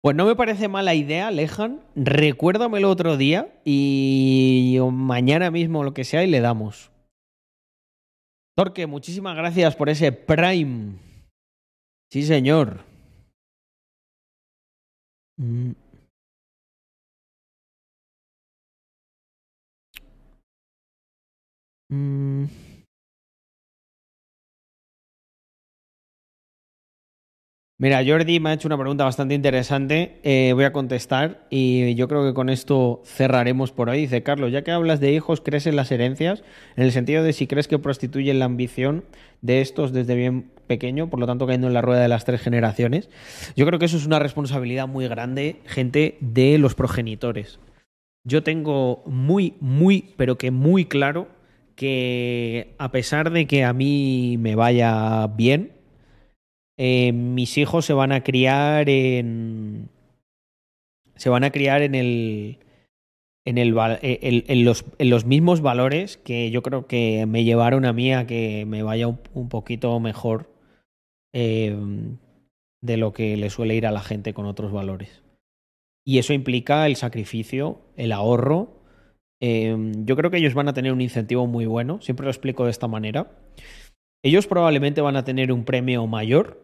[0.00, 1.80] Pues no me parece mala idea, Lejan.
[1.94, 6.90] Recuérdamelo otro día y mañana mismo lo que sea y le damos.
[8.56, 11.07] Torque, muchísimas gracias por ese Prime.
[12.10, 12.84] Sí, señor.
[15.40, 15.74] Mm.
[21.90, 22.46] Mm.
[27.80, 30.18] Mira, Jordi me ha hecho una pregunta bastante interesante.
[30.24, 34.00] Eh, voy a contestar y yo creo que con esto cerraremos por hoy.
[34.00, 36.42] Dice Carlos, ya que hablas de hijos, ¿crees en las herencias?
[36.76, 39.04] En el sentido de si crees que prostituyen la ambición
[39.42, 42.40] de estos desde bien pequeño, por lo tanto cayendo en la rueda de las tres
[42.40, 43.10] generaciones.
[43.56, 47.58] Yo creo que eso es una responsabilidad muy grande, gente, de los progenitores.
[48.22, 51.28] Yo tengo muy, muy, pero que muy claro
[51.74, 55.72] que a pesar de que a mí me vaya bien,
[56.76, 59.88] eh, mis hijos se van a criar en.
[61.16, 62.58] Se van a criar en el.
[63.44, 67.86] En, el, eh, en, los, en los mismos valores que yo creo que me llevaron
[67.86, 70.50] a mí a que me vaya un, poquito mejor
[71.40, 71.76] eh,
[72.82, 75.22] de lo que le suele ir a la gente con otros valores.
[76.04, 78.82] Y eso implica el sacrificio, el ahorro.
[79.40, 82.72] yo creo que ellos van a tener un incentivo muy bueno, siempre lo explico de
[82.72, 83.30] esta manera.
[84.24, 86.60] Ellos probablemente van a tener un premio mayor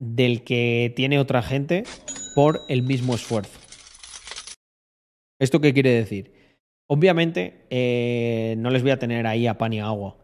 [0.00, 1.84] del que tiene otra gente
[2.34, 3.60] por el mismo esfuerzo.
[5.38, 6.32] ¿Esto qué quiere decir?
[6.88, 10.16] Obviamente eh, no les voy a tener ahí a pan y agua,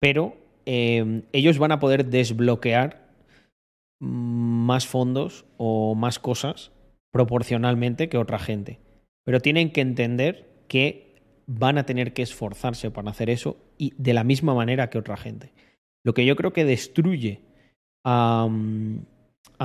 [0.00, 3.06] pero eh, ellos van a poder desbloquear
[4.00, 6.72] más fondos o más cosas
[7.12, 8.78] proporcionalmente que otra gente.
[9.24, 11.14] Pero tienen que entender que
[11.46, 15.16] van a tener que esforzarse para hacer eso y de la misma manera que otra
[15.16, 15.52] gente.
[16.04, 17.40] Lo que yo creo que destruye
[18.04, 18.48] a,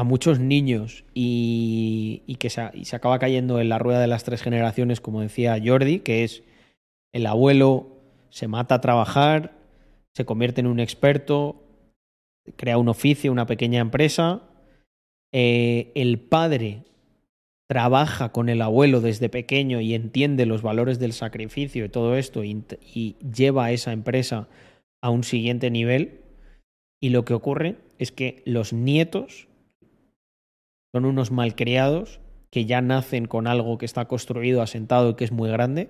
[0.06, 4.24] muchos niños y, y que se, y se acaba cayendo en la rueda de las
[4.24, 6.44] tres generaciones, como decía Jordi, que es
[7.14, 7.88] el abuelo
[8.30, 9.61] se mata a trabajar,
[10.16, 11.64] se convierte en un experto,
[12.56, 14.44] crea un oficio, una pequeña empresa.
[15.34, 16.84] Eh, el padre
[17.68, 22.44] trabaja con el abuelo desde pequeño y entiende los valores del sacrificio y todo esto
[22.44, 22.64] y,
[22.94, 24.50] y lleva a esa empresa
[25.02, 26.22] a un siguiente nivel.
[27.02, 29.48] Y lo que ocurre es que los nietos
[30.94, 32.20] son unos malcriados
[32.52, 35.90] que ya nacen con algo que está construido, asentado y que es muy grande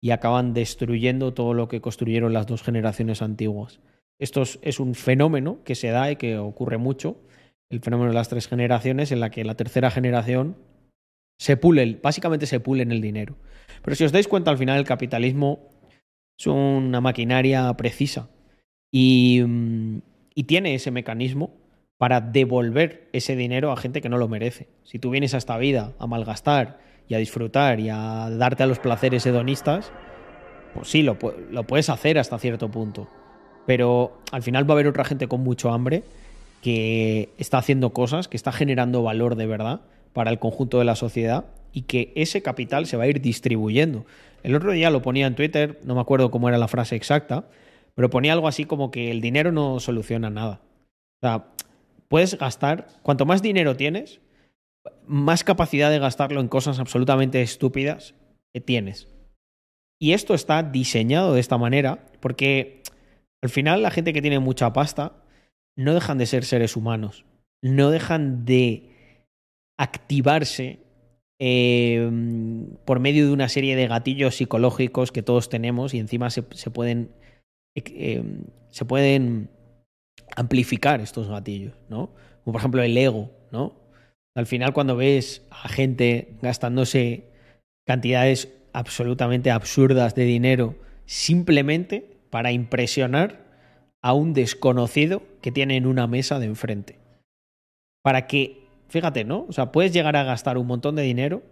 [0.00, 3.80] y acaban destruyendo todo lo que construyeron las dos generaciones antiguas.
[4.18, 7.16] Esto es, un fenómeno que se da y que ocurre mucho,
[7.70, 10.56] el fenómeno de las tres generaciones, en la que la tercera generación
[11.38, 13.36] se pule, básicamente se pule en el dinero.
[13.82, 15.70] Pero si os dais cuenta, al final el capitalismo
[16.38, 18.28] es una maquinaria precisa
[18.92, 19.98] y, mm,
[20.34, 21.54] y tiene ese mecanismo
[21.96, 24.68] para devolver ese dinero a gente que no lo merece.
[24.84, 26.78] Si tú vienes a esta vida a malgastar
[27.10, 29.90] y a disfrutar y a darte a los placeres hedonistas,
[30.72, 31.18] pues sí, lo,
[31.50, 33.08] lo puedes hacer hasta cierto punto.
[33.66, 36.04] Pero al final va a haber otra gente con mucho hambre
[36.62, 39.80] que está haciendo cosas, que está generando valor de verdad
[40.12, 44.06] para el conjunto de la sociedad y que ese capital se va a ir distribuyendo.
[44.44, 47.48] El otro día lo ponía en Twitter, no me acuerdo cómo era la frase exacta,
[47.96, 50.60] pero ponía algo así como que el dinero no soluciona nada.
[51.22, 51.46] O sea,
[52.06, 54.20] puedes gastar, cuanto más dinero tienes,
[55.06, 58.14] más capacidad de gastarlo en cosas absolutamente estúpidas
[58.52, 59.08] que tienes.
[60.00, 62.82] Y esto está diseñado de esta manera porque
[63.42, 65.24] al final la gente que tiene mucha pasta
[65.76, 67.24] no dejan de ser seres humanos,
[67.62, 68.90] no dejan de
[69.78, 70.80] activarse
[71.38, 72.10] eh,
[72.84, 77.12] por medio de una serie de gatillos psicológicos que todos tenemos y encima se, pueden
[77.74, 78.22] eh,
[78.70, 79.50] se pueden
[80.36, 82.10] amplificar estos gatillos, ¿no?
[82.44, 83.79] Como por ejemplo el ego, ¿no?
[84.36, 87.24] Al final, cuando ves a gente gastándose
[87.86, 90.76] cantidades absolutamente absurdas de dinero
[91.06, 93.44] simplemente para impresionar
[94.02, 96.98] a un desconocido que tiene en una mesa de enfrente.
[98.02, 99.44] Para que, fíjate, ¿no?
[99.48, 101.42] O sea, puedes llegar a gastar un montón de dinero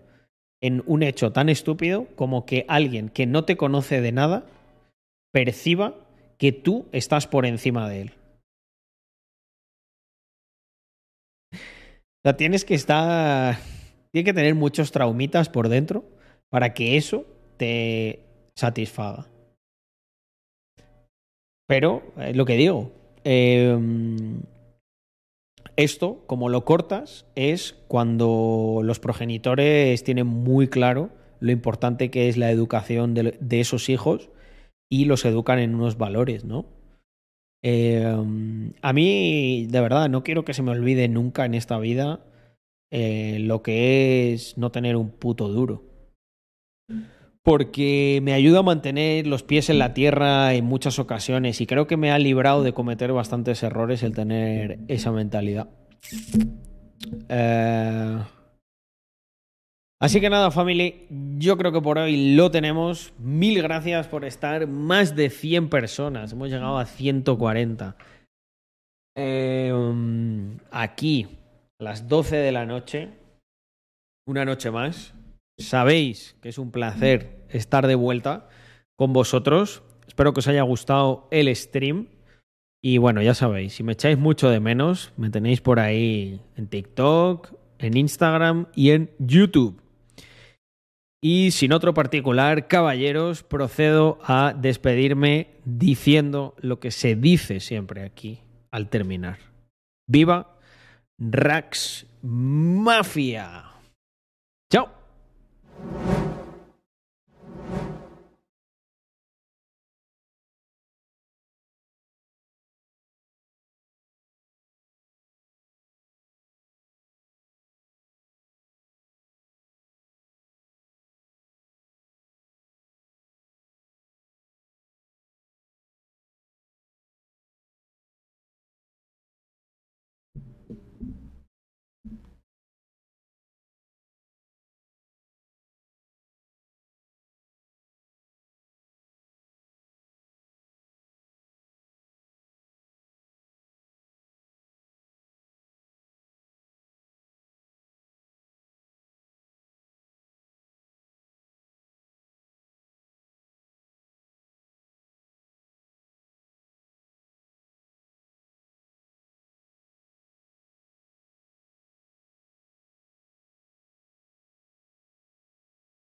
[0.61, 4.47] en un hecho tan estúpido como que alguien que no te conoce de nada
[5.33, 5.95] perciba
[6.39, 8.13] que tú estás por encima de él.
[12.23, 13.57] Sea, tienes que estar.
[14.13, 16.05] Tienes que tener muchos traumitas por dentro
[16.51, 17.27] para que eso
[17.57, 18.21] te
[18.57, 19.27] satisfaga.
[21.67, 22.93] Pero, es lo que digo.
[23.25, 23.77] Eh,
[25.77, 32.37] esto, como lo cortas, es cuando los progenitores tienen muy claro lo importante que es
[32.37, 34.31] la educación de, de esos hijos
[34.91, 36.78] y los educan en unos valores, ¿no?
[37.63, 38.05] Eh,
[38.83, 42.21] a mí, de verdad, no quiero que se me olvide nunca en esta vida
[42.91, 45.85] eh, lo que es no tener un puto duro.
[47.43, 51.87] Porque me ayuda a mantener los pies en la tierra en muchas ocasiones y creo
[51.87, 55.69] que me ha librado de cometer bastantes errores el tener esa mentalidad.
[57.29, 58.19] Eh...
[60.01, 61.07] Así que nada, family,
[61.39, 63.13] yo creo que por hoy lo tenemos.
[63.19, 64.69] Mil gracias por estar.
[64.69, 66.33] Más de 100 personas.
[66.33, 67.97] Hemos llegado a 140.
[69.17, 71.27] Eh, um, aquí,
[71.81, 73.09] las 12 de la noche.
[74.29, 75.15] Una noche más.
[75.59, 78.49] Sabéis que es un placer estar de vuelta
[78.97, 79.83] con vosotros.
[80.07, 82.07] Espero que os haya gustado el stream.
[82.81, 86.69] Y bueno, ya sabéis, si me echáis mucho de menos, me tenéis por ahí en
[86.69, 89.83] TikTok, en Instagram y en YouTube.
[91.21, 98.41] Y sin otro particular, caballeros, procedo a despedirme diciendo lo que se dice siempre aquí
[98.71, 99.39] al terminar.
[100.07, 100.57] ¡Viva
[101.19, 103.65] Rax Mafia!
[104.73, 104.91] ¡Chao!